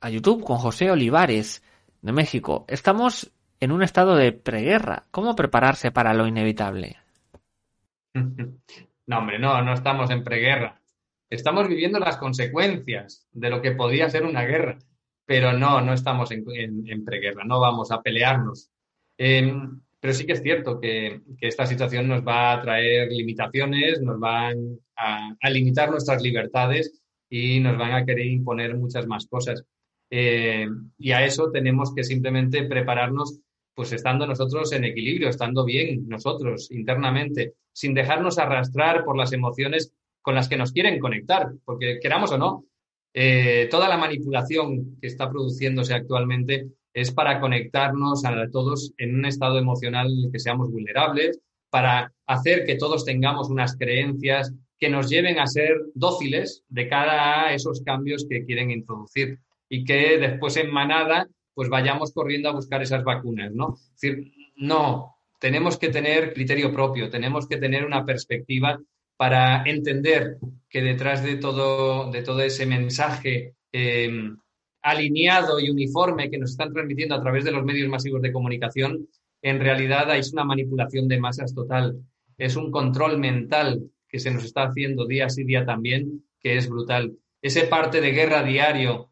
a 0.00 0.10
YouTube 0.10 0.44
con 0.44 0.58
José 0.58 0.90
Olivares 0.90 1.62
de 2.02 2.12
México. 2.12 2.66
Estamos 2.68 3.32
en 3.60 3.72
un 3.72 3.82
estado 3.82 4.14
de 4.14 4.32
preguerra. 4.32 5.06
¿Cómo 5.10 5.34
prepararse 5.34 5.90
para 5.90 6.14
lo 6.14 6.26
inevitable? 6.26 6.96
No, 9.06 9.18
hombre, 9.18 9.40
no, 9.40 9.60
no 9.62 9.72
estamos 9.72 10.08
en 10.12 10.22
preguerra. 10.22 10.80
Estamos 11.28 11.66
viviendo 11.66 11.98
las 11.98 12.16
consecuencias 12.16 13.26
de 13.32 13.50
lo 13.50 13.60
que 13.60 13.72
podría 13.72 14.08
ser 14.08 14.22
una 14.22 14.44
guerra, 14.44 14.78
pero 15.26 15.52
no, 15.52 15.80
no 15.80 15.94
estamos 15.94 16.30
en 16.30 16.44
preguerra, 17.04 17.42
no 17.44 17.58
vamos 17.58 17.90
a 17.90 18.02
pelearnos 18.02 18.70
Em, 19.22 19.78
pero 20.00 20.14
sí 20.14 20.24
que 20.24 20.32
es 20.32 20.42
cierto 20.42 20.80
que, 20.80 21.20
esta 21.42 21.66
situación 21.66 22.08
nos 22.08 22.22
va 22.26 22.54
a 22.54 22.62
traer 22.62 23.12
limitaciones, 23.12 24.00
nos 24.00 24.18
van 24.18 24.78
a, 24.96 25.50
limitar 25.50 25.90
nuestras 25.90 26.22
libertades 26.22 27.02
y 27.28 27.60
nos 27.60 27.76
van 27.76 27.92
a 27.92 28.06
querer 28.06 28.26
imponer 28.26 28.74
muchas 28.78 29.06
más 29.06 29.26
cosas. 29.26 29.62
Em, 30.08 30.90
y 30.96 31.12
a 31.12 31.26
eso 31.26 31.50
tenemos 31.50 31.94
que 31.94 32.02
simplemente 32.02 32.64
prepararnos, 32.64 33.40
pues 33.74 33.92
estando 33.92 34.26
nosotros 34.26 34.72
en 34.72 34.84
equilibrio, 34.84 35.28
estando 35.28 35.66
bien 35.66 36.08
nosotros 36.08 36.70
internamente, 36.70 37.54
sin 37.74 37.92
dejarnos 37.92 38.38
arrastrar 38.38 39.04
por 39.04 39.18
las 39.18 39.32
emociones 39.34 39.92
con 40.22 40.34
las 40.34 40.48
que 40.48 40.56
nos 40.56 40.72
quieren 40.72 40.98
conectar, 40.98 41.50
porque 41.66 41.98
queramos 42.00 42.32
o 42.32 42.38
no, 42.38 42.64
eh, 43.12 43.68
toda 43.70 43.86
la 43.88 43.98
manipulación 43.98 44.96
que 44.98 45.08
está 45.08 45.28
produciéndose 45.30 45.92
actualmente 45.92 46.70
es 46.94 47.12
para 47.12 47.40
conectarnos 47.40 48.24
a 48.24 48.48
todos 48.50 48.92
en 48.98 49.14
un 49.14 49.24
estado 49.24 49.58
emocional 49.58 50.06
en 50.06 50.26
el 50.26 50.32
que 50.32 50.38
seamos 50.38 50.70
vulnerables, 50.70 51.40
para 51.70 52.12
hacer 52.26 52.64
que 52.64 52.76
todos 52.76 53.04
tengamos 53.04 53.48
unas 53.48 53.76
creencias 53.76 54.52
que 54.78 54.88
nos 54.88 55.08
lleven 55.08 55.38
a 55.38 55.46
ser 55.46 55.76
dóciles 55.94 56.64
de 56.68 56.88
cara 56.88 57.46
a 57.46 57.54
esos 57.54 57.82
cambios 57.82 58.26
que 58.28 58.44
quieren 58.44 58.70
introducir 58.70 59.38
y 59.68 59.84
que 59.84 60.18
después 60.18 60.56
en 60.56 60.72
manada 60.72 61.28
pues 61.54 61.68
vayamos 61.68 62.12
corriendo 62.12 62.48
a 62.48 62.54
buscar 62.54 62.82
esas 62.82 63.04
vacunas, 63.04 63.52
¿no? 63.52 63.74
Es 63.74 64.00
decir, 64.00 64.32
no, 64.56 65.16
tenemos 65.38 65.76
que 65.76 65.90
tener 65.90 66.32
criterio 66.32 66.72
propio, 66.72 67.10
tenemos 67.10 67.46
que 67.46 67.58
tener 67.58 67.84
una 67.84 68.04
perspectiva 68.04 68.80
para 69.16 69.62
entender 69.64 70.38
que 70.68 70.80
detrás 70.80 71.22
de 71.22 71.36
todo, 71.36 72.10
de 72.10 72.22
todo 72.22 72.40
ese 72.40 72.64
mensaje 72.64 73.54
eh, 73.72 74.10
alineado 74.82 75.60
y 75.60 75.70
uniforme 75.70 76.30
que 76.30 76.38
nos 76.38 76.52
están 76.52 76.72
transmitiendo 76.72 77.14
a 77.14 77.20
través 77.20 77.44
de 77.44 77.52
los 77.52 77.64
medios 77.64 77.88
masivos 77.88 78.22
de 78.22 78.32
comunicación, 78.32 79.08
en 79.42 79.60
realidad 79.60 80.14
es 80.16 80.32
una 80.32 80.44
manipulación 80.44 81.08
de 81.08 81.20
masas 81.20 81.54
total. 81.54 81.98
Es 82.38 82.56
un 82.56 82.70
control 82.70 83.18
mental 83.18 83.90
que 84.08 84.18
se 84.18 84.30
nos 84.30 84.44
está 84.44 84.64
haciendo 84.64 85.06
día 85.06 85.28
sí 85.28 85.44
día 85.44 85.64
también, 85.64 86.24
que 86.40 86.56
es 86.56 86.68
brutal. 86.68 87.12
Ese 87.42 87.62
parte 87.62 88.00
de 88.00 88.12
guerra 88.12 88.42
diario 88.42 89.10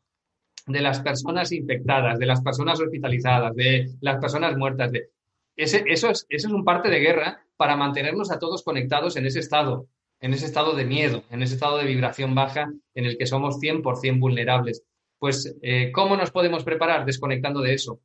de 0.67 0.81
las 0.81 1.01
personas 1.01 1.53
infectadas, 1.53 2.19
de 2.19 2.27
las 2.27 2.43
personas 2.43 2.81
hospitalizadas, 2.81 3.55
de 3.55 3.91
las 4.01 4.19
personas 4.19 4.57
muertas, 4.57 4.93
de... 4.93 5.11
Ese, 5.57 5.85
eso, 5.87 6.11
es, 6.11 6.27
eso 6.29 6.49
es 6.49 6.53
un 6.53 6.65
parte 6.65 6.89
de 6.89 7.01
guerra 7.01 7.43
para 7.57 7.77
mantenernos 7.77 8.31
a 8.31 8.39
todos 8.39 8.63
conectados 8.63 9.17
en 9.17 9.27
ese 9.27 9.41
estado, 9.41 9.89
en 10.21 10.35
ese 10.35 10.47
estado 10.47 10.75
de 10.75 10.85
miedo, 10.85 11.25
en 11.31 11.43
ese 11.43 11.55
estado 11.55 11.79
de 11.79 11.87
vibración 11.87 12.35
baja 12.35 12.73
en 12.95 13.05
el 13.05 13.17
que 13.19 13.27
somos 13.27 13.59
100% 13.59 14.21
vulnerables. 14.21 14.85
Pues, 15.19 15.57
eh, 15.63 15.91
¿cómo 15.93 16.17
nos 16.17 16.31
podemos 16.31 16.65
preparar? 16.65 17.05
Desconectando 17.05 17.61
de 17.61 17.75
eso. 17.75 18.01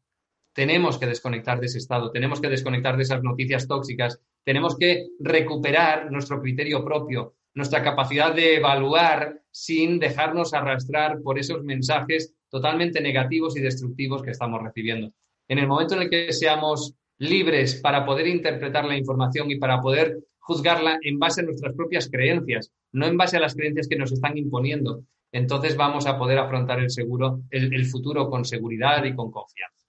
Tenemos 0.54 0.98
que 0.98 1.08
desconectar 1.08 1.60
de 1.60 1.66
ese 1.66 1.80
estado, 1.80 2.12
tenemos 2.12 2.40
que 2.40 2.48
desconectar 2.48 2.96
de 2.96 3.04
esas 3.04 3.24
noticias 3.24 3.68
tóxicas, 3.68 4.20
tenemos 4.44 4.78
que 4.78 5.08
recuperar 5.20 6.12
nuestro 6.12 6.40
criterio 6.42 6.86
propio, 6.86 7.34
nuestra 7.56 7.84
capacidad 7.84 8.36
de 8.36 8.58
evaluar 8.58 9.42
sin 9.50 9.98
dejarnos 9.98 10.54
arrastrar 10.54 11.22
por 11.22 11.40
esos 11.40 11.64
mensajes 11.64 12.36
totalmente 12.50 13.02
negativos 13.02 13.58
y 13.58 13.62
destructivos 13.62 14.22
que 14.22 14.30
estamos 14.30 14.62
recibiendo. 14.62 15.12
En 15.48 15.58
el 15.58 15.68
momento 15.68 15.96
en 15.96 16.04
el 16.04 16.10
que 16.10 16.32
seamos 16.34 16.96
libres 17.18 17.76
para 17.76 18.06
poder 18.06 18.28
interpretar 18.28 18.86
la 18.86 18.98
información 18.98 19.50
y 19.50 19.58
para 19.58 19.82
poder 19.82 20.20
juzgarla 20.40 21.00
en 21.02 21.20
base 21.20 21.42
a 21.42 21.46
nuestras 21.46 21.74
propias 21.76 22.10
creencias, 22.12 22.72
no 22.92 23.08
en 23.08 23.18
base 23.18 23.38
a 23.38 23.40
las 23.40 23.56
creencias 23.56 23.88
que 23.88 23.96
nos 23.96 24.12
están 24.12 24.38
imponiendo, 24.38 25.04
entonces 25.34 25.76
vamos 25.76 26.06
a 26.06 26.18
poder 26.18 26.38
afrontar 26.38 26.80
el, 26.80 26.92
seguro, 26.92 27.42
el, 27.50 27.86
futuro 27.88 28.30
con 28.30 28.46
seguridad 28.46 29.04
y 29.04 29.16
con 29.16 29.32
confianza. 29.32 29.88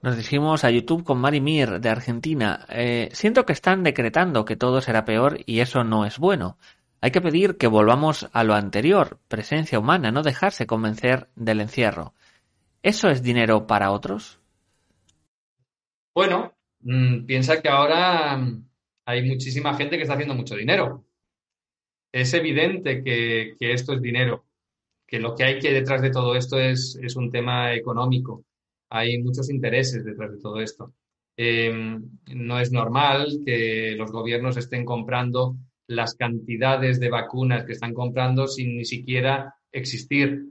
Nos 0.00 0.16
dirigimos 0.16 0.64
a 0.64 0.70
YouTube 0.70 1.04
con 1.04 1.18
Mari 1.18 1.42
Mir 1.42 1.78
de 1.80 1.90
Argentina. 1.90 2.64
Eh, 2.70 3.10
siento 3.12 3.44
que 3.44 3.52
están 3.52 3.82
decretando 3.82 4.46
que 4.46 4.56
todo 4.56 4.80
será 4.80 5.04
peor 5.04 5.40
y 5.44 5.60
eso 5.60 5.84
no 5.84 6.06
es 6.06 6.18
bueno. 6.18 6.56
Hay 7.02 7.10
que 7.10 7.20
pedir 7.20 7.58
que 7.58 7.66
volvamos 7.66 8.30
a 8.32 8.44
lo 8.44 8.54
anterior, 8.54 9.18
presencia 9.28 9.78
humana, 9.78 10.10
no 10.10 10.22
dejarse 10.22 10.66
convencer 10.66 11.28
del 11.36 11.60
encierro. 11.60 12.14
¿Eso 12.82 13.08
es 13.08 13.22
dinero 13.22 13.66
para 13.66 13.90
otros? 13.90 14.40
Bueno, 16.14 16.54
mm, 16.80 17.26
piensa 17.26 17.60
que 17.60 17.68
ahora 17.68 18.38
mm, 18.38 18.68
hay 19.04 19.28
muchísima 19.28 19.74
gente 19.74 19.96
que 19.96 20.02
está 20.02 20.14
haciendo 20.14 20.34
mucho 20.34 20.54
dinero 20.54 21.04
es 22.14 22.32
evidente 22.32 23.02
que, 23.02 23.56
esto 23.58 23.92
es 23.94 24.00
dinero, 24.00 24.46
que 25.04 25.18
lo 25.18 25.34
que 25.34 25.42
hay 25.42 25.58
que 25.58 25.72
detrás 25.72 26.00
de 26.00 26.10
todo 26.10 26.36
esto 26.36 26.60
es, 26.60 26.96
un 27.16 27.32
tema 27.32 27.74
económico. 27.74 28.44
Hay 28.88 29.20
muchos 29.20 29.50
intereses 29.50 30.04
detrás 30.04 30.30
de 30.30 30.38
todo 30.38 30.60
esto. 30.60 30.94
Em, 31.36 32.00
no 32.32 32.60
es 32.60 32.70
normal 32.70 33.40
que 33.44 33.96
los 33.98 34.12
gobiernos 34.12 34.56
estén 34.56 34.84
comprando 34.84 35.56
las 35.88 36.14
cantidades 36.14 37.00
de 37.00 37.10
vacunas 37.10 37.64
que 37.64 37.72
están 37.72 37.92
comprando 37.92 38.46
sin 38.46 38.76
ni 38.76 38.84
siquiera 38.84 39.56
existir. 39.72 40.46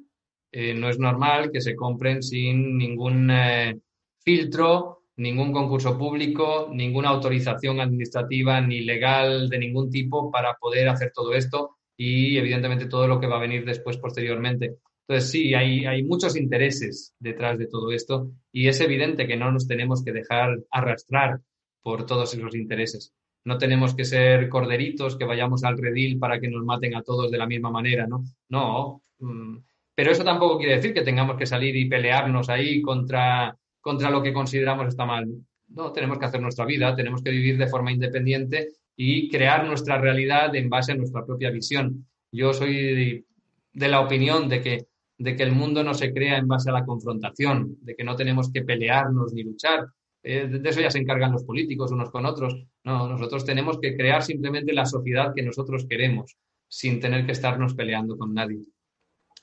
Eh, 0.52 0.74
no 0.74 0.90
es 0.90 1.00
normal 1.00 1.50
que 1.50 1.62
se 1.62 1.78
compren 1.78 2.22
sin 2.22 2.78
ningún 2.78 3.32
eh, 3.32 3.80
filtro, 4.20 5.03
ningún 5.18 5.52
concurso 5.52 5.98
público, 5.98 6.70
ninguna 6.72 7.10
autorización 7.10 7.80
administrativa 7.80 8.60
ni 8.62 8.82
legal 8.82 9.50
de 9.50 9.60
ningún 9.60 9.90
tipo 9.90 10.32
para 10.32 10.56
poder 10.56 10.90
hacer 10.90 11.12
todo 11.14 11.34
esto 11.34 11.78
y 11.96 12.38
evidentemente 12.38 12.88
todo 12.88 13.08
lo 13.08 13.20
que 13.20 13.28
va 13.28 13.38
a 13.38 13.42
venir 13.42 13.66
después 13.66 13.98
posteriormente. 13.98 14.78
Entonces, 15.08 15.30
sí, 15.30 15.54
hay, 15.54 15.86
hay 15.86 16.04
muchos 16.04 16.36
intereses 16.36 17.14
detrás 17.20 17.58
de 17.60 17.68
todo 17.68 17.92
esto 17.92 18.32
y 18.52 18.68
es 18.68 18.80
evidente 18.80 19.28
que 19.28 19.38
no 19.38 19.52
nos 19.52 19.68
tenemos 19.68 20.04
que 20.04 20.14
dejar 20.14 20.60
arrastrar 20.72 21.42
por 21.82 22.06
todos 22.06 22.34
esos 22.34 22.56
intereses. 22.56 23.14
No 23.46 23.58
tenemos 23.58 23.94
que 23.94 24.06
ser 24.06 24.48
corderitos 24.48 25.18
que 25.18 25.26
vayamos 25.26 25.66
al 25.66 25.78
redil 25.78 26.18
para 26.18 26.40
que 26.40 26.48
nos 26.48 26.64
maten 26.64 26.96
a 26.96 27.04
todos 27.04 27.30
de 27.30 27.38
la 27.38 27.46
misma 27.46 27.70
manera, 27.70 28.08
¿no? 28.08 28.24
No. 28.48 29.04
Mm, 29.20 29.58
pero 29.94 30.12
eso 30.12 30.24
tampoco 30.24 30.58
quiere 30.58 30.78
decir 30.78 30.94
que 30.94 31.02
tengamos 31.02 31.38
que 31.38 31.46
salir 31.46 31.76
y 31.76 31.90
pelearnos 31.90 32.50
ahí 32.50 32.82
contra, 32.82 33.56
contra 33.84 34.10
lo 34.10 34.24
que 34.24 34.32
consideramos 34.32 34.88
está 34.88 35.06
mal. 35.06 35.28
No, 35.68 35.92
tenemos 35.92 36.18
que 36.18 36.26
hacer 36.26 36.42
nuestra 36.42 36.66
vida, 36.66 36.96
tenemos 36.96 37.22
que 37.22 37.32
vivir 37.32 37.58
de 37.58 37.68
forma 37.68 37.92
independiente 37.92 38.70
y 38.96 39.30
crear 39.30 39.68
nuestra 39.68 40.00
realidad 40.00 40.56
en 40.56 40.70
base 40.70 40.94
a 40.94 40.96
nuestra 40.96 41.26
propia 41.26 41.52
visión. 41.52 42.08
Yo 42.32 42.54
soy 42.54 43.26
de 43.74 43.88
la 43.88 44.00
opinión 44.00 44.48
de 44.48 44.62
que 44.62 44.88
de 45.18 45.36
que 45.36 45.44
el 45.44 45.52
mundo 45.52 45.84
no 45.84 45.94
se 45.94 46.14
crea 46.14 46.38
en 46.38 46.48
base 46.48 46.70
a 46.70 46.74
la 46.74 46.86
confrontación, 46.86 47.78
de 47.82 47.96
que 47.96 48.04
no 48.04 48.16
tenemos 48.16 48.52
que 48.52 48.64
pelearnos 48.64 49.34
ni 49.34 49.44
luchar. 49.44 49.88
Eh, 50.24 50.48
de 50.48 50.70
eso 50.70 50.82
ya 50.82 50.90
se 50.90 51.00
encargan 51.00 51.32
los 51.32 51.44
políticos 51.44 51.92
unos 51.92 52.10
con 52.10 52.26
otros. 52.26 52.66
No, 52.84 53.08
nosotros 53.08 53.46
tenemos 53.46 53.80
que 53.80 53.96
crear 53.96 54.24
simplemente 54.24 54.74
la 54.74 54.86
sociedad 54.86 55.34
que 55.36 55.44
nosotros 55.44 55.86
queremos, 55.88 56.36
sin 56.68 57.00
tener 57.00 57.26
que 57.26 57.34
estarnos 57.34 57.76
peleando 57.76 58.18
con 58.18 58.34
nadie. 58.34 58.66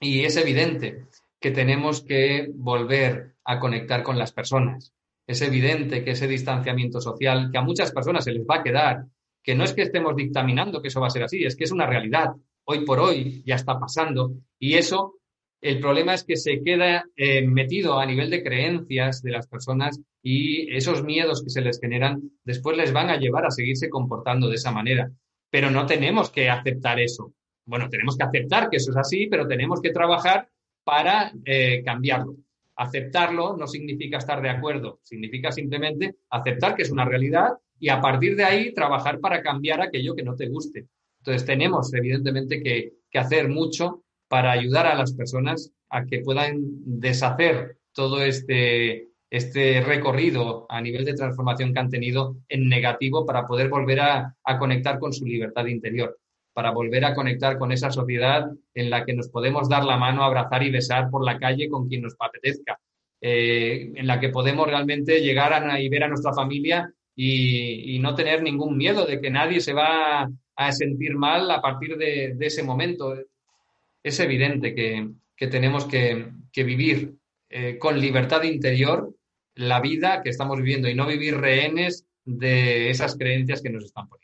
Y 0.01 0.21
es 0.21 0.37
evidente 0.37 1.07
que 1.41 1.51
tenemos 1.51 2.03
que 2.03 2.51
volver 2.55 3.35
a 3.45 3.59
conectar 3.59 4.03
con 4.03 4.19
las 4.19 4.33
personas. 4.33 4.93
Es 5.27 5.43
evidente 5.43 6.05
que 6.05 6.13
ese 6.13 6.29
distanciamiento 6.29 7.01
social, 7.01 7.51
que 7.51 7.59
a 7.59 7.63
muchas 7.63 7.93
personas 7.93 8.25
se 8.25 8.33
les 8.33 8.45
va 8.45 8.57
a 8.57 8.63
quedar, 8.63 9.07
que 9.43 9.55
no 9.55 9.65
es 9.65 9.73
que 9.73 9.83
estemos 9.83 10.15
dictaminando 10.15 10.83
que 10.83 10.89
eso 10.89 11.01
va 11.01 11.07
a 11.07 11.11
ser 11.11 11.23
así, 11.23 11.45
es 11.45 11.57
que 11.57 11.65
es 11.65 11.73
una 11.73 11.87
realidad. 11.87 12.33
Hoy 12.65 12.85
por 12.85 13.01
hoy 13.01 13.43
ya 13.47 13.55
está 13.55 13.79
pasando 13.79 14.35
y 14.59 14.75
eso 14.75 15.21
el 15.63 15.79
problema 15.79 16.15
es 16.15 16.25
que 16.25 16.37
se 16.37 16.63
queda 16.63 17.05
eh, 17.17 17.47
metido 17.47 17.99
a 17.99 18.07
nivel 18.07 18.31
de 18.31 18.43
creencias 18.43 19.23
de 19.23 19.31
las 19.31 19.47
personas 19.47 20.01
y 20.23 20.75
esos 20.75 21.05
miedos 21.05 21.43
que 21.43 21.51
se 21.51 21.61
les 21.61 21.79
generan 21.79 22.31
después 22.45 22.77
les 22.77 22.93
van 22.93 23.11
a 23.11 23.19
llevar 23.19 23.45
a 23.45 23.51
seguirse 23.51 23.91
comportando 23.91 24.49
de 24.49 24.55
esa 24.55 24.73
manera. 24.73 25.11
Pero 25.51 25.71
no 25.71 25.85
tenemos 25.85 26.31
que 26.31 26.49
aceptar 26.49 26.99
eso. 26.99 27.35
Bueno, 27.67 27.91
tenemos 27.91 28.17
que 28.17 28.25
aceptar 28.25 28.71
que 28.71 28.79
eso 28.79 28.91
es 28.91 28.97
así, 28.97 29.27
pero 29.27 29.47
tenemos 29.47 29.83
que 29.83 29.91
trabajar 29.91 30.49
para 30.85 31.33
eh, 31.45 31.83
cambiarlo. 31.85 32.37
Aceptarlo 32.77 33.57
no 33.57 33.67
significa 33.67 34.19
estar 34.19 34.41
de 34.41 34.51
acuerdo, 34.51 35.01
significa 35.03 35.53
simplemente 35.53 36.17
aceptar 36.31 36.75
que 36.75 36.83
es 36.83 36.91
una 36.91 37.05
realidad 37.05 37.51
y 37.79 37.89
a 37.89 38.01
partir 38.01 38.37
de 38.37 38.45
ahí 38.45 38.75
trabajar 38.75 39.21
para 39.21 39.43
cambiar 39.43 39.81
aquello 39.81 40.15
que 40.15 40.23
no 40.23 40.35
te 40.35 40.49
guste. 40.49 40.87
Entonces 41.21 41.47
tenemos 41.47 41.93
evidentemente 41.95 42.63
que, 42.63 42.93
hacer 43.13 43.49
mucho 43.49 44.05
para 44.29 44.53
ayudar 44.53 44.87
a 44.87 44.95
las 44.95 45.13
personas 45.13 45.73
a 45.89 46.05
que 46.05 46.21
puedan 46.21 46.61
deshacer 46.61 47.77
todo 47.93 48.23
este, 48.23 49.09
este 49.31 49.81
recorrido 49.81 50.67
a 50.69 50.81
nivel 50.81 51.05
de 51.05 51.15
transformación 51.15 51.73
que 51.73 51.81
han 51.81 51.91
tenido 51.91 52.37
en 52.49 52.69
negativo 52.69 53.27
para 53.27 53.47
poder 53.47 53.69
volver 53.69 54.01
a, 54.01 54.37
conectar 54.59 54.99
con 55.01 55.13
su 55.13 55.27
libertad 55.27 55.67
interior, 55.67 56.19
para 56.53 56.71
volver 56.71 57.05
a 57.05 57.15
conectar 57.15 57.59
con 57.59 57.73
esa 57.73 57.91
sociedad 57.91 58.51
en 58.75 58.91
la 58.91 59.05
que 59.05 59.15
nos 59.15 59.29
podemos 59.29 59.69
dar 59.69 59.85
la 59.85 59.97
mano, 59.97 60.25
abrazar 60.25 60.63
y 60.63 60.71
besar 60.71 61.11
por 61.11 61.25
la 61.25 61.39
calle 61.39 61.69
con 61.69 61.89
quien 61.89 62.03
nos 62.03 62.17
apetezca, 62.19 62.79
eh, 63.21 63.93
en 63.95 64.07
la 64.07 64.19
que 64.19 64.31
podemos 64.31 64.67
realmente 64.67 65.21
llegar 65.21 65.53
a, 65.53 65.81
y 65.81 65.89
ver 65.89 66.05
a 66.05 66.09
nuestra 66.09 66.33
familia 66.33 66.93
y, 67.15 67.99
no 68.01 68.15
tener 68.15 68.43
ningún 68.43 68.79
miedo 68.79 69.05
de 69.05 69.21
que 69.21 69.31
nadie 69.31 69.61
se 69.61 69.75
va 69.75 70.31
a 70.57 70.73
sentir 70.73 71.17
mal 71.17 71.51
a 71.51 71.61
partir 71.61 71.99
de 71.99 72.35
ese 72.41 72.63
momento 72.63 73.15
es 74.03 74.21
evidente 74.21 74.75
que, 74.75 75.49
tenemos 75.49 75.87
que, 75.87 76.33
vivir 76.55 77.15
eh, 77.49 77.79
con 77.79 77.99
libertad 77.99 78.43
interior 78.43 79.15
la 79.55 79.81
vida 79.81 80.23
que 80.23 80.31
estamos 80.31 80.59
viviendo 80.59 80.89
y 80.89 80.95
no 80.95 81.07
vivir 81.07 81.37
rehenes 81.37 82.07
de 82.25 82.91
esas 82.91 83.17
creencias 83.17 83.63
que 83.63 83.71
nos 83.71 83.85
están 83.85 84.09
poniendo. 84.09 84.20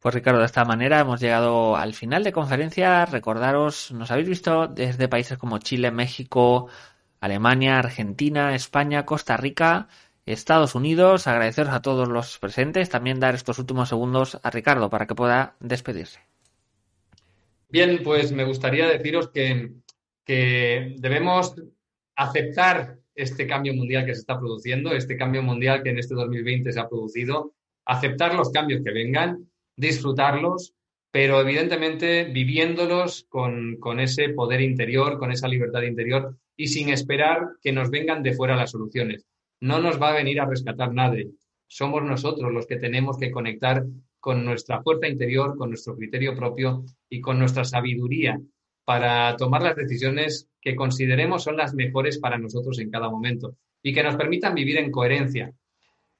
Pues 0.00 0.14
Ricardo, 0.14 0.38
de 0.38 0.46
esta 0.46 0.64
manera 0.64 1.00
hemos 1.00 1.20
llegado 1.20 1.76
al 1.76 1.92
final 1.92 2.22
de 2.22 2.32
conferencia. 2.32 3.04
Recordaros, 3.04 3.90
nos 3.90 4.10
habéis 4.12 4.28
visto 4.28 4.68
desde 4.68 5.08
países 5.08 5.38
como 5.38 5.58
Chile, 5.58 5.90
México, 5.90 6.68
Alemania, 7.20 7.80
Argentina, 7.80 8.54
España, 8.54 9.04
Costa 9.04 9.36
Rica, 9.36 9.88
Estados 10.24 10.76
Unidos. 10.76 11.26
Agradeceros 11.26 11.72
a 11.72 11.82
todos 11.82 12.08
los 12.08 12.38
presentes. 12.38 12.90
También 12.90 13.18
dar 13.18 13.34
estos 13.34 13.58
últimos 13.58 13.88
segundos 13.88 14.38
a 14.42 14.50
Ricardo 14.50 14.88
para 14.88 15.06
que 15.06 15.16
pueda 15.16 15.56
despedirse. 15.58 16.20
Bien, 17.68 18.00
pues 18.02 18.32
me 18.32 18.44
gustaría 18.44 18.86
deciros 18.86 19.30
que, 19.30 19.72
debemos 20.26 21.54
aceptar 22.14 22.98
este 23.14 23.46
cambio 23.46 23.74
mundial 23.74 24.06
que 24.06 24.14
se 24.14 24.20
está 24.20 24.38
produciendo, 24.38 24.92
este 24.92 25.16
cambio 25.16 25.42
mundial 25.42 25.82
que 25.82 25.90
en 25.90 25.98
este 25.98 26.14
2020 26.14 26.72
se 26.72 26.80
ha 26.80 26.88
producido, 26.88 27.54
aceptar 27.84 28.34
los 28.34 28.50
cambios 28.50 28.82
que 28.84 28.92
vengan, 28.92 29.48
disfrutarlos, 29.78 30.74
pero 31.10 31.40
evidentemente 31.40 32.24
viviéndolos 32.24 33.24
con, 33.28 33.76
con, 33.76 34.00
ese 34.00 34.28
poder 34.30 34.60
interior, 34.60 35.18
con 35.18 35.32
esa 35.32 35.48
libertad 35.48 35.82
interior 35.82 36.36
y 36.56 36.68
sin 36.68 36.90
esperar 36.90 37.48
que 37.62 37.72
nos 37.72 37.90
vengan 37.90 38.22
de 38.22 38.34
fuera 38.34 38.56
las 38.56 38.72
soluciones. 38.72 39.24
No 39.60 39.80
nos 39.80 40.00
va 40.00 40.10
a 40.10 40.16
venir 40.16 40.40
a 40.40 40.46
rescatar 40.46 40.92
nadie. 40.92 41.30
Somos 41.66 42.02
nosotros 42.02 42.52
los 42.52 42.66
que 42.66 42.76
tenemos 42.76 43.18
que 43.18 43.30
conectar 43.30 43.84
con 44.20 44.44
nuestra 44.44 44.82
fuerza 44.82 45.08
interior, 45.08 45.56
con 45.56 45.70
nuestro 45.70 45.96
criterio 45.96 46.34
propio 46.34 46.84
y 47.08 47.20
con 47.20 47.38
nuestra 47.38 47.64
sabiduría 47.64 48.38
para 48.84 49.36
tomar 49.36 49.62
las 49.62 49.76
decisiones 49.76 50.48
que 50.60 50.74
consideremos 50.74 51.44
son 51.44 51.56
las 51.56 51.74
mejores 51.74 52.18
para 52.18 52.38
nosotros 52.38 52.78
en 52.78 52.90
cada 52.90 53.10
momento 53.10 53.56
y 53.82 53.92
que 53.92 54.02
nos 54.02 54.16
permitan 54.16 54.54
vivir 54.54 54.78
en 54.78 54.90
coherencia. 54.90 55.52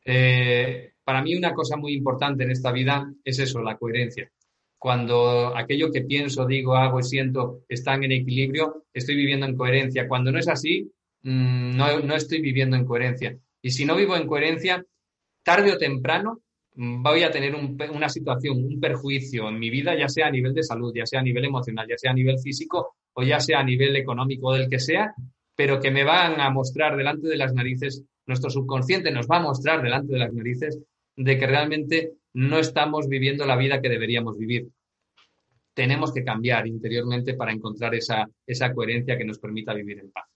Eh, 0.04 0.92
para 1.04 1.22
mí 1.22 1.34
una 1.34 1.54
cosa 1.54 1.76
muy 1.76 1.94
importante 1.94 2.44
en 2.44 2.50
esta 2.50 2.72
vida 2.72 3.12
es 3.24 3.38
eso, 3.38 3.60
la 3.62 3.76
coherencia. 3.76 4.30
Cuando 4.78 5.56
aquello 5.56 5.90
que 5.90 6.02
pienso, 6.02 6.46
digo, 6.46 6.76
hago 6.76 7.00
y 7.00 7.02
siento 7.02 7.64
están 7.68 8.04
en 8.04 8.12
equilibrio, 8.12 8.84
estoy 8.92 9.16
viviendo 9.16 9.46
en 9.46 9.56
coherencia. 9.56 10.06
Cuando 10.06 10.30
no 10.30 10.38
es 10.38 10.48
así, 10.48 10.90
mm, 11.22 11.76
no, 11.76 12.00
no 12.00 12.14
estoy 12.14 12.40
viviendo 12.40 12.76
en 12.76 12.84
coherencia. 12.84 13.36
Y 13.60 13.70
si 13.70 13.84
no 13.84 13.96
vivo 13.96 14.16
en 14.16 14.26
coherencia, 14.26 14.84
tarde 15.42 15.72
o 15.72 15.78
temprano 15.78 16.42
voy 16.80 17.24
a 17.24 17.30
tener 17.30 17.56
una 17.56 18.08
situación, 18.08 18.64
un 18.64 18.78
perjuicio 18.78 19.48
en 19.48 19.58
mi 19.58 19.68
vida, 19.68 19.98
ya 19.98 20.08
sea 20.08 20.28
a 20.28 20.30
nivel 20.30 20.54
de 20.54 20.62
salud, 20.62 20.92
ya 20.94 21.06
sea 21.06 21.20
a 21.20 21.24
nivel 21.24 21.44
emocional, 21.44 21.88
ya 21.88 21.98
sea 21.98 22.12
a 22.12 22.14
nivel 22.14 22.38
físico 22.38 22.94
o 23.14 23.22
ya 23.24 23.40
sea 23.40 23.58
a 23.58 23.64
nivel 23.64 23.96
económico 23.96 24.52
del 24.52 24.68
que 24.68 24.78
sea, 24.78 25.12
pero 25.56 25.80
que 25.80 25.90
me 25.90 26.04
van 26.04 26.40
a 26.40 26.50
mostrar 26.50 26.96
delante 26.96 27.26
de 27.26 27.36
las 27.36 27.52
narices, 27.52 28.04
nuestro 28.28 28.50
subconsciente 28.50 29.10
nos 29.10 29.26
va 29.26 29.38
a 29.38 29.42
mostrar 29.42 29.82
delante 29.82 30.12
de 30.12 30.18
las 30.18 30.32
narices 30.32 30.78
de 31.16 31.38
que 31.38 31.46
realmente 31.46 32.12
no 32.34 32.58
estamos 32.58 33.08
viviendo 33.08 33.44
la 33.44 33.56
vida 33.56 33.80
que 33.80 33.88
deberíamos 33.88 34.38
vivir. 34.38 34.68
Tenemos 35.74 36.12
que 36.12 36.24
cambiar 36.24 36.66
interiormente 36.66 37.34
para 37.34 37.52
encontrar 37.52 37.94
esa, 37.94 38.28
esa 38.46 38.72
coherencia 38.72 39.16
que 39.16 39.24
nos 39.24 39.38
permita 39.38 39.72
vivir 39.72 39.98
en 39.98 40.10
paz. 40.12 40.26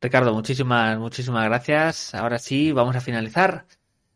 Ricardo, 0.00 0.34
muchísimas, 0.34 0.98
muchísimas 0.98 1.46
gracias. 1.46 2.14
Ahora 2.14 2.38
sí, 2.38 2.72
vamos 2.72 2.94
a 2.94 3.00
finalizar. 3.00 3.66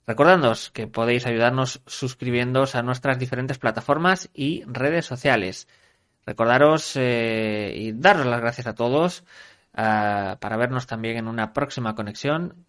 Recordándoos 0.06 0.70
que 0.70 0.86
podéis 0.86 1.26
ayudarnos 1.26 1.82
suscribiéndoos 1.86 2.74
a 2.74 2.82
nuestras 2.82 3.18
diferentes 3.18 3.58
plataformas 3.58 4.30
y 4.34 4.64
redes 4.64 5.06
sociales. 5.06 5.66
Recordaros 6.26 6.92
eh, 6.96 7.72
y 7.74 7.92
daros 7.92 8.26
las 8.26 8.40
gracias 8.40 8.66
a 8.66 8.74
todos 8.74 9.24
ah, 9.78 10.36
para 10.40 10.58
vernos 10.58 10.86
también 10.86 11.16
en 11.16 11.28
una 11.28 11.54
próxima 11.54 11.94
conexión 11.94 12.64